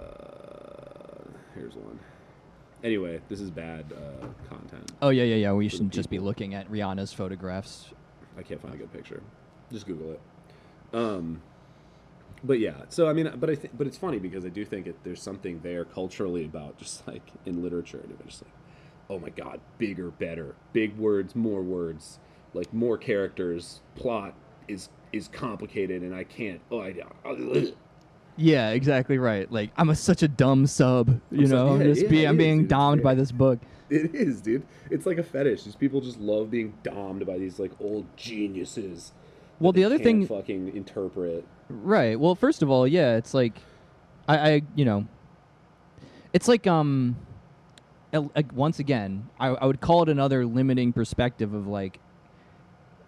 [0.02, 1.24] Uh,
[1.54, 1.98] here's one.
[2.82, 4.90] Anyway, this is bad uh, content.
[5.00, 5.52] Oh yeah, yeah, yeah.
[5.52, 6.26] We For the should just be people.
[6.26, 7.90] looking at Rihanna's photographs.
[8.36, 9.22] I can't find a good picture.
[9.70, 10.20] Just Google it.
[10.92, 11.40] Um,
[12.44, 12.74] but yeah.
[12.88, 15.22] So I mean, but I think, but it's funny because I do think it, there's
[15.22, 18.54] something there culturally about just like in literature, and it's just like,
[19.10, 22.18] oh my god, bigger, better, big words, more words,
[22.54, 23.80] like more characters.
[23.94, 24.34] Plot
[24.68, 26.60] is is complicated, and I can't.
[26.70, 26.94] Oh, I.
[27.24, 27.66] Uh, ugh.
[28.38, 29.50] Yeah, exactly right.
[29.52, 31.76] Like I'm a, such a dumb sub, you I'm so- know.
[31.76, 32.68] yeah, just yeah, be, I'm is, being dude.
[32.68, 33.58] domed by this book.
[33.90, 34.66] It is, dude.
[34.90, 35.64] It's like a fetish.
[35.64, 39.12] These people just love being domed by these like old geniuses.
[39.60, 41.44] Well, the other thing- fucking interpret.
[41.72, 42.18] Right.
[42.18, 43.54] Well, first of all, yeah, it's like,
[44.28, 45.06] I, I you know,
[46.32, 47.16] it's like um,
[48.12, 51.98] el- like, once again, I, I would call it another limiting perspective of like,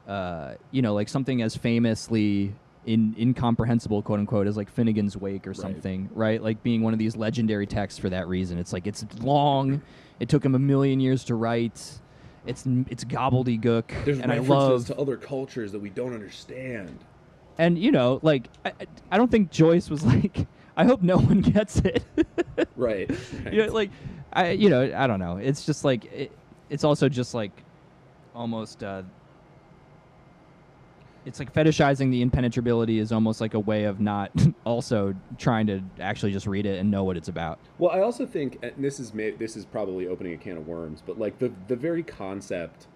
[0.09, 2.55] uh, you know, like something as famously
[2.87, 6.43] in incomprehensible, quote unquote, as like Finnegans Wake or something, right?
[6.43, 8.59] Like being one of these legendary texts for that reason.
[8.59, 9.83] It's like it's long.
[10.21, 12.01] It took him a million years to write.
[12.47, 16.99] It's it's gobbledygook, There's and I love to other cultures that we don't understand.
[17.59, 18.73] And you know, like I,
[19.13, 22.03] I- don't think Joyce was like, I hope no one gets it.
[22.77, 23.09] Right.
[23.53, 23.91] you know, like
[24.33, 25.37] I, you know, I don't know.
[25.37, 26.33] It's just like it,
[26.71, 27.53] it's also just like
[28.35, 28.83] almost.
[28.83, 29.03] Uh,
[31.27, 34.31] it's like fetishizing the impenetrability is almost like a way of not
[34.65, 37.59] also trying to actually just read it and know what it's about.
[37.79, 41.03] Well, I also think and this is this is probably opening a can of worms,
[41.05, 42.87] but like the the very concept,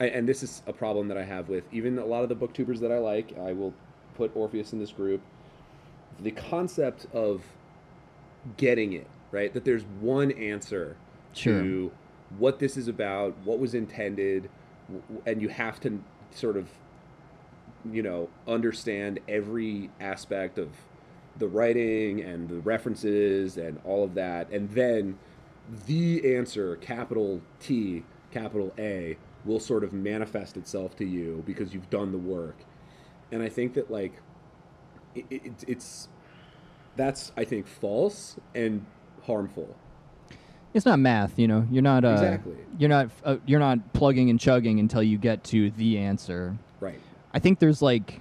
[0.00, 2.36] I, and this is a problem that I have with even a lot of the
[2.36, 3.36] booktubers that I like.
[3.38, 3.74] I will
[4.16, 5.20] put Orpheus in this group.
[6.20, 7.42] The concept of
[8.56, 10.96] getting it right, that there's one answer
[11.32, 11.60] Sure.
[11.62, 11.92] to
[12.38, 14.48] what this is about, what was intended,
[15.26, 16.68] and you have to sort of,
[17.90, 20.70] you know, understand every aspect of
[21.38, 25.18] the writing and the references and all of that, and then
[25.86, 28.02] the answer, capital T,
[28.32, 29.16] capital A,
[29.48, 32.56] will sort of manifest itself to you because you've done the work.
[33.32, 34.12] And I think that like
[35.14, 36.08] it, it, it's
[36.96, 38.84] that's I think false and
[39.24, 39.74] harmful.
[40.74, 41.66] It's not math, you know.
[41.70, 42.56] You're not uh, Exactly.
[42.78, 46.56] You're not uh, you're not plugging and chugging until you get to the answer.
[46.80, 47.00] Right.
[47.32, 48.20] I think there's like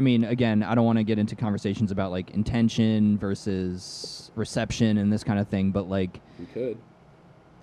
[0.00, 4.96] I mean, again, I don't want to get into conversations about like intention versus reception
[4.96, 6.78] and this kind of thing, but like, We could.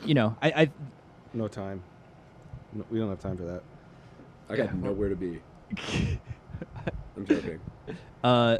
[0.06, 0.72] you know, I, I
[1.34, 1.82] No time.
[2.78, 3.64] No, we don't have time for that.
[4.50, 4.80] I got Yeah.
[4.82, 5.42] nowhere to be.
[7.18, 7.60] I'm joking.
[8.24, 8.58] uh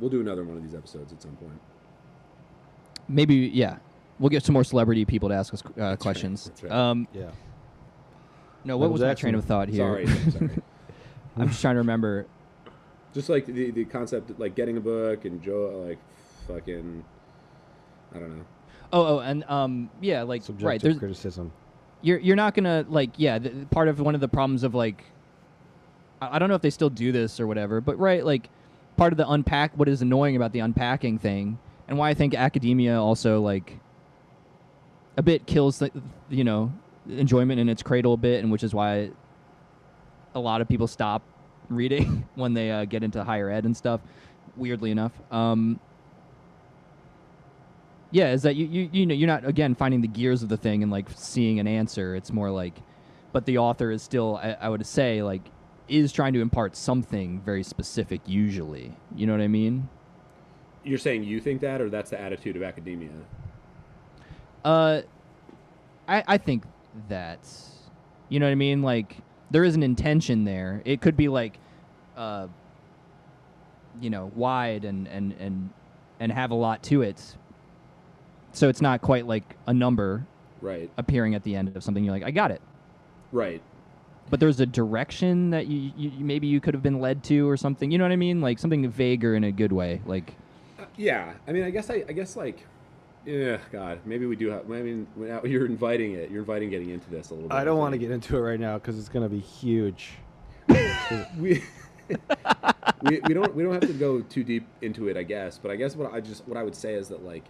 [0.00, 1.60] We'll do another one of these episodes at some point.
[3.08, 3.76] maybe yeah,
[4.18, 6.44] we'll get some more celebrity people to ask us uh, right, questions.
[6.46, 6.72] that's right.
[6.72, 7.30] Um Yeah.
[8.64, 9.20] no, what Michael was my Jackson.
[9.22, 9.78] train of thought here?
[10.06, 10.06] Sorry.
[10.30, 10.50] sorry.
[11.36, 12.26] I'm just trying to remember.
[13.12, 15.98] Just like the the concept, of, like getting a book and Joe, like
[16.48, 17.04] fucking,
[18.14, 18.44] I don't know.
[18.92, 20.80] Oh, oh, and um, yeah, like Subjective right.
[20.80, 21.52] There's criticism.
[22.02, 23.38] You're you're not gonna like yeah.
[23.38, 25.04] The, part of one of the problems of like,
[26.20, 28.48] I, I don't know if they still do this or whatever, but right, like,
[28.96, 31.58] part of the unpack what is annoying about the unpacking thing,
[31.88, 33.78] and why I think academia also like,
[35.16, 35.90] a bit kills the
[36.28, 36.72] you know
[37.08, 39.10] enjoyment in its cradle a bit, and which is why
[40.34, 41.22] a lot of people stop
[41.68, 44.00] reading when they uh, get into higher ed and stuff.
[44.56, 45.78] Weirdly enough, um,
[48.10, 50.56] yeah, is that you, you you know you're not again finding the gears of the
[50.56, 52.14] thing and like seeing an answer.
[52.16, 52.74] It's more like,
[53.32, 55.42] but the author is still I, I would say like
[55.88, 58.20] is trying to impart something very specific.
[58.26, 59.88] Usually, you know what I mean?
[60.82, 63.10] You're saying you think that, or that's the attitude of academia?
[64.64, 65.02] Uh,
[66.08, 66.64] I I think
[67.08, 67.40] that
[68.28, 68.82] you know what I mean.
[68.82, 69.18] Like
[69.50, 70.82] there is an intention there.
[70.84, 71.58] It could be like,
[72.16, 72.48] uh,
[74.00, 75.70] you know, wide and and and
[76.18, 77.36] and have a lot to it.
[78.52, 80.26] So it's not quite like a number
[80.60, 80.90] Right.
[80.98, 82.04] appearing at the end of something.
[82.04, 82.60] You're like, I got it.
[83.32, 83.62] Right.
[84.28, 87.48] But there's a direction that you, you you- maybe you could have been led to
[87.48, 87.90] or something.
[87.90, 88.40] You know what I mean?
[88.40, 90.00] Like something vaguer in a good way.
[90.06, 90.34] Like
[90.78, 91.32] Uh, yeah.
[91.48, 92.64] I mean, I guess I, I guess like,
[93.26, 93.58] yeah.
[93.72, 94.70] God, maybe we do have.
[94.70, 95.06] I mean,
[95.44, 96.30] you're inviting it.
[96.30, 97.54] You're inviting getting into this a little bit.
[97.56, 100.12] I don't want to get into it right now because it's gonna be huge.
[101.38, 101.62] we,
[103.02, 105.58] we we don't we don't have to go too deep into it, I guess.
[105.58, 107.44] But I guess what I just what I would say is that like,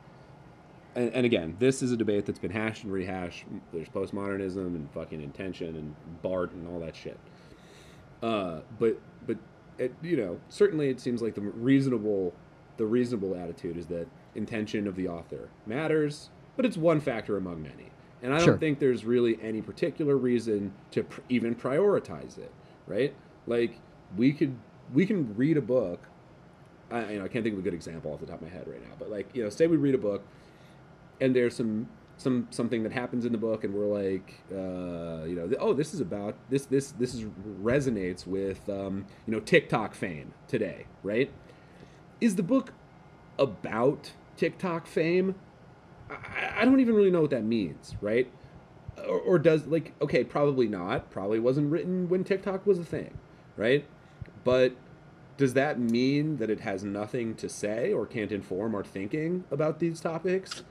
[0.95, 3.45] and, and again, this is a debate that's been hashed and rehashed.
[3.73, 7.19] There's postmodernism and fucking intention and Barthes and all that shit.
[8.23, 9.39] Uh, but but
[9.79, 12.35] it, you know, certainly it seems like the reasonable
[12.77, 17.63] the reasonable attitude is that intention of the author matters, but it's one factor among
[17.63, 17.91] many.
[18.23, 18.59] And I don't Sure.
[18.59, 22.51] think there's really any particular reason to pr- even prioritize it,
[22.87, 23.15] right?
[23.47, 23.79] Like
[24.17, 24.55] we could
[24.93, 26.01] we can read a book.
[26.91, 28.49] I, you know, I can't think of a good example off the top of my
[28.49, 30.23] head right now, but like you know, say we read a book,
[31.21, 31.89] and there's some
[32.21, 35.95] some something that happens in the book, and we're like, uh, you know, oh, this
[35.95, 37.25] is about this this this is
[37.63, 41.31] resonates with um, you know TikTok fame today, right?
[42.21, 42.73] Is the book
[43.39, 45.35] about TikTok fame?
[46.11, 48.31] I, I don't even really know what that means, right?
[48.99, 51.11] Or, or does like okay, probably not.
[51.11, 53.19] Probably wasn't written when TikTok was a thing,
[53.57, 53.87] right?
[54.45, 54.75] But
[55.39, 59.79] does that mean that it has nothing to say or can't inform our thinking about
[59.79, 60.65] these topics?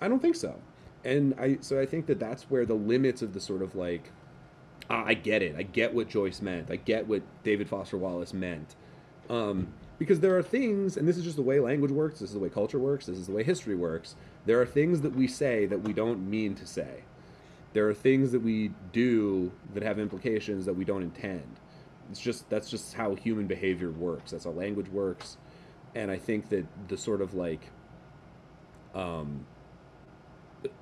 [0.00, 0.60] I don't think so.
[1.04, 4.10] And I so I think that that's where the limits of the sort of like
[4.90, 5.56] I get it.
[5.56, 6.70] I get what Joyce meant.
[6.70, 8.76] I get what David Foster Wallace meant.
[9.30, 12.34] Um, because there are things, and this is just the way language works, this is
[12.34, 14.16] the way culture works, this is the way history works.
[14.46, 17.04] There are things that we say that we don't mean to say.
[17.72, 21.60] There are things that we do that have implications that we don't intend.
[22.10, 24.32] It's just that's just how human behavior works.
[24.32, 25.38] That's how language works.
[25.94, 27.70] And I think that the sort of like
[28.94, 29.46] um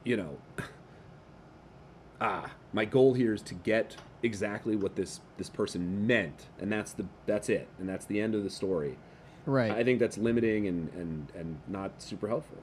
[0.05, 0.37] you know
[2.21, 6.93] ah my goal here is to get exactly what this this person meant and that's
[6.93, 8.99] the that's it and that's the end of the story
[9.47, 9.71] right.
[9.73, 12.59] i think that's limiting and and and not super helpful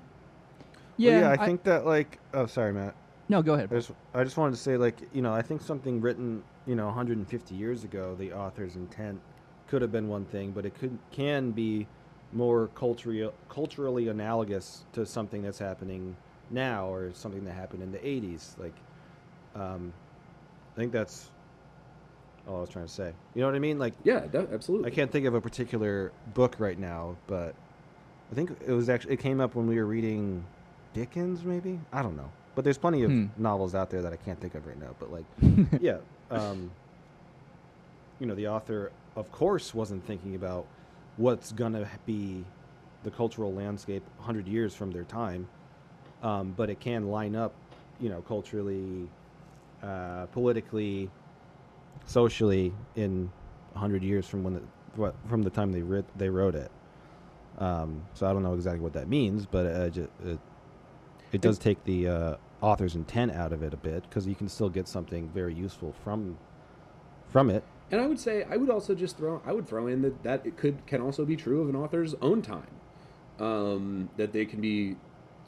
[1.00, 2.20] Well, yeah, yeah, I, think that like.
[2.34, 2.96] Oh, sorry, Matt.
[3.30, 3.42] no.
[3.44, 3.70] Go ahead.
[3.72, 6.76] I just, I just wanted to say, like, you know, I think something written, you
[6.76, 9.20] know, 150 years ago, the author's intent
[9.68, 11.88] could have been one thing, but it could can be
[12.34, 16.16] more culturally culturally analogous to something that's happening
[16.50, 18.56] now or something that happened in the 80s.
[18.60, 18.74] Like,
[19.56, 19.92] um,
[20.76, 21.30] I think that's
[22.48, 23.12] all I was trying to say.
[23.36, 23.80] You know what I mean?
[23.80, 27.56] Like, yeah that, absolutely I can't think of a particular book right now, but
[28.32, 30.44] I think it was actually it came up when we were reading
[30.94, 32.30] Dickens, maybe I don't know.
[32.56, 33.26] But there's plenty of Hmm.
[33.38, 34.96] novels out there that I can't think of right now.
[35.00, 35.26] But like,
[35.80, 35.98] yeah,
[36.32, 36.72] um,
[38.20, 40.66] you know, the author, of course, wasn't thinking about
[41.18, 42.44] what's gonna be
[43.04, 45.48] the cultural landscape 100 years from their time,
[46.24, 47.54] um, but it can line up,
[48.00, 49.08] you know, culturally,
[49.84, 51.10] uh, politically,
[52.06, 53.32] socially in
[53.74, 54.62] 100 years from when the
[55.28, 56.72] from the time they writ, they wrote it.
[57.60, 60.40] Um, so I don't know exactly what that means, but uh, ju- it,
[61.32, 64.48] it does take the uh, author's intent out of it a bit because you can
[64.48, 66.38] still get something very useful from
[67.30, 67.64] from it.
[67.92, 70.46] And I would say I would also just throw I would throw in that that
[70.46, 72.76] it could can also be true of an author's own time,
[73.40, 74.96] um, that they can be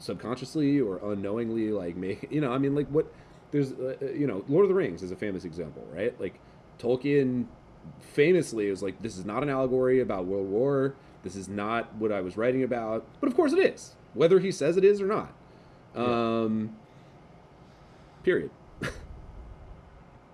[0.00, 3.12] subconsciously or unknowingly like make you know I mean like what
[3.52, 6.40] there's uh, uh, you know Lord of the Rings is a famous example right like
[6.78, 7.46] Tolkien
[8.00, 12.10] famously was like this is not an allegory about World War this is not what
[12.10, 15.06] I was writing about but of course it is whether he says it is or
[15.06, 15.32] not
[15.94, 16.76] um,
[18.22, 18.50] period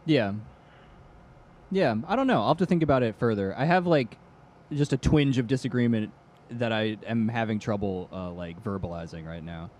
[0.06, 0.34] Yeah.
[1.72, 2.42] Yeah, I don't know.
[2.42, 3.52] I'll have to think about it further.
[3.58, 4.16] I have like
[4.72, 6.12] just a twinge of disagreement
[6.50, 9.70] that I am having trouble uh, like verbalizing right now.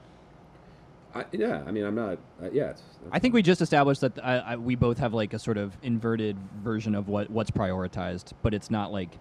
[1.15, 4.19] I, yeah I mean I'm not uh, yeah it's, I think we just established that
[4.23, 8.33] I, I, we both have like a sort of inverted version of what what's prioritized,
[8.43, 9.19] but it's not like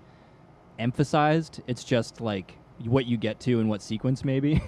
[0.78, 1.62] emphasized.
[1.68, 4.62] It's just like what you get to in what sequence, maybe,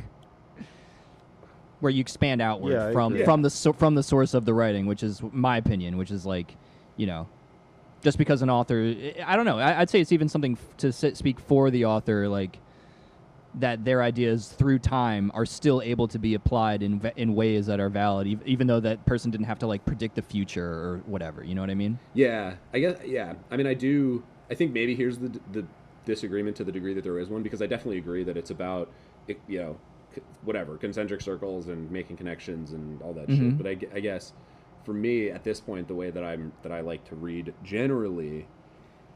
[1.79, 3.25] where you expand outward Yeah, from agree.
[3.25, 6.25] from the so, from the source of the writing, which is my opinion, which is
[6.25, 6.55] like,
[6.95, 7.27] you know,
[8.01, 8.81] just because an author,
[9.19, 9.59] I I don't know.
[9.59, 12.59] I, I'd say it's even something f- to sit, speak for the author, like
[13.59, 17.79] that their ideas through time are still able to be applied in in ways that
[17.79, 21.43] are valid, even though that person didn't have to like predict the future or whatever.
[21.43, 21.99] You know what I mean?
[22.13, 22.97] Yeah, I guess.
[23.05, 24.23] Yeah, I mean, I do.
[24.49, 25.65] I think maybe here's the the
[26.05, 28.89] disagreement to the degree that there is one, because I definitely agree that it's about,
[29.27, 29.77] it- you know,
[30.45, 33.38] whatever concentric circles and making connections and all that Mhm.
[33.38, 33.57] shit.
[33.57, 34.31] But I, I guess
[34.85, 38.47] for me at this point, the way that I'm that I like to read generally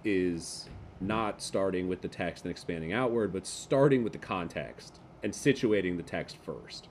[0.03, 0.69] is
[1.01, 5.97] not starting with the text and expanding outward, but starting with the context and situating
[5.97, 6.87] the text first.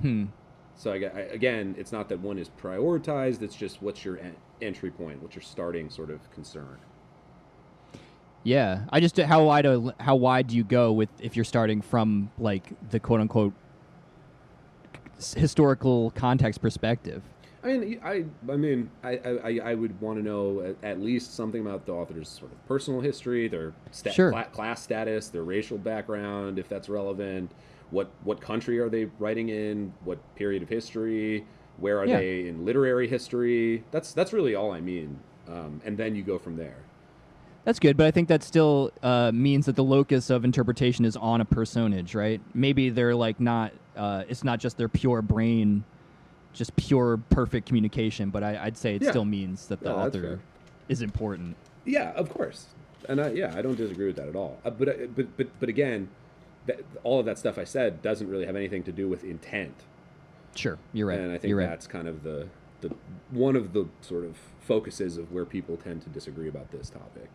[0.00, 0.26] Hmm.
[0.74, 3.42] So I, I- again, it's not that one is prioritized.
[3.42, 6.78] It's just what's your en- entry point, what's your starting sort of concern.
[8.44, 11.82] Yeah, I just how wide a, how wide do you go with if you're starting
[11.82, 13.52] from like the quote unquote
[15.36, 17.22] historical context perspective?
[17.68, 21.60] I mean, I, I mean, I, I, I would want to know at, least something
[21.60, 24.30] about the author's sort of personal history, their sta- Sure.
[24.30, 27.50] cla- class status, their racial background, if that's relevant.
[27.90, 29.92] What what country are they writing in?
[30.04, 31.46] What period of history?
[31.78, 32.18] Where are Yeah.
[32.18, 33.84] they in literary history?
[33.90, 35.18] That's that's really all I mean.
[35.48, 36.76] Um, and then you go from there.
[37.64, 41.16] That's good, but I think that still uh, means that the locus of interpretation is
[41.16, 42.40] on a personage, right?
[42.54, 43.72] Maybe they're like not.
[43.96, 45.84] Uh, it's not just their pure brain,
[46.52, 48.30] just pure perfect communication.
[48.30, 49.10] But I, I'd say it Yeah.
[49.10, 50.40] still means that the No, author
[50.88, 51.56] is important.
[51.84, 52.66] Yeah, of course,
[53.08, 54.58] and I, yeah, I don't disagree with that at all.
[54.64, 56.08] Uh, but uh, but but but again,
[56.66, 59.74] that, all of that stuff I said doesn't really have anything to do with intent,
[60.54, 61.18] Sure, you're right.
[61.18, 61.68] and I think you're right.
[61.68, 62.48] that's kind of the
[62.80, 62.94] the
[63.30, 67.30] one of the sort of focuses of where people tend to disagree about this topic.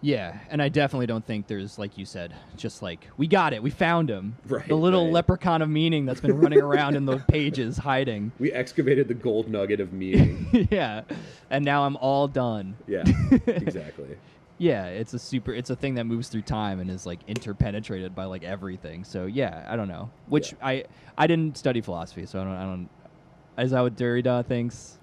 [0.00, 3.62] Yeah, and I definitely don't think there's like you said, just like we got it,
[3.62, 4.36] we found him.
[4.48, 5.12] Right, the little right.
[5.12, 8.30] leprechaun of meaning that's been running around in the pages hiding.
[8.38, 10.68] We excavated the gold nugget of meaning.
[10.70, 11.02] yeah,
[11.50, 12.76] and now I'm all done.
[12.86, 13.02] yeah,
[13.46, 14.16] exactly.
[14.58, 15.52] Yeah, it's a super.
[15.52, 19.04] It's a thing that moves through time and is like interpenetrated by like everything.
[19.04, 20.10] So yeah, I don't know.
[20.26, 20.66] Which Yeah.
[20.66, 20.84] I
[21.16, 22.54] I didn't study philosophy, so I don't.
[22.54, 22.88] I don't.
[23.58, 24.98] Is that what Derrida thinks?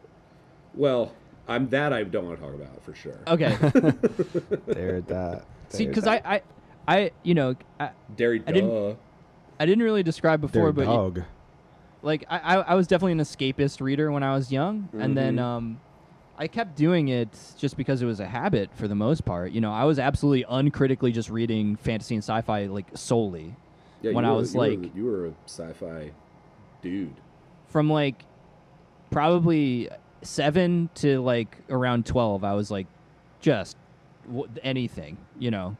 [0.74, 1.14] Well,
[1.48, 3.20] I'm that I don't want to talk about for sure.
[3.28, 3.56] Okay.
[4.68, 5.46] There, that.
[5.70, 6.42] See, because I, I,
[6.88, 8.98] I, you know, I, Derry, I didn't-
[9.60, 11.22] I didn't really describe before, Their but y- dog.
[12.02, 15.38] like I, I, I was definitely an escapist reader when I was young, and then
[15.38, 15.42] Mhm.
[15.42, 15.80] um,
[16.38, 19.54] I kept doing it just because it was a habit for the most part.
[19.54, 23.56] You know, I was absolutely uncritically just reading fantasy and sci-fi like solely
[24.02, 26.12] Yeah, when you I were- was you were- like- you were a sci-fi
[26.82, 27.14] dude.
[27.70, 28.26] from like
[29.12, 29.90] probably
[30.22, 32.88] seven to like around 12 i was like
[33.42, 33.78] just
[34.28, 35.76] w- anything you know?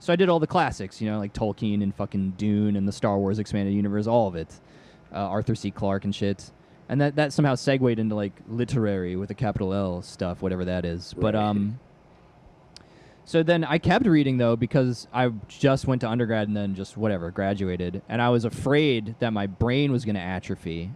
[0.00, 2.92] So i did all the classics you know like tolkien and fucking dune and the
[2.92, 4.60] star wars expanded universe all of it
[5.12, 5.70] uh, arthur c.
[5.70, 6.50] Clarke and shit.
[6.88, 10.84] And that, that somehow segued into like literary with a capital l stuff whatever that
[10.84, 11.14] is.
[11.16, 11.78] But um
[13.24, 16.96] so then I kept reading though because I just went to undergrad and then just
[16.96, 20.90] whatever graduated, and I was afraid that my brain was going to atrophy,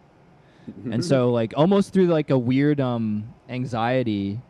[0.91, 4.41] and so like almost through like a weird um anxiety,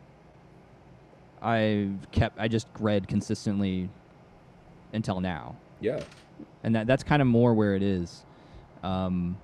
[1.41, 3.89] I kept I just read consistently
[4.93, 6.01] until now, yeah,
[6.63, 8.23] and that that's kind of more where it is.
[8.83, 9.37] Um,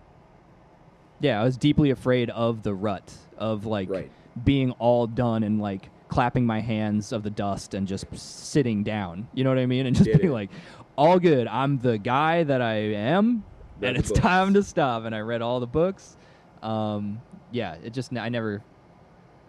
[1.19, 4.11] yeah, I was deeply afraid of the rut of like right.
[4.43, 9.27] being all done and like clapping my hands of the dust and just sitting down.
[9.33, 9.85] You know what I mean?
[9.85, 10.33] And just Get being it.
[10.33, 10.49] like,
[10.97, 11.47] all good.
[11.47, 13.43] I'm the guy that I am,
[13.81, 14.19] and it's books.
[14.19, 15.05] time to stop.
[15.05, 16.17] And I read all the books.
[16.61, 17.21] Um,
[17.51, 18.61] yeah, it just I never.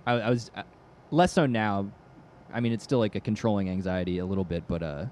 [0.07, 0.63] I, I was uh,
[1.11, 1.91] less so now.
[2.53, 5.07] I mean, it's still like a controlling anxiety a little bit, but uh,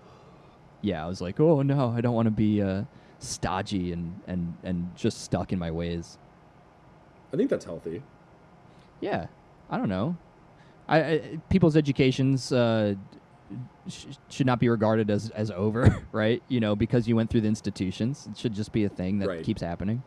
[0.82, 2.84] yeah, I was like, oh no, I don't want to be uh,
[3.18, 6.18] stodgy and and and just stuck in my ways.
[7.32, 8.02] I think that's healthy.
[9.00, 9.26] Yeah,
[9.70, 10.16] I don't know.
[10.88, 12.94] I, I people's educations uh,
[13.88, 16.42] sh- should not be regarded as as over, right?
[16.48, 19.28] You know, because you went through the institutions, it should just be a thing that
[19.28, 19.44] Right.
[19.44, 20.02] keeps happening.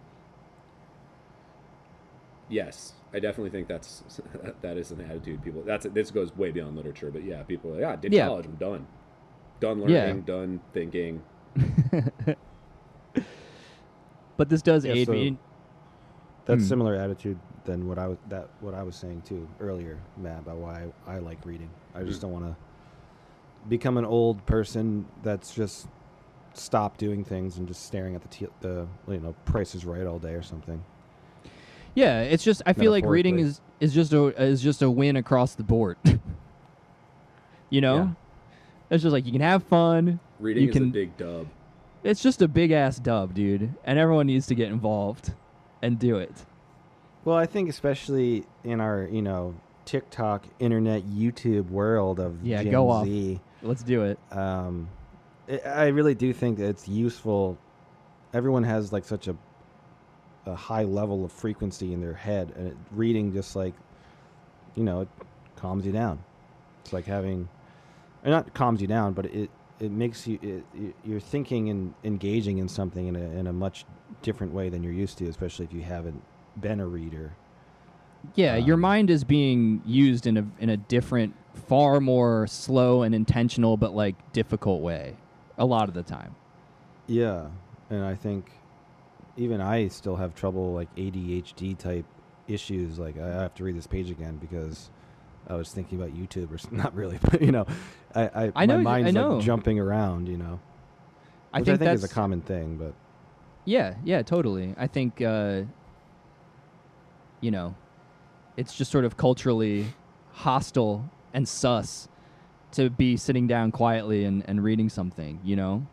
[2.53, 4.03] Yes, I definitely think that's
[4.61, 5.63] that is an attitude people.
[5.63, 8.27] That's this goes way beyond literature, but yeah, people are like, yeah, I did Yeah.
[8.27, 8.87] college, I'm done,
[9.59, 10.03] done Yeah.
[10.05, 11.21] learning, done thinking.
[14.35, 15.37] But this does Yeah, aid so- me.
[16.45, 16.67] That's Hmm.
[16.69, 20.57] similar attitude than what I was that what I was saying too earlier, Matt, about
[20.57, 21.69] why I, I like reading.
[21.95, 22.21] I just Mm.
[22.23, 22.55] don't want to
[23.69, 25.87] become an old person that's just
[26.53, 30.05] stop doing things and just staring at the t- the you know Price is Right
[30.05, 30.83] all day or something.
[31.95, 35.15] Yeah, it's just I feel like reading is is just a is just a win
[35.15, 35.97] across the board.
[37.69, 38.07] you know, Yeah.
[38.89, 40.19] it's just like you can have fun.
[40.39, 41.47] Reading You is a big dub.
[42.03, 45.33] It's just a big ass dub, dude, and everyone needs to get involved
[45.81, 46.33] and do it.
[47.25, 49.55] Well, I think especially in our you know
[49.85, 53.05] TikTok, internet, YouTube world of Yeah, Gen go off.
[53.05, 54.19] Z, Let's do it.
[54.31, 54.89] um,
[55.49, 57.57] I I really do think that it's useful.
[58.33, 59.35] Everyone has like such a
[60.45, 63.73] a high level of frequency in their head, and it, reading just like
[64.75, 65.07] you know it
[65.55, 66.23] calms you down.
[66.83, 67.47] It's like having,
[68.25, 69.49] not calms you down, but it
[69.79, 73.85] it makes you it, you're thinking and engaging in something in a in a much
[74.21, 76.21] different way than you're used to, especially if you haven't
[76.59, 77.31] been a reader.
[78.35, 81.35] Yeah, your Um, mind is being used in a in a different,
[81.67, 85.15] far more slow and intentional, but like difficult way,
[85.57, 86.35] a lot of the time.
[87.07, 87.47] Yeah,
[87.89, 88.51] and I think
[89.37, 92.05] even I still have trouble like ADHD type
[92.47, 92.99] issues.
[92.99, 94.89] Like I have to read this page again because
[95.47, 97.65] I was thinking about YouTube or s- not really, but you know,
[98.15, 99.35] I I, I know my mind's I know.
[99.37, 100.27] like jumping around.
[100.27, 100.59] You know,
[101.53, 102.77] I which think, I think is that's a common thing.
[102.77, 102.93] But
[103.65, 104.75] Yeah, yeah, totally.
[104.77, 105.63] I think uh,
[107.41, 107.75] you know,
[108.57, 109.87] it's just sort of culturally
[110.31, 112.07] hostile and sus
[112.71, 115.85] to be sitting down quietly and, and reading something, you know?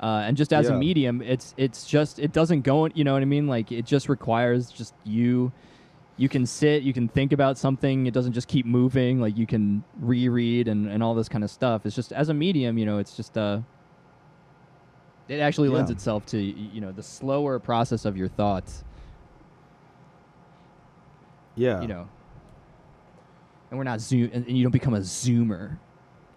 [0.00, 2.86] Uh, and just as a medium, it's it's just it doesn't go.
[2.88, 3.46] You know what I mean?
[3.46, 5.52] Like it just requires just you.
[6.18, 8.06] You can sit, you can think about something.
[8.06, 9.20] It doesn't just keep moving.
[9.20, 11.84] Like you can reread and, and all this kind of stuff.
[11.84, 13.60] It's just as a medium, you know, it's just uh,
[15.28, 15.96] it actually lends Yeah.
[15.96, 18.82] itself to you know the slower process of your thoughts.
[21.54, 22.08] yeah, You know,
[23.70, 25.78] and we're not zoom, and, and you don't become a zoomer,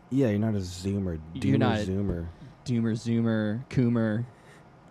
[0.10, 2.26] yeah, you're not a zoomer, do You're not- zoomer,
[2.70, 4.26] doomer, zoomer, coomer.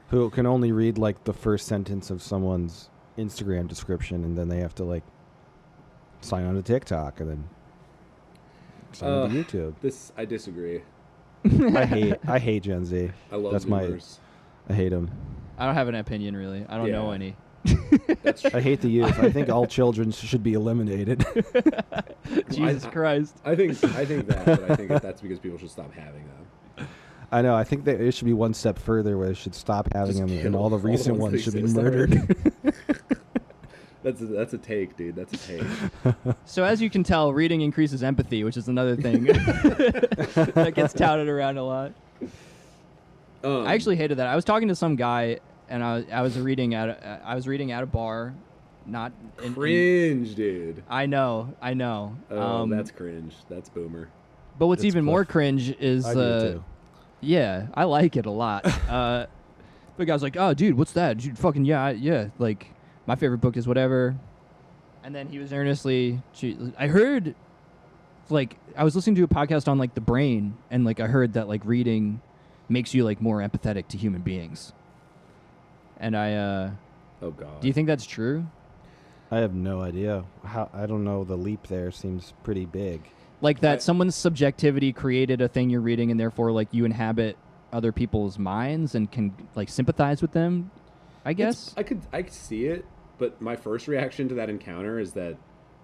[0.08, 4.58] who can only read like the first sentence of someone's Instagram description, and then they
[4.58, 5.02] have to like
[6.20, 7.48] sign on to TikTok and then
[8.92, 9.74] sign on to Uh, YouTube.
[9.80, 10.82] This I disagree.
[11.44, 13.10] I hate I hate Gen Z.
[13.30, 13.98] I love That's my-
[14.68, 15.10] I hate them.
[15.56, 16.64] I don't have an opinion really.
[16.68, 17.36] I don't know any.
[18.22, 19.18] That's I hate the youth.
[19.18, 21.24] I think all children should be eliminated.
[22.50, 23.36] Jesus I- Christ.
[23.44, 26.24] I think I think that, but I think that that's because people should stop having
[26.26, 26.46] them.
[27.30, 27.54] I know.
[27.54, 30.28] I think that it should be one step further, where they should stop having Just
[30.28, 32.36] them, and all the all recent ones ones that should be murdered.
[34.04, 35.16] That's a, that's a take, dude.
[35.16, 35.66] That's a take.
[36.44, 41.28] So as you can tell, reading increases empathy, which is another thing that gets touted
[41.28, 41.92] around a lot.
[43.42, 44.26] Um, I actually hated that.
[44.26, 47.34] I was talking to some guy, and I was, I was reading at a, I
[47.34, 48.34] was reading at a bar,
[48.86, 50.82] not in, in- cringe, dude.
[50.88, 52.16] I know, I know.
[52.30, 53.34] Oh, um, that's cringe.
[53.48, 54.08] That's boomer.
[54.58, 56.64] but what's That's even more cringe is I do uh, too.
[57.20, 58.66] Yeah, I like it a lot.
[58.90, 59.26] uh,
[59.96, 61.18] the guy's like, "Oh, dude, what's that?
[61.18, 62.28] Dude, fucking yeah, I- yeah.
[62.38, 62.70] Like,
[63.06, 64.16] my favorite book is whatever."
[65.04, 66.20] And then he was earnestly,
[66.76, 67.34] I heard,
[68.28, 71.32] like, I was listening to a podcast on like the brain, and like I heard
[71.34, 72.20] that like reading
[72.68, 74.72] makes you like more empathetic to human beings.
[75.98, 76.70] And I, uh,
[77.22, 77.60] Oh god.
[77.60, 78.46] do you think that's true?
[79.30, 80.24] I have no idea.
[80.44, 81.24] How I don't know.
[81.24, 83.02] The leap there seems pretty big.
[83.40, 87.36] Like that I- someone's subjectivity created a thing you're reading, and therefore like you inhabit
[87.72, 90.70] other people's minds and can like sympathize with them.
[91.24, 91.74] I guess.
[91.76, 92.84] I could I could see it,
[93.18, 95.36] but my first reaction to that encounter is that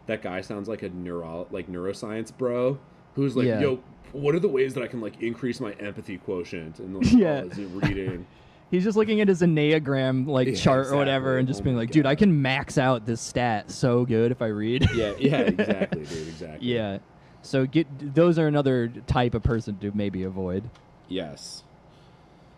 [0.07, 2.79] that guy sounds like a neuro like neuroscience bro
[3.15, 3.61] who's like, Yeah.
[3.61, 3.81] "Yo,
[4.13, 7.45] what are the ways that I can like increase my empathy quotient?" And like, Yeah.
[7.75, 8.27] reading?
[8.71, 11.77] He's just looking at his Enneagram like Yeah, chart or whatever, and just Oh being
[11.77, 15.41] like, "Dude, I can max out this stat so good if I read." yeah, yeah,
[15.41, 16.75] exactly, dude, exactly.
[16.75, 16.99] yeah.
[17.45, 20.71] So get those are another type of person to maybe avoid.
[21.09, 21.63] Yes.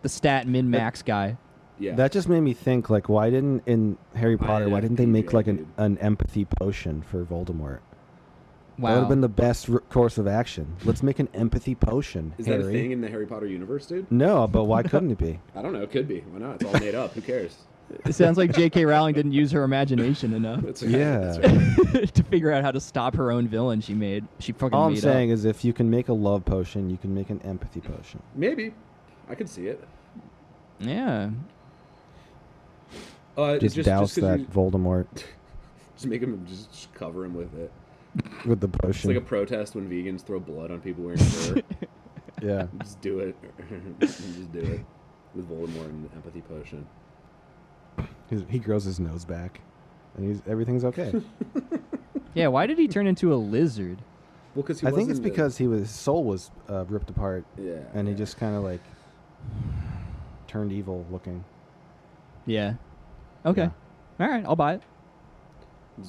[0.01, 1.37] The stat min max guy.
[1.79, 1.95] Yeah.
[1.95, 2.89] That just made me think.
[2.89, 4.69] Like, why didn't in Harry Potter?
[4.69, 7.79] Why didn't they make like an, an empathy potion for Voldemort?
[8.79, 8.89] Wow.
[8.89, 10.75] That would have been the best r- course of action.
[10.85, 12.33] Let's make an empathy potion.
[12.37, 12.61] Is Harry.
[12.61, 14.11] that a thing in the Harry Potter universe, dude?
[14.11, 15.39] No, but why couldn't it be?
[15.55, 15.81] I don't know.
[15.81, 16.19] It could be.
[16.21, 16.61] Why not?
[16.61, 17.13] It's all made up.
[17.13, 17.57] Who cares?
[18.05, 18.85] It sounds like J.K.
[18.85, 20.91] Rowling didn't use her imagination enough That's right.
[20.91, 21.17] Yeah.
[21.19, 21.37] That's
[21.93, 22.13] right.
[22.15, 23.79] to figure out how to stop her own villain.
[23.81, 24.25] She made.
[24.39, 25.35] She fucking All I'm made saying up.
[25.35, 28.21] is, if you can make a love potion, you can make an empathy potion.
[28.35, 28.73] Maybe.
[29.29, 29.83] I could see it.
[30.79, 31.29] Yeah.
[33.37, 35.05] Uh, Just, just douse just 'cause that you- Voldemort
[35.95, 37.71] just make him just, just cover him with it.
[38.45, 39.09] with the It's potion.
[39.11, 41.61] like a protest when vegans throw blood on people wearing fur.
[42.41, 42.67] yeah.
[42.81, 43.35] just do it.
[43.99, 44.85] just do it
[45.35, 46.85] with Voldemort and the empathy potion.
[48.29, 49.61] His, he grows his nose back,
[50.15, 51.13] and he's everything's okay.
[52.33, 52.47] Yeah.
[52.47, 53.97] Why did he turn into a lizard?
[54.53, 56.85] Well, because he I think it's wasn't a- because he was his soul was uh,
[56.85, 58.17] ripped apart, yeah, and he yeah.
[58.17, 58.81] just kind of like
[60.47, 61.43] turned evil looking.
[62.45, 62.75] Yeah.
[63.45, 63.69] Okay.
[64.19, 64.43] All right.
[64.45, 64.81] I'll buy it.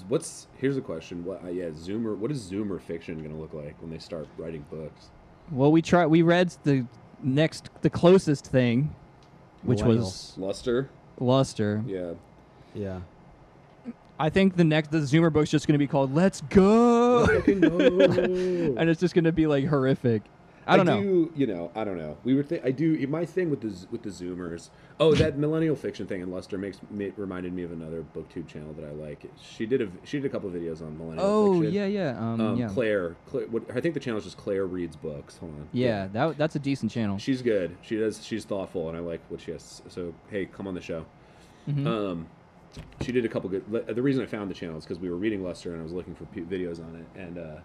[0.08, 1.24] What's here's a question.
[1.24, 1.42] What?
[1.42, 2.16] Uh, yeah, Zoomer.
[2.16, 5.08] What is Zoomer fiction going to look like when they start writing books?
[5.50, 6.04] Well, we try.
[6.04, 6.84] We read the
[7.22, 8.94] next, the closest thing,
[9.62, 10.90] which was Luster.
[11.20, 11.82] Luster.
[11.86, 12.12] Yeah.
[12.74, 13.00] Yeah.
[14.18, 18.90] I think the next, the Zoomer book's just going to be called "Let's Go," and
[18.90, 20.22] it's just going to be like horrific.
[20.68, 21.00] I don't know.
[21.02, 22.16] Do, you know, I don't know.
[22.24, 22.42] We were.
[22.42, 23.04] Th- I do.
[23.06, 24.68] My thing with the with the Zoomers.
[25.00, 28.72] Oh, that millennial fiction thing in Luster makes ma- reminded me of another booktube channel
[28.74, 29.24] that I like.
[29.40, 31.72] She did a she did a couple of videos on millennial Oh fiction.
[31.74, 34.66] yeah, yeah, um, Um, yeah, Claire, Claire what, I think the channel is just Claire
[34.66, 35.38] reads books.
[35.38, 35.68] Hold on.
[35.72, 36.08] yeah.
[36.08, 37.18] That that's a decent channel.
[37.18, 37.76] She's good.
[37.82, 38.24] She does.
[38.24, 39.82] She's thoughtful, and I like what she has.
[39.88, 41.06] So hey, come on the show.
[41.68, 41.86] Mhm.
[41.86, 42.26] Um,
[43.00, 43.64] she did a couple good.
[43.86, 45.92] The reason I found the channel is because we were reading Luster, and I was
[45.92, 47.56] looking for p- videos on it, and uh,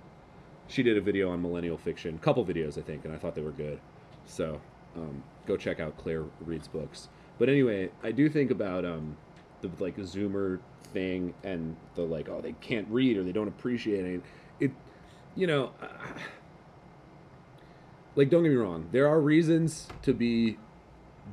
[0.68, 3.42] she did a video on millennial fiction, couple videos I think, and I thought they
[3.42, 3.80] were good.
[4.26, 4.60] So
[4.96, 7.10] um, go check out Claire reads books.
[7.40, 9.18] But anyway, I do think about um,
[9.62, 10.60] the like Zoomer
[10.94, 12.30] thing and the like.
[12.30, 14.22] Oh, they can't read or they don't appreciate it.
[14.60, 14.72] It,
[15.36, 15.72] you know.
[18.16, 20.58] like don't get me wrong there are reasons to be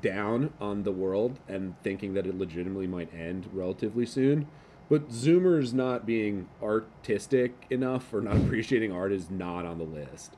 [0.00, 4.46] down on the world and thinking that it legitimately might end relatively soon
[4.90, 10.36] but zoomers not being artistic enough or not appreciating art is not on the list.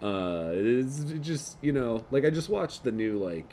[0.00, 3.52] Uh it's just you know like i just watched the new like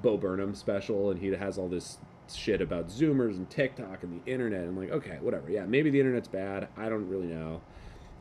[0.00, 1.96] bo burnham special and he has all this
[2.30, 4.64] shit about zoomers and tiktok and the internet.
[4.64, 5.50] I'm like okay whatever.
[5.50, 6.68] Yeah maybe the internet's bad.
[6.76, 7.62] I don't really know.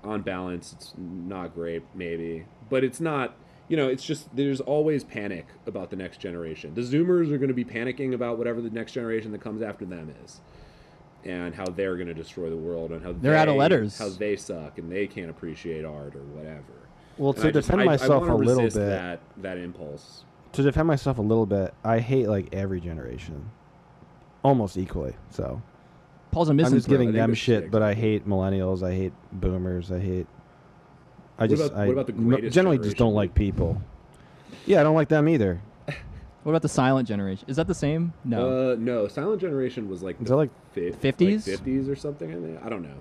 [0.06, 2.46] On balance it's not great maybe.
[2.70, 3.36] But it's not
[3.68, 6.76] you know it's just there's always panic about the next generation.
[6.76, 9.84] The zoomers are going to be panicking about whatever the next generation that comes after
[9.84, 10.40] them is
[11.28, 14.00] and how they're going to destroy the world and how They're they, out of letters.
[14.00, 16.64] how they suck and they can't appreciate art or whatever
[17.18, 20.24] Well, And to I defend I- I myself wanna a little bit, that that impulse
[20.54, 23.50] to defend myself a little bit, I hate like every generation,
[24.44, 25.14] almost equally.
[25.30, 25.62] So
[26.32, 26.76] Paul's a I'm missing.
[26.76, 27.72] just giving them shit, sick.
[27.72, 28.82] but I hate millennials.
[28.82, 29.92] I hate boomers.
[29.92, 30.26] I hate.
[31.38, 33.82] I What just about- I what about the greatest generally just don't like people.
[34.66, 35.62] Yeah, I don't like them either.
[36.48, 37.44] What about the silent generation?
[37.50, 38.14] Is that the same?
[38.24, 38.72] No.
[38.72, 41.46] uh no silent generation was like Is that like fi- 50s?
[41.46, 42.96] like 50s or something in there i don't know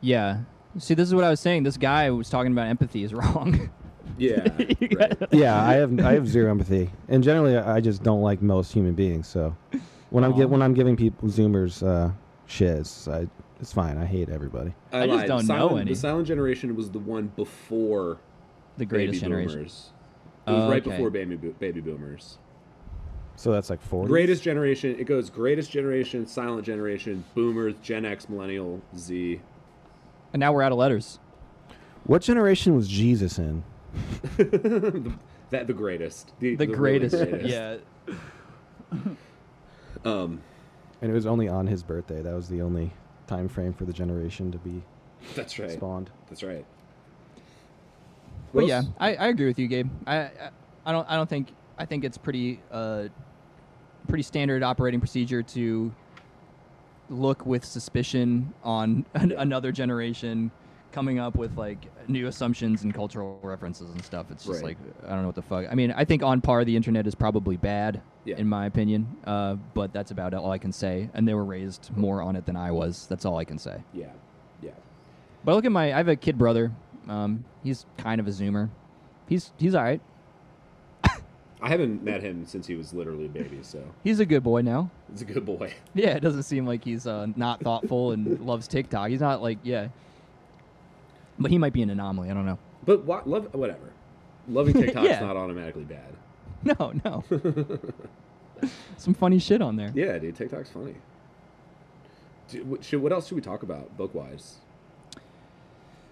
[0.00, 0.40] yeah.
[0.78, 1.62] See, this is what I was saying.
[1.62, 3.70] This guy who was talking about empathy is wrong.
[4.18, 4.48] yeah
[4.98, 5.16] right.
[5.30, 8.94] yeah, I have I have zero empathy, and generally I just don't like most human
[8.94, 9.28] beings.
[9.28, 9.54] So
[10.10, 12.10] when I'm get when I'm giving people Zoomers uh,
[12.46, 13.28] shiz, I
[13.60, 13.96] it's fine.
[13.96, 14.74] I hate everybody.
[14.92, 15.28] I just lied.
[15.28, 15.92] don't know any.
[15.92, 18.18] The silent generation was the one before
[18.76, 19.58] the greatest baby generation.
[19.58, 19.91] boomers.
[20.46, 20.90] It was Oh, right okay.
[20.90, 22.38] before baby bo- baby boomers.
[23.36, 24.08] So that's like forty.
[24.08, 24.96] Greatest generation.
[24.98, 29.40] It goes greatest generation, silent generation, boomers, Gen X, millennial, Z.
[30.32, 31.18] And now we're out of letters.
[32.04, 33.62] What generation was Jesus in?
[34.36, 35.12] the,
[35.50, 36.32] that the greatest.
[36.40, 37.16] The, The, really greatest.
[37.16, 37.46] greatest.
[37.48, 37.76] Yeah.
[40.04, 40.40] Um,
[41.00, 42.22] And it was only on his birthday.
[42.22, 42.92] That was the only
[43.28, 44.82] time frame for the generation to be
[45.36, 45.70] that's right.
[45.70, 46.10] spawned.
[46.28, 46.64] That's right.
[48.52, 48.82] What yeah.
[48.98, 49.90] I, I agree with you, Gabe.
[50.06, 50.30] I,
[50.84, 51.48] I don't I don't think
[51.78, 53.04] I think it's pretty uh
[54.08, 55.92] pretty standard operating procedure to
[57.08, 60.50] look with suspicion on an, another generation
[60.92, 64.26] coming up with like new assumptions and cultural references and stuff.
[64.30, 64.76] It's just Right.
[64.76, 65.64] like I don't know what the fuck.
[65.70, 68.36] I mean, I think on par the internet is probably bad Yeah.
[68.36, 69.06] in my opinion.
[69.24, 71.08] Uh, but that's about all I can say.
[71.14, 73.06] And they were raised more on it than I was.
[73.08, 73.82] That's all I can say.
[73.94, 74.10] Yeah.
[74.60, 74.72] Yeah.
[75.44, 76.70] But look at my I have a kid brother.
[77.08, 78.68] Um, he's kind of a zoomer.
[79.28, 80.00] He's he's all right.
[81.64, 84.62] I haven't met him since he was literally a baby, so He's a good boy
[84.62, 84.90] now.
[85.12, 85.72] he's a good boy.
[85.94, 89.10] Yeah, it doesn't seem like he's uh, not thoughtful and loves TikTok.
[89.10, 89.88] He's not like yeah.
[91.38, 92.30] But he might be an anomaly.
[92.30, 92.58] I don't know.
[92.84, 93.92] But what, love, whatever.
[94.48, 95.20] Loving TikTok's Yeah.
[95.20, 96.12] not automatically bad.
[96.64, 97.24] No, no.
[98.96, 99.92] Some funny shit on there.
[99.94, 100.94] Yeah, dude, TikTok's funny.
[102.48, 104.56] Dude, what, should, what else should we talk about book wise?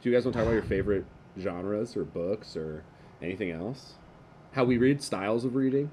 [0.00, 1.04] Do you guys want to talk about your favorite
[1.38, 2.84] genres or books or
[3.22, 3.94] anything else?
[4.52, 5.90] How we read, styles of reading.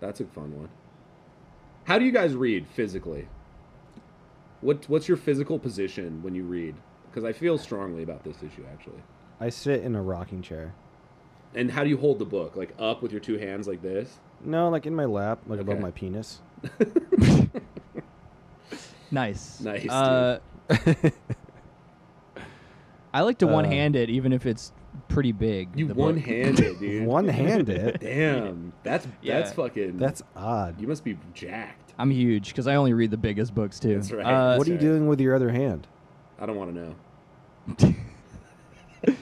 [0.00, 0.68] That's a fun one.
[1.84, 3.28] How do you guys read physically?
[4.60, 6.74] What What's your physical position when you read?
[7.10, 9.02] Because I feel strongly about this issue actually.
[9.40, 10.74] I sit in a rocking chair.
[11.54, 12.56] And how do you hold the book?
[12.56, 14.18] Like up with your two hands like this?
[14.44, 16.40] No, like in my lap, like above my penis.
[19.10, 19.60] Nice.
[19.60, 20.40] Nice, Uh,
[23.16, 24.72] I like to Uh, one hand it, even if it's
[25.08, 25.68] pretty big.
[25.74, 26.04] You the book.
[26.04, 27.06] one handed, dude.
[27.06, 27.98] One handed.
[28.02, 29.38] Damn, that's Yeah.
[29.40, 29.96] that's fucking.
[29.96, 30.80] That's odd.
[30.80, 31.94] you must be jacked.
[31.98, 33.94] I'm huge because I only read the biggest books too.
[33.94, 34.26] That's right.
[34.26, 34.80] Uh, what are you right.
[34.82, 35.86] doing with your other hand?
[36.38, 37.94] I don't want to know.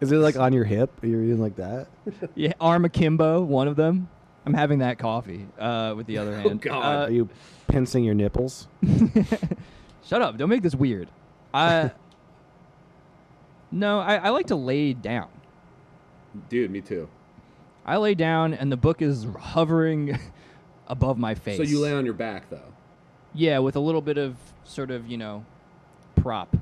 [0.00, 0.90] Is it like on your hip?
[1.02, 1.88] You're reading like that?
[2.34, 4.08] yeah, arm akimbo, one of them.
[4.44, 6.46] I'm having that coffee uh, with the other hand.
[6.50, 6.82] Oh God.
[6.82, 7.28] Uh, Are you
[7.68, 8.66] pincing your nipples?
[10.04, 10.36] Shut up!
[10.36, 11.08] Don't make this weird.
[11.54, 11.92] I
[13.72, 15.28] no, I, I like to lay down.
[16.48, 17.08] Dude, me too.
[17.84, 20.18] I lay down and the book is hovering
[20.86, 21.56] above my face.
[21.56, 22.72] So you lay on your back though.
[23.34, 25.44] Yeah, with a little bit of sort of you know
[26.16, 26.56] prop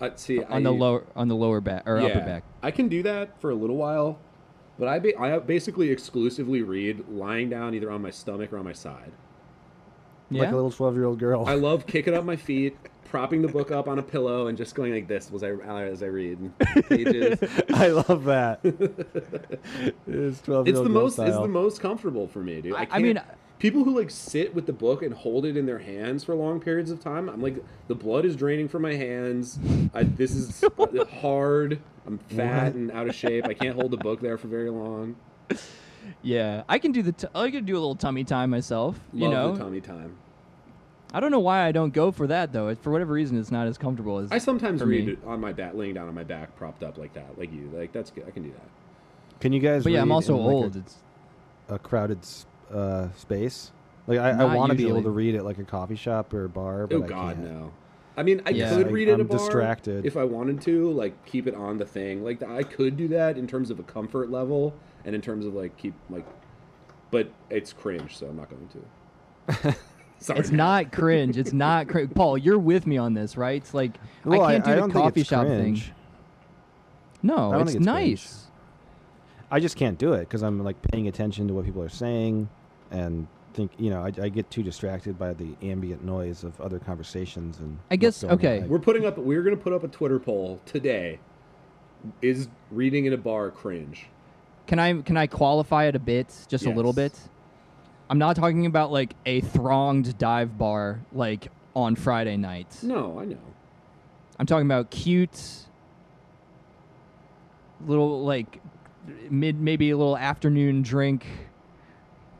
[0.00, 2.44] Uh, see, on I, the lower on the lower back or yeah, upper back.
[2.62, 4.18] I can do that for a little while,
[4.78, 8.64] but I ba- I basically exclusively read lying down either on my stomach or on
[8.64, 9.12] my side.
[10.30, 10.42] Yeah.
[10.44, 11.44] Like a little 12 year old girl.
[11.46, 12.76] I love kicking up my feet,
[13.12, 16.02] propping the book up on a pillow, and just going like this was I as
[16.02, 16.38] I read
[16.88, 17.38] pages.
[17.74, 18.60] I love that.
[20.06, 22.74] it's 12 It's the most it's the most comfortable for me, dude.
[22.74, 23.20] I, I- mean-
[23.58, 26.58] people who like sit with the book and hold it in their hands for long
[26.58, 27.28] periods of time.
[27.28, 29.58] I'm like, the blood is draining from my hands.
[29.92, 30.64] I, this is
[31.20, 31.78] hard.
[32.06, 33.46] I'm fat and out of shape.
[33.46, 35.16] I can't hold the book there for very long.
[36.22, 37.12] Yeah, I can do the.
[37.12, 38.98] T- I can do a little tummy time myself.
[39.12, 40.16] you Love know, the tummy time.
[41.12, 42.68] I don't know why I don't go for that though.
[42.68, 44.32] It, for whatever reason, it's not as comfortable as.
[44.32, 45.12] I sometimes for read me.
[45.12, 47.70] it on my back, laying down on my back, propped up like that, like you.
[47.74, 48.24] Like that's good.
[48.26, 49.38] I can do that.
[49.40, 50.76] Can you guys But yeah, I'm also in, like, old.
[50.76, 50.96] A, it's
[51.68, 52.20] a crowded
[52.72, 53.72] uh, space?
[54.06, 56.44] Like, I, I want to be able to read at like a coffee shop or
[56.44, 57.50] a bar, but oh I God, can't.
[57.50, 57.72] no.
[58.16, 58.68] I mean, I Yeah.
[58.68, 60.04] could Like, read at a I'm bar distracted.
[60.04, 62.22] if I wanted to, like keep it on the thing.
[62.24, 64.74] Like I could do that in terms of a comfort level
[65.04, 66.26] and in terms of like keep like,
[67.10, 69.76] but it's cringe, so I'm not going to.
[70.22, 71.36] Sorry, it's not cringe.
[71.36, 72.12] It's not cringe.
[72.14, 73.56] Paul, you're with me on this, right?
[73.60, 73.92] It's like
[74.24, 75.84] Well, I can't do don't the coffee it's shop cringe.
[75.86, 75.94] thing.
[77.22, 78.10] No, I don't it's think it's cringe.
[78.10, 78.46] nice.
[79.50, 82.48] I just can't do it because I'm like paying attention to what people are saying
[82.90, 86.78] and think, you know, I, I get too distracted by the ambient noise of other
[86.78, 87.78] conversations and.
[87.90, 88.62] I guess- okay.
[88.62, 88.68] on.
[88.68, 89.18] We're putting up.
[89.18, 91.18] We're gonna put up a Twitter poll today.
[92.20, 94.06] Is reading in a bar cringe?
[94.66, 97.18] Can I can I qualify it a bit, just a little bit?
[98.12, 102.82] I'm not talking about like a thronged dive bar like on Friday nights.
[102.82, 103.38] No, I know.
[104.38, 105.40] I'm talking about cute,
[107.86, 108.60] little like
[109.30, 111.24] mid maybe a little afternoon drink,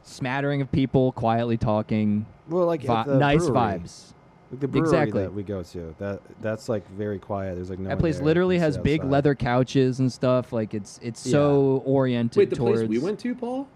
[0.03, 3.79] smattering of people quietly talking, Well, like vi- at the nice brewery.
[3.79, 4.13] vibes.
[4.51, 5.23] Like the brewery Exactly.
[5.23, 5.95] that we go to.
[5.99, 7.55] That that's like very quiet.
[7.55, 7.89] There's like no.
[7.89, 8.27] that place there.
[8.27, 10.53] literally has sit big leather couches and stuff.
[10.53, 12.81] Like it's it's so oriented Wait, the towards.
[12.81, 13.67] place we went to, Paul?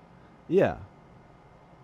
[0.47, 0.77] Yeah,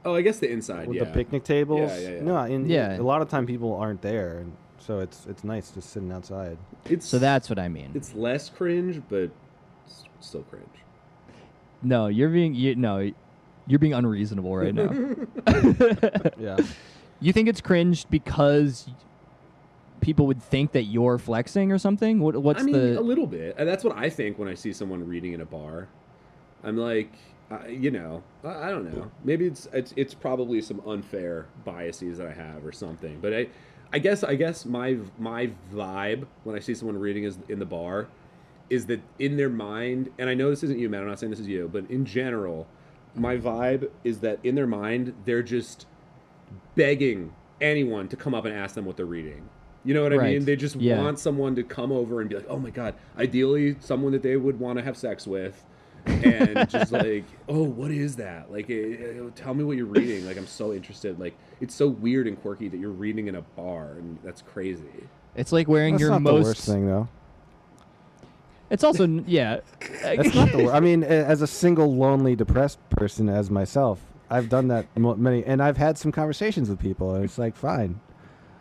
[0.05, 0.89] Oh, I guess the inside.
[0.89, 1.05] with yeah.
[1.05, 1.91] the picnic tables.
[1.91, 2.23] Yeah, yeah, yeah.
[2.23, 2.99] No, and Yeah.
[2.99, 6.59] a lot of time people aren't there, and so it's it's nice just sitting outside.
[6.87, 7.93] It's So that's what I mean.
[7.95, 9.31] it's less cringe, but
[10.20, 10.66] still cringe.
[11.83, 13.11] No, you're being you no,
[13.66, 14.91] you're being unreasonable right now.
[16.39, 16.57] Yeah.
[17.20, 18.89] you think it's cringe because
[20.01, 22.19] people would think that you're flexing or something?
[22.20, 23.55] What what's I mean, the a little bit.
[23.59, 25.89] And that's what I think when I see someone reading in a bar.
[26.65, 27.12] I'm like,
[27.53, 29.11] uh, you know, I, I don't know.
[29.24, 33.19] Maybe it's it's it's probably some unfair biases that I have or something.
[33.20, 33.49] But I,
[33.93, 37.66] I guess I guess my my vibe when I see someone reading is in the
[37.66, 38.09] bar,
[38.70, 41.03] is that in their mind, and I know this isn't you, man.
[41.03, 42.66] I'm not saying this is you, but in general,
[43.15, 45.87] my vibe is that in their mind they're just
[46.74, 49.49] begging anyone to come up and ask them what they're reading.
[49.85, 50.33] You know what I Right.
[50.33, 50.45] mean?
[50.45, 51.01] They just Yeah.
[51.01, 54.37] want someone to come over and be like, "Oh my god!" Ideally, someone that they
[54.37, 55.65] would want to have sex with,
[56.07, 60.27] and just like, "Oh, what is that?" Like, eh, eh, tell me what you're reading.
[60.27, 61.19] Like, I'm so interested.
[61.20, 64.85] Like, it's so weird and quirky that you're reading in a bar, and that's crazy.
[65.35, 67.09] it's like wearing That's your not most the worst thing though.
[68.70, 69.61] It's also yeah.
[70.03, 70.74] That's not the worst.
[70.74, 74.01] I mean, as a single, lonely, depressed person, as myself,
[74.31, 78.01] I've done that many, and I've had some conversations with people, and it's like fine.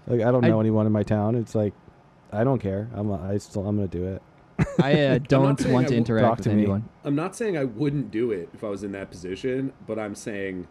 [0.07, 1.35] Like I don't I- know anyone in my town.
[1.35, 1.73] It's like
[2.31, 2.89] I don't care.
[2.93, 4.21] I'm I still I'm gonna do it.
[4.81, 6.61] I uh, don't want I to interact talk with to me.
[6.63, 6.89] anyone.
[7.03, 10.15] I'm not saying I wouldn't do it if I was in that position, but I'm
[10.15, 10.67] saying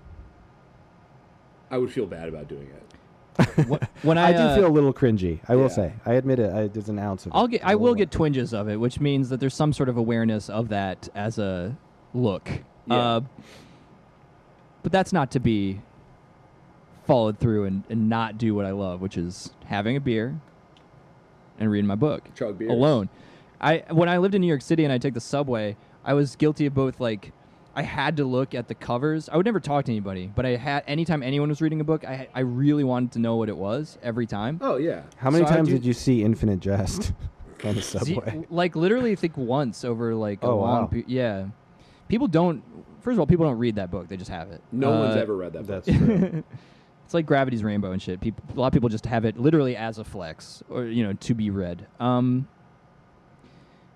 [1.70, 2.82] I would feel bad about doing it.
[3.68, 5.40] Wh- when I, I, do uh, feel a little cringy.
[5.48, 5.92] I will say.
[6.04, 6.52] I admit it.
[6.52, 7.32] I, there's an ounce of.
[7.34, 7.52] I'll it.
[7.52, 9.96] get A I will get twinges of it, which means that there's some sort of
[9.96, 11.76] awareness of that as a
[12.12, 12.48] look.
[12.86, 12.96] Yeah.
[12.96, 13.20] Uh,
[14.82, 15.80] but that's not to be
[17.06, 20.40] followed through and, and not do what I love, which is having a beer
[21.58, 22.70] and reading my book Chug beers.
[22.70, 23.08] alone.
[23.60, 26.36] I when I lived in New York City and I take the subway, I was
[26.36, 27.32] guilty of both like
[27.74, 29.28] I had to look at the covers.
[29.28, 32.04] I would never talk to anybody, but I had anytime anyone was reading a book,
[32.04, 34.58] I I really wanted to know what it was every time.
[34.60, 35.02] Oh yeah.
[35.16, 37.12] How many So I times do- did you see Infinite Jest
[37.64, 38.44] on the See, subway?
[38.50, 40.82] like literally, I think once over like a Oh, long.
[40.82, 40.86] wow.
[40.86, 41.46] pe- yeah,
[42.08, 42.62] people don't.
[43.02, 44.60] First of all, people don't read that book; they just have it.
[44.72, 45.66] No one's Uh, ever read that.
[45.66, 45.84] Book.
[45.84, 46.42] That's true.
[47.04, 48.20] It's like Gravity's Rainbow and shit.
[48.20, 51.12] People, a lot of people just have it literally as a flex, or you know,
[51.14, 51.86] to be read.
[51.98, 52.46] Um,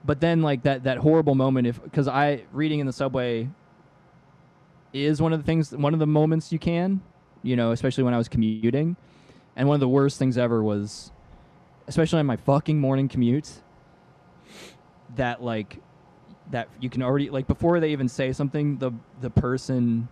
[0.05, 3.49] but then like that that horrible moment, if because I reading in the subway
[4.93, 7.01] is one of the things, one of the moments you can,
[7.43, 8.97] you know, especially when I was commuting,
[9.57, 11.11] and one of the worst things ever was,
[11.89, 13.51] especially on my fucking morning commute,
[15.17, 15.81] that like
[16.51, 20.09] that you can already like before they even say something, the the person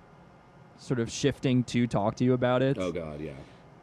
[0.78, 2.78] sort of shifting to talk to you about it.
[2.78, 3.32] Oh god, yeah.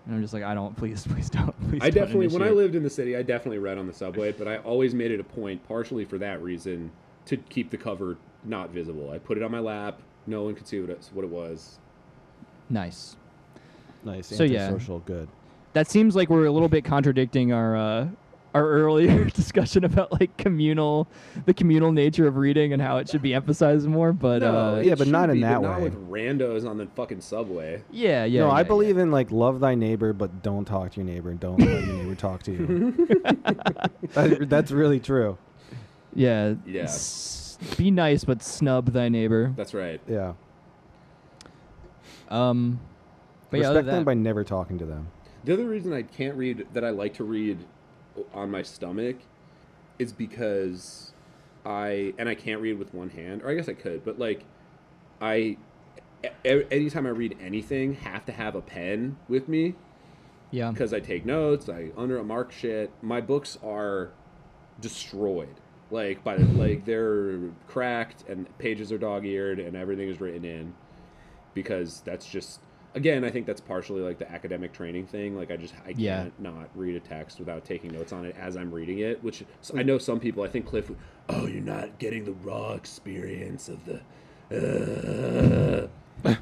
[0.05, 1.55] And I'm just like, I don't, please, please don't.
[1.69, 3.93] Please I don't definitely, when I lived in the city, I definitely read on the
[3.93, 6.91] subway, but I always made it a point, partially for that reason,
[7.26, 9.11] to keep the cover not visible.
[9.11, 10.01] I put it on my lap.
[10.27, 11.80] No one could see what it, what it was.
[12.69, 13.15] Nice.
[14.03, 14.27] nice.
[14.27, 14.67] So, yeah.
[14.67, 14.99] Antisocial.
[14.99, 15.27] Good.
[15.73, 18.07] That seems like we're a little bit contradicting our uh,
[18.53, 21.07] our earlier discussion about like communal,
[21.45, 24.11] the communal nature of reading and how it should be emphasized more.
[24.13, 25.84] But no, uh, Yeah, but should not in be, that but Not way.
[25.84, 27.84] with randos on the fucking subway.
[27.91, 28.41] yeah, yeah.
[28.41, 29.03] no, I believe yeah.
[29.03, 31.95] in like love thy neighbor, but don't talk to your neighbor, and don't let your
[31.95, 33.07] neighbor talk to you.
[34.13, 35.38] That- that's really true.
[36.15, 36.55] Yeah.
[36.65, 36.84] Yeah.
[36.84, 39.53] S- be nice, but snub thy neighbor.
[39.55, 40.01] That's right.
[40.07, 40.34] Yeah.
[42.30, 42.80] Um,
[43.51, 45.07] but Respect than them that, by never talking to them.
[45.45, 47.59] The other reason I can't read that I like to read
[48.33, 49.17] on my stomach
[49.97, 51.13] is because
[51.65, 54.43] I and I can't read with one hand, or I guess I could, but like
[55.21, 55.57] I
[56.43, 59.75] anytime I read anything, have to have a pen with me
[60.51, 62.91] yeah, because I take notes, I under mark shit.
[63.01, 64.11] My books are
[64.79, 65.55] destroyed.
[65.91, 70.45] Like by the like they're cracked and pages are dog eared and everything is written
[70.45, 70.73] in
[71.53, 72.61] because that's just
[72.95, 75.35] again I think that's partially like the academic training thing.
[75.37, 78.55] Like I just I can't not read a text without taking notes on it as
[78.57, 79.23] I'm reading it.
[79.23, 80.43] Which so I know some people.
[80.43, 80.91] I think Cliff.
[81.29, 83.99] Oh, you're not getting the raw experience of the.
[84.51, 85.87] Uh,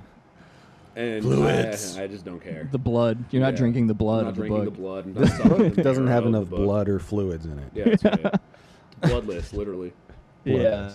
[0.96, 1.98] and Fluids.
[1.98, 2.68] I, I just don't care.
[2.72, 3.24] the blood.
[3.32, 3.58] You're not Yeah.
[3.60, 4.74] drinking the blood I'm not of the drinking book.
[4.74, 5.06] the blood.
[5.06, 7.72] And This sucking doesn't have enough blood or fluids in it.
[7.74, 8.34] Yeah, that's right.
[9.02, 9.94] Bloodless, literally.
[10.44, 10.92] yeah.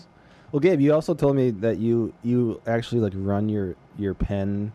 [0.51, 4.73] Well, Gabe, you also told me that you you actually like run your your pen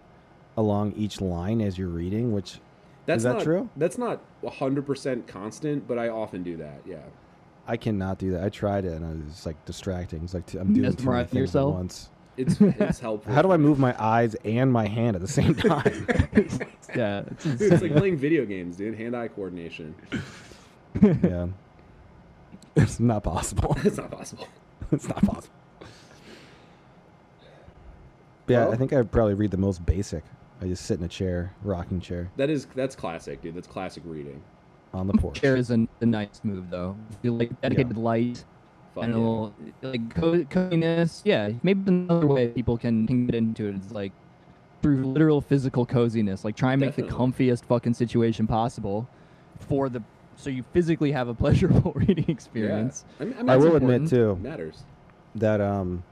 [0.58, 2.60] along each line as you're reading, which
[3.06, 3.70] That's that not, true?
[3.78, 6.82] That's not 100% constant, but I often do that.
[6.86, 6.98] Yeah.
[7.68, 8.44] I cannot do that.
[8.44, 10.24] I tried it and I was like distracting.
[10.24, 11.74] It's like t- I'm doing too many things yourself?
[11.74, 12.10] at once.
[12.38, 13.34] It's it's helpful.
[13.34, 16.08] How do I move my eyes and my hand at the same time?
[16.96, 18.96] yeah, it's it's like playing video games, dude.
[18.96, 19.96] Hand-eye coordination.
[21.02, 21.48] yeah,
[22.76, 23.76] it's not possible.
[23.84, 24.48] It's not possible.
[24.92, 25.56] it's not possible.
[28.46, 30.24] But yeah, I think I probably read the most basic.
[30.62, 33.56] I just sit in a chair, rocking chair, That is that's classic, dude.
[33.56, 34.42] That's classic reading.
[34.94, 35.40] on the porch.
[35.42, 36.96] chair is a, a nice move though.
[37.12, 38.44] If you like dedicated light
[38.96, 39.24] Fuck and a yeah.
[39.24, 39.54] little
[39.84, 41.22] like co- coziness.
[41.26, 44.12] Yeah, maybe another way people can, can get into it is like
[44.82, 46.44] through literal physical coziness.
[46.44, 49.08] Like try and make the comfiest fucking situation possible
[49.60, 50.02] for the
[50.36, 53.06] so you physically have a pleasurable reading experience.
[53.20, 53.24] Yeah.
[53.24, 53.94] I, mean, I, mean, I it's will important.
[54.06, 54.84] admit too It matters.
[55.36, 56.04] that um,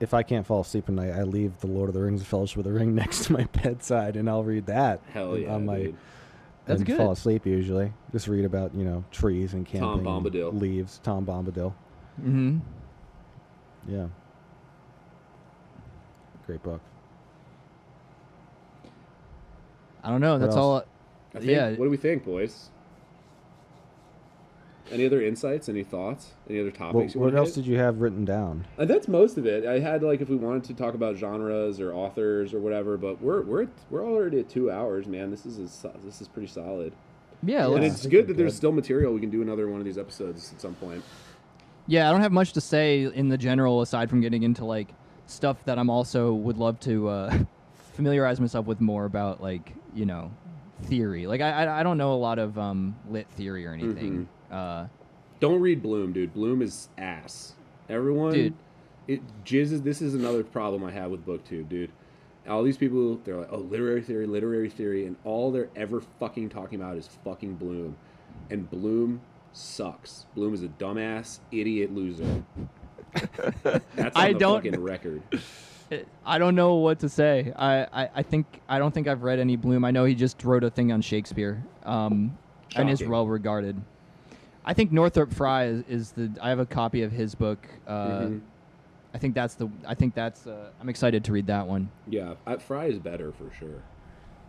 [0.00, 2.58] if I can't fall asleep at night, I leave the Lord of the Rings: Fellowship
[2.58, 5.00] of the Ring next to my bedside, and I'll read that.
[5.12, 5.96] Hell yeah, on my dude.
[6.66, 6.98] That's and good.
[6.98, 7.92] Fall asleep usually.
[8.12, 11.00] Just read about you know trees and camping, Tom and leaves.
[11.02, 11.72] Tom Bombadil.
[12.20, 12.58] Mm-hmm.
[13.88, 14.08] Yeah.
[16.46, 16.80] Great book.
[20.02, 20.32] I don't know.
[20.32, 20.64] What That's else?
[20.64, 20.84] all.
[21.34, 21.70] I think, Yeah.
[21.70, 22.70] What do we think, boys?
[24.90, 25.68] Any other insights?
[25.68, 26.32] Any thoughts?
[26.48, 27.14] Any other What, topics?
[27.14, 27.64] you what else hit?
[27.64, 28.66] did you have written down?
[28.78, 29.66] Uh, that's most of it.
[29.66, 33.20] I had like if we wanted to talk about genres or authors or whatever, but
[33.20, 35.30] we're we're at, we're already at two hours, man.
[35.30, 36.92] This is a, this is pretty solid,
[37.42, 38.56] Yeah, and it's good we're that there's good.
[38.56, 39.12] still material.
[39.12, 41.02] We can do another one of these episodes at some point.
[41.86, 44.88] Yeah, I don't have much to say in the general aside from getting into like
[45.26, 47.38] stuff that I'm also would love to uh,
[47.94, 50.30] familiarize myself with more about like you know
[50.84, 51.26] theory.
[51.26, 54.12] Like I I, I don't know a lot of um, lit theory or anything.
[54.12, 54.24] Mm-hmm.
[54.50, 54.86] Uh,
[55.40, 56.32] Don't read Bloom, dude.
[56.34, 57.54] Bloom is ass.
[57.88, 58.54] Everyone, Dude.
[59.06, 59.82] it jizzes.
[59.82, 61.90] This is another problem I have with BookTube, dude.
[62.48, 66.48] All these people, they're like, oh, literary theory, literary theory, and all they're ever fucking
[66.48, 67.96] talking about is fucking Bloom,
[68.50, 69.20] and Bloom
[69.52, 70.26] sucks.
[70.34, 72.42] Bloom is a dumbass, idiot loser.
[73.14, 75.22] That's on I the don't- fucking record.
[76.26, 77.50] I don't know what to say.
[77.56, 79.86] I, I, I think I don't think I've read any Bloom.
[79.86, 82.36] I know he just wrote a thing on Shakespeare, um,
[82.76, 83.80] and is well regarded.
[84.68, 86.30] I think Northrop Frye is, is the.
[86.42, 87.66] I have a copy of his book.
[87.86, 88.40] Uh, Mhm.
[89.14, 89.68] I think that's the.
[89.86, 90.46] I think that's.
[90.46, 91.88] Uh, I'm excited to read that one.
[92.06, 93.82] Yeah, I, Frye is better for sure.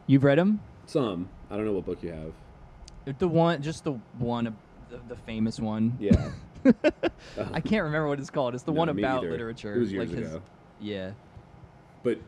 [0.08, 0.60] You've read him?
[0.86, 1.30] Some.
[1.50, 3.18] I don't know what book you have.
[3.18, 4.54] The one, just the one,
[4.90, 5.98] the, the famous one.
[6.00, 6.32] Yeah.
[7.54, 8.54] I can't remember what it's called.
[8.54, 9.32] It's the No, one about either.
[9.32, 9.74] literature.
[9.76, 10.42] It was years like his, ago.
[10.82, 11.12] Yeah.
[12.04, 12.20] But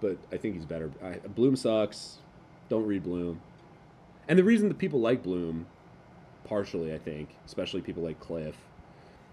[0.00, 0.90] but I think he's better.
[1.02, 2.18] I, Bloom sucks.
[2.68, 3.40] Don't read Bloom.
[4.28, 5.66] And the reason that people like Bloom,
[6.48, 8.56] partially, I think, especially people like Cliff,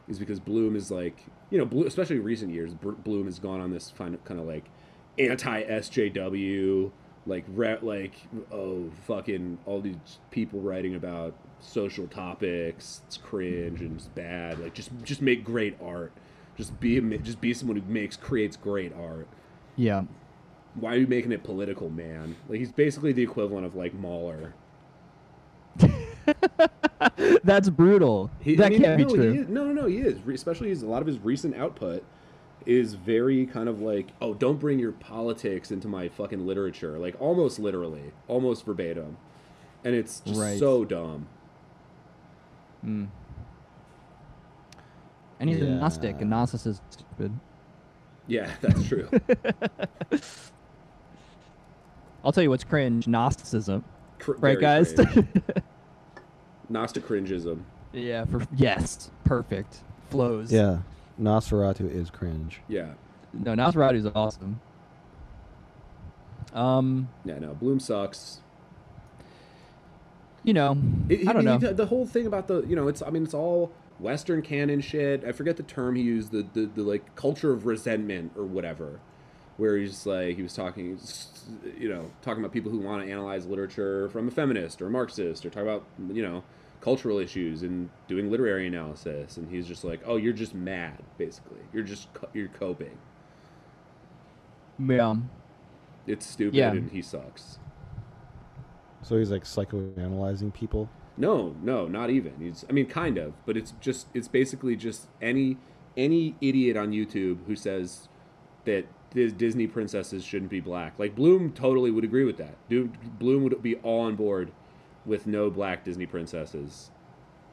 [0.08, 3.72] is because Bloom is like you know, Bloom, especially recent years, Bloom has gone on
[3.72, 4.66] this kind of kind of like
[5.18, 6.92] anti SJW,
[7.26, 8.14] like re- like
[8.52, 9.96] oh fucking all these
[10.32, 13.02] people writing about social topics.
[13.08, 14.60] It's cringe and it's bad.
[14.60, 16.12] Like just just make great art.
[16.58, 19.28] Just be a, just be someone who makes creates great art
[19.76, 20.04] Yeah.
[20.76, 22.36] why are you making it political, man?
[22.48, 24.54] Like he's basically the equivalent of like Maher.
[27.44, 28.30] That's brutal.
[28.40, 29.34] He, that I mean, can't no, be true.
[29.34, 30.18] Is, no, no, no, he is.
[30.28, 32.04] Especially his, a lot of his recent output
[32.66, 37.16] is very kind of like, oh, don't bring your politics into my fucking literature, like
[37.20, 39.18] almost literally, almost verbatim,
[39.84, 40.58] and it's just Right.
[40.58, 41.28] so dumb.
[42.84, 43.08] Mm.
[45.40, 47.38] And he's a Gnostic, and Gnosis is stupid.
[48.28, 49.10] Yeah, that's true.
[52.24, 53.84] I'll tell you what's cringe: Gnosticism.
[54.20, 54.96] Cr- Right, guys?
[56.66, 56.70] Cringe.
[56.70, 57.62] Gnostic cringism.
[57.94, 58.26] yeah.
[58.26, 60.52] For yes, perfect flows.
[60.52, 60.80] Yeah,
[61.22, 62.62] Nosferatu is cringe.
[62.68, 62.94] Yeah,
[63.34, 64.60] No, Nosferatu's awesome.
[66.54, 68.40] Um, yeah, no, Bloom sucks.
[70.44, 70.78] you know,
[71.10, 71.58] It- I don't know.
[71.58, 74.80] he- The whole thing about the, you know, it's, I mean, it's all Western canon
[74.80, 75.24] shit.
[75.26, 79.00] I forget the term he used, the, the, the like culture of resentment or whatever,
[79.58, 81.00] where he's like, he was talking,
[81.78, 84.90] you know, talking about people who want to analyze literature from a feminist or a
[84.90, 86.44] Marxist or talk about, you know,
[86.82, 89.38] cultural issues and doing literary analysis.
[89.38, 91.60] And he's just like, oh, you're just mad, basically.
[91.74, 92.98] You're just, you're coping.
[94.80, 95.16] yeah.
[96.08, 96.72] It's stupid Yeah.
[96.72, 97.58] and he sucks.
[99.02, 100.90] So he's like psychoanalyzing people.
[101.18, 102.34] No, no, not even.
[102.40, 105.58] He's, I mean, kind of, but it's just, it's basically just any,
[105.96, 108.10] any idiot on YouTube who says
[108.66, 111.00] that Dis- Disney princesses shouldn't be black.
[111.00, 112.56] Like Bloom totally would agree with that.
[112.70, 114.52] Dude, Bloom would be all on board
[115.06, 116.92] with no black Disney princesses.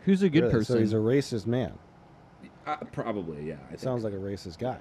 [0.05, 0.52] Who's a good Really?
[0.52, 0.74] person?
[0.76, 1.78] So he's a racist man.
[2.66, 3.55] Uh, probably, yeah.
[3.66, 3.80] I think.
[3.80, 4.78] Sounds like a racist guy.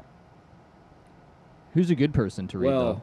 [1.74, 2.94] Who's a good person to read well.
[2.94, 3.02] though?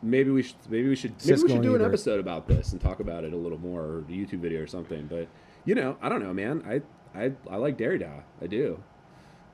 [0.00, 1.88] Maybe we should maybe we should maybe Siskel we should do an Ebert.
[1.88, 4.66] episode about this and talk about it a little more or a YouTube video or
[4.68, 5.06] something.
[5.08, 5.26] But
[5.64, 6.62] you know, I don't know, man.
[6.66, 6.82] I
[7.20, 8.22] I I like Derrida.
[8.40, 8.80] I do.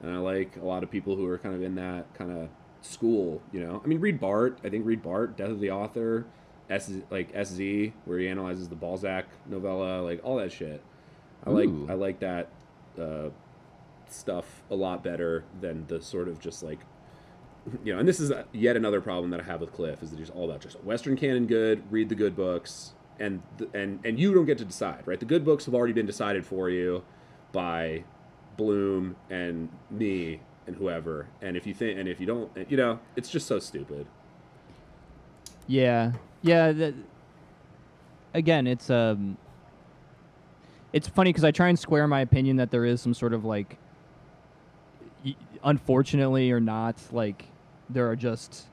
[0.02, 2.48] And I like a lot of people who are kind of in that kind of
[2.84, 3.80] school, you know.
[3.82, 4.60] I mean, read Barthes.
[4.64, 6.26] I think read Barthes, Death of the Author,
[6.70, 10.82] S like SZ, where he analyzes the Balzac novella, like all that shit.
[11.46, 11.86] I like Ooh.
[11.88, 12.48] I like that
[13.00, 13.30] uh,
[14.08, 16.80] stuff a lot better than the sort of just like
[17.82, 20.18] you know, and this is yet another problem that I have with Cliff is that
[20.18, 24.18] he's all about just Western canon good, read the good books, and th- and and
[24.18, 25.18] you don't get to decide, right?
[25.18, 27.02] The good books have already been decided for you
[27.52, 28.04] by
[28.56, 32.98] Bloom and me and whoever, and if you think and if you don't, you know,
[33.16, 34.06] it's just so stupid.
[35.66, 36.12] Yeah,
[36.42, 36.72] yeah.
[36.72, 36.94] That,
[38.34, 39.36] again, it's um,
[40.92, 43.44] it's funny because I try and square my opinion that there is some sort of
[43.44, 43.78] like,
[45.62, 47.46] unfortunately or not, like
[47.90, 48.66] there are just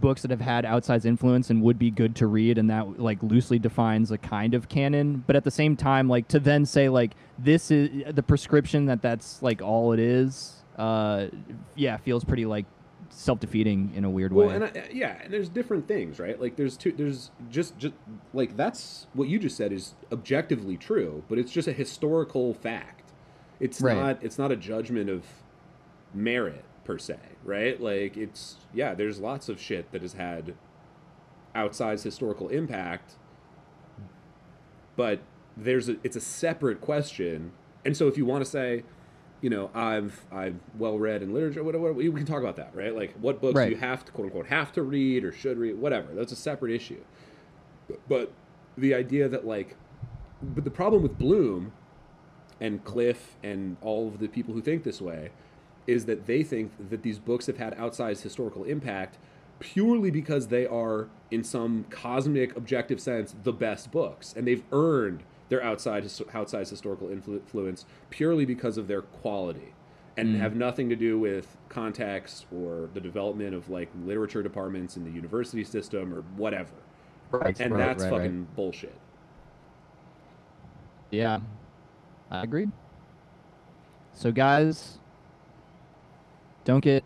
[0.00, 3.22] books that have had outsized influence and would be good to read, and that like
[3.22, 5.24] loosely defines a kind of canon.
[5.26, 9.00] But at the same time, like to then say like this is the prescription that
[9.00, 10.57] that's like all it is.
[10.78, 11.26] Uh,
[11.74, 12.64] yeah, feels pretty like
[13.10, 14.54] self-defeating in a weird Well, way.
[14.54, 16.40] and I, yeah, and there's different things, right?
[16.40, 17.94] Like there's two, there's just just
[18.32, 23.12] like that's what you just said is objectively true, but it's just a historical fact.
[23.60, 23.96] It's Right.
[23.96, 25.24] not it's not a judgment of
[26.14, 27.80] merit per se, right?
[27.80, 30.54] Like it's yeah, there's lots of shit that has had
[31.56, 33.16] outsized historical impact,
[34.96, 35.20] but
[35.56, 37.52] there's a it's a separate question.
[37.84, 38.84] And so if you want to say,
[39.40, 42.94] you know, I've I've well read in literature, whatever, we can talk about that, right?
[42.94, 43.70] Like what books Right.
[43.70, 46.14] you have to quote unquote have to read or should read, whatever.
[46.14, 47.00] That's a separate issue.
[48.08, 48.32] But
[48.76, 49.76] the idea that like,
[50.42, 51.72] but the problem with Bloom
[52.60, 55.30] and Cliff and all of the people who think this way
[55.86, 59.16] is that they think that these books have had outsized historical impact
[59.60, 65.22] purely because they are, in some cosmic objective sense, the best books, and they've earned
[65.48, 69.72] their outside his- outside historical influence purely because of their quality,
[70.16, 70.38] and mm.
[70.40, 75.10] have nothing to do with context or the development of like literature departments in the
[75.10, 76.74] university system or whatever.
[77.30, 77.58] Right.
[77.60, 78.20] And right, that's right, right.
[78.22, 78.94] fucking bullshit.
[81.10, 81.40] Yeah,
[82.30, 82.68] I agree.
[84.12, 84.98] So guys,
[86.64, 87.04] don't get,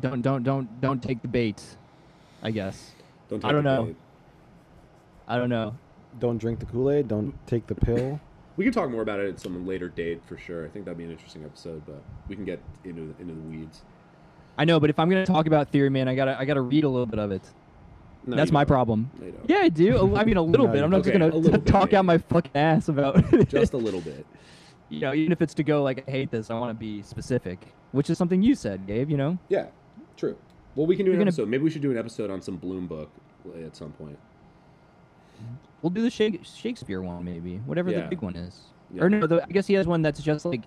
[0.00, 1.62] don't don't don't don't take the bait.
[2.42, 2.92] I guess
[3.28, 3.84] Don't I don't the know.
[3.84, 3.96] bait.
[5.28, 5.76] I don't know.
[6.18, 7.08] Don't drink the Kool Aid.
[7.08, 8.20] Don't take the pill.
[8.56, 10.66] We can talk more about it at some later date for sure.
[10.66, 13.80] I think that'd be an interesting episode, but we can get into into the weeds.
[14.58, 16.84] I know, but if I'm gonna talk about Theory Man, I gotta I gotta read
[16.84, 17.40] a little bit of it.
[18.26, 18.66] No, That's my don't.
[18.68, 19.10] problem.
[19.18, 19.32] No.
[19.46, 20.14] Yeah, I do.
[20.14, 20.82] I mean, a little No, bit.
[20.82, 21.04] I'm not don't.
[21.04, 22.18] just gonna little bit, talk out maybe.
[22.18, 23.30] my fucking ass about.
[23.48, 24.26] just a little bit.
[24.90, 27.00] you know, even if it's to go like I hate this, I want to be
[27.00, 29.08] specific, which is something you said, Gabe.
[29.10, 29.38] You know.
[29.48, 29.68] Yeah,
[30.18, 30.36] true.
[30.74, 31.48] Well, we can do You're an gonna- episode.
[31.48, 33.08] Maybe we should do an episode on some Bloom book
[33.48, 34.18] uh, at some point.
[35.40, 35.54] Mm-hmm.
[35.82, 37.56] We'll do the Shake- Shakespeare one, maybe.
[37.66, 38.02] Whatever Yeah.
[38.02, 38.60] the big one is.
[38.92, 39.04] Yeah.
[39.04, 40.62] Or no, the, I guess he has one that's just like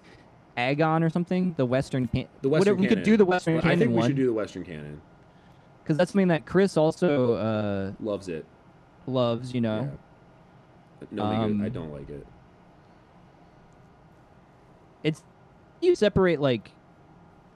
[0.58, 1.54] Agon or something.
[1.58, 2.28] The Western can.
[2.42, 3.04] The Western Whatever, we could canon.
[3.06, 5.02] do the Western Well, canon I think we one should do the Western canon.
[5.84, 8.46] because that's something that Chris also uh, Loves it.
[9.08, 9.54] loves.
[9.54, 9.82] You know.
[11.02, 11.08] Yeah.
[11.12, 11.36] No, good.
[11.38, 12.26] I Um, don't like it.
[15.04, 15.22] It's
[15.82, 16.72] you separate like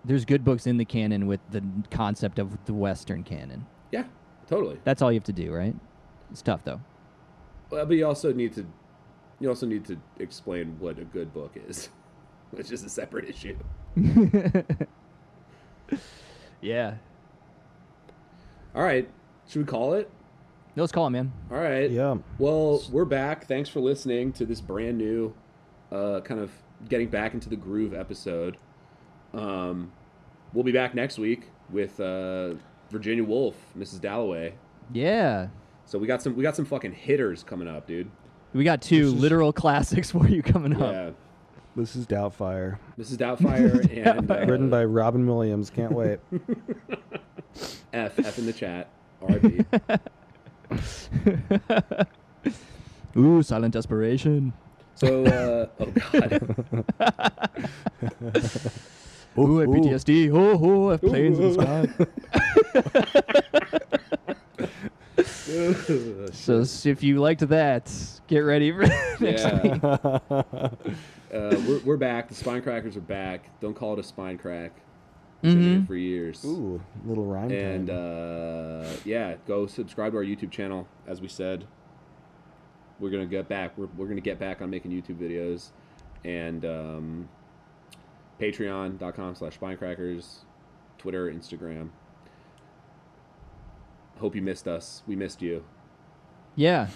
[0.04, 3.66] there's good books in the canon with the concept of the Western canon.
[3.92, 4.04] Yeah,
[4.48, 4.80] totally.
[4.84, 5.76] That's all you have to do, right?
[6.32, 6.82] It's tough though.
[7.70, 8.66] Well, but you also need to,
[9.40, 11.90] you also need to explain what a good book is,
[12.52, 13.58] which is a separate issue.
[16.62, 16.96] yeah.
[18.76, 19.10] All right,
[19.48, 20.10] should we call it?
[20.76, 21.34] No, let's call it, man.
[21.50, 21.90] All right.
[21.90, 22.16] yeah.
[22.38, 23.48] Well, we're back.
[23.48, 25.34] Thanks for listening to this brand new,
[25.92, 26.52] uh, kind of
[26.88, 28.58] getting back into the groove episode.
[29.34, 29.92] Um,
[30.54, 32.54] we'll be back next week with uh,
[32.92, 34.02] Virginia Woolf, Mrs.
[34.02, 34.54] Dalloway.
[34.94, 35.48] Yeah.
[35.88, 38.12] So we got some we got some fucking hitters coming up, dude.
[38.54, 40.92] We got two is- literal classics for you coming up.
[40.92, 41.10] Yeah,
[41.78, 42.78] This is Doubtfire.
[42.98, 45.70] This is Doubtfire and uh, Written by Robin Williams.
[45.70, 46.20] Can't wait.
[47.94, 48.90] F F in the chat.
[49.22, 49.66] R.I.P.
[53.20, 54.52] Ooh, silent desperation.
[54.96, 56.34] So uh, oh god,
[59.40, 60.32] Ooh, I PTSD.
[60.34, 61.64] Oh, oh, I have planes in the
[63.94, 63.97] sky.
[66.34, 67.92] So if you liked that,
[68.28, 68.82] get ready for
[69.20, 69.62] next yeah.
[69.62, 69.84] week.
[70.34, 70.70] uh,
[71.32, 72.28] we're we're back.
[72.30, 73.50] The spine crackers are back.
[73.60, 74.72] Don't call it a spine crack.
[75.44, 75.88] It's been here Mhm.
[75.88, 76.44] for years.
[76.46, 77.52] Ooh, little rhyme.
[77.52, 78.82] And time.
[78.86, 80.88] uh, yeah, go subscribe to our YouTube channel.
[81.06, 81.66] As we said,
[83.00, 83.78] we're gonna get back.
[83.78, 85.70] We're, we're gonna get back on making YouTube videos,
[86.26, 87.30] and um,
[88.40, 90.38] Patreon.com/slash Spinecrackers,
[90.98, 91.90] Twitter, Instagram.
[94.20, 95.04] Hope you missed us.
[95.08, 95.64] We missed you.
[96.56, 96.88] Yeah.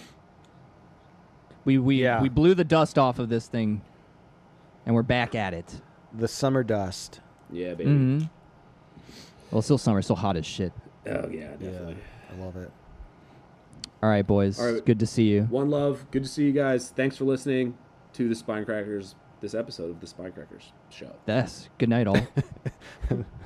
[1.65, 2.21] We we Yeah.
[2.21, 3.81] we blew the dust off of this thing,
[4.85, 5.81] and we're back at it.
[6.13, 7.21] the summer dust.
[7.51, 7.85] Yeah, baby.
[7.89, 8.19] hmm
[9.49, 10.73] Well, it's still summer, it's still hot as shit.
[11.07, 11.95] Oh yeah, definitely.
[12.29, 12.69] Yeah, I love it.
[14.03, 14.59] All right, boys.
[14.59, 14.85] All right.
[14.85, 15.43] Good to see you.
[15.43, 16.05] One love.
[16.11, 16.89] Good to see you guys.
[16.89, 17.77] Thanks for listening
[18.13, 19.15] to the Spinecrackers.
[19.41, 21.11] This episode of the Spinecrackers show.
[21.27, 21.69] Yes.
[21.77, 22.17] Good night, all.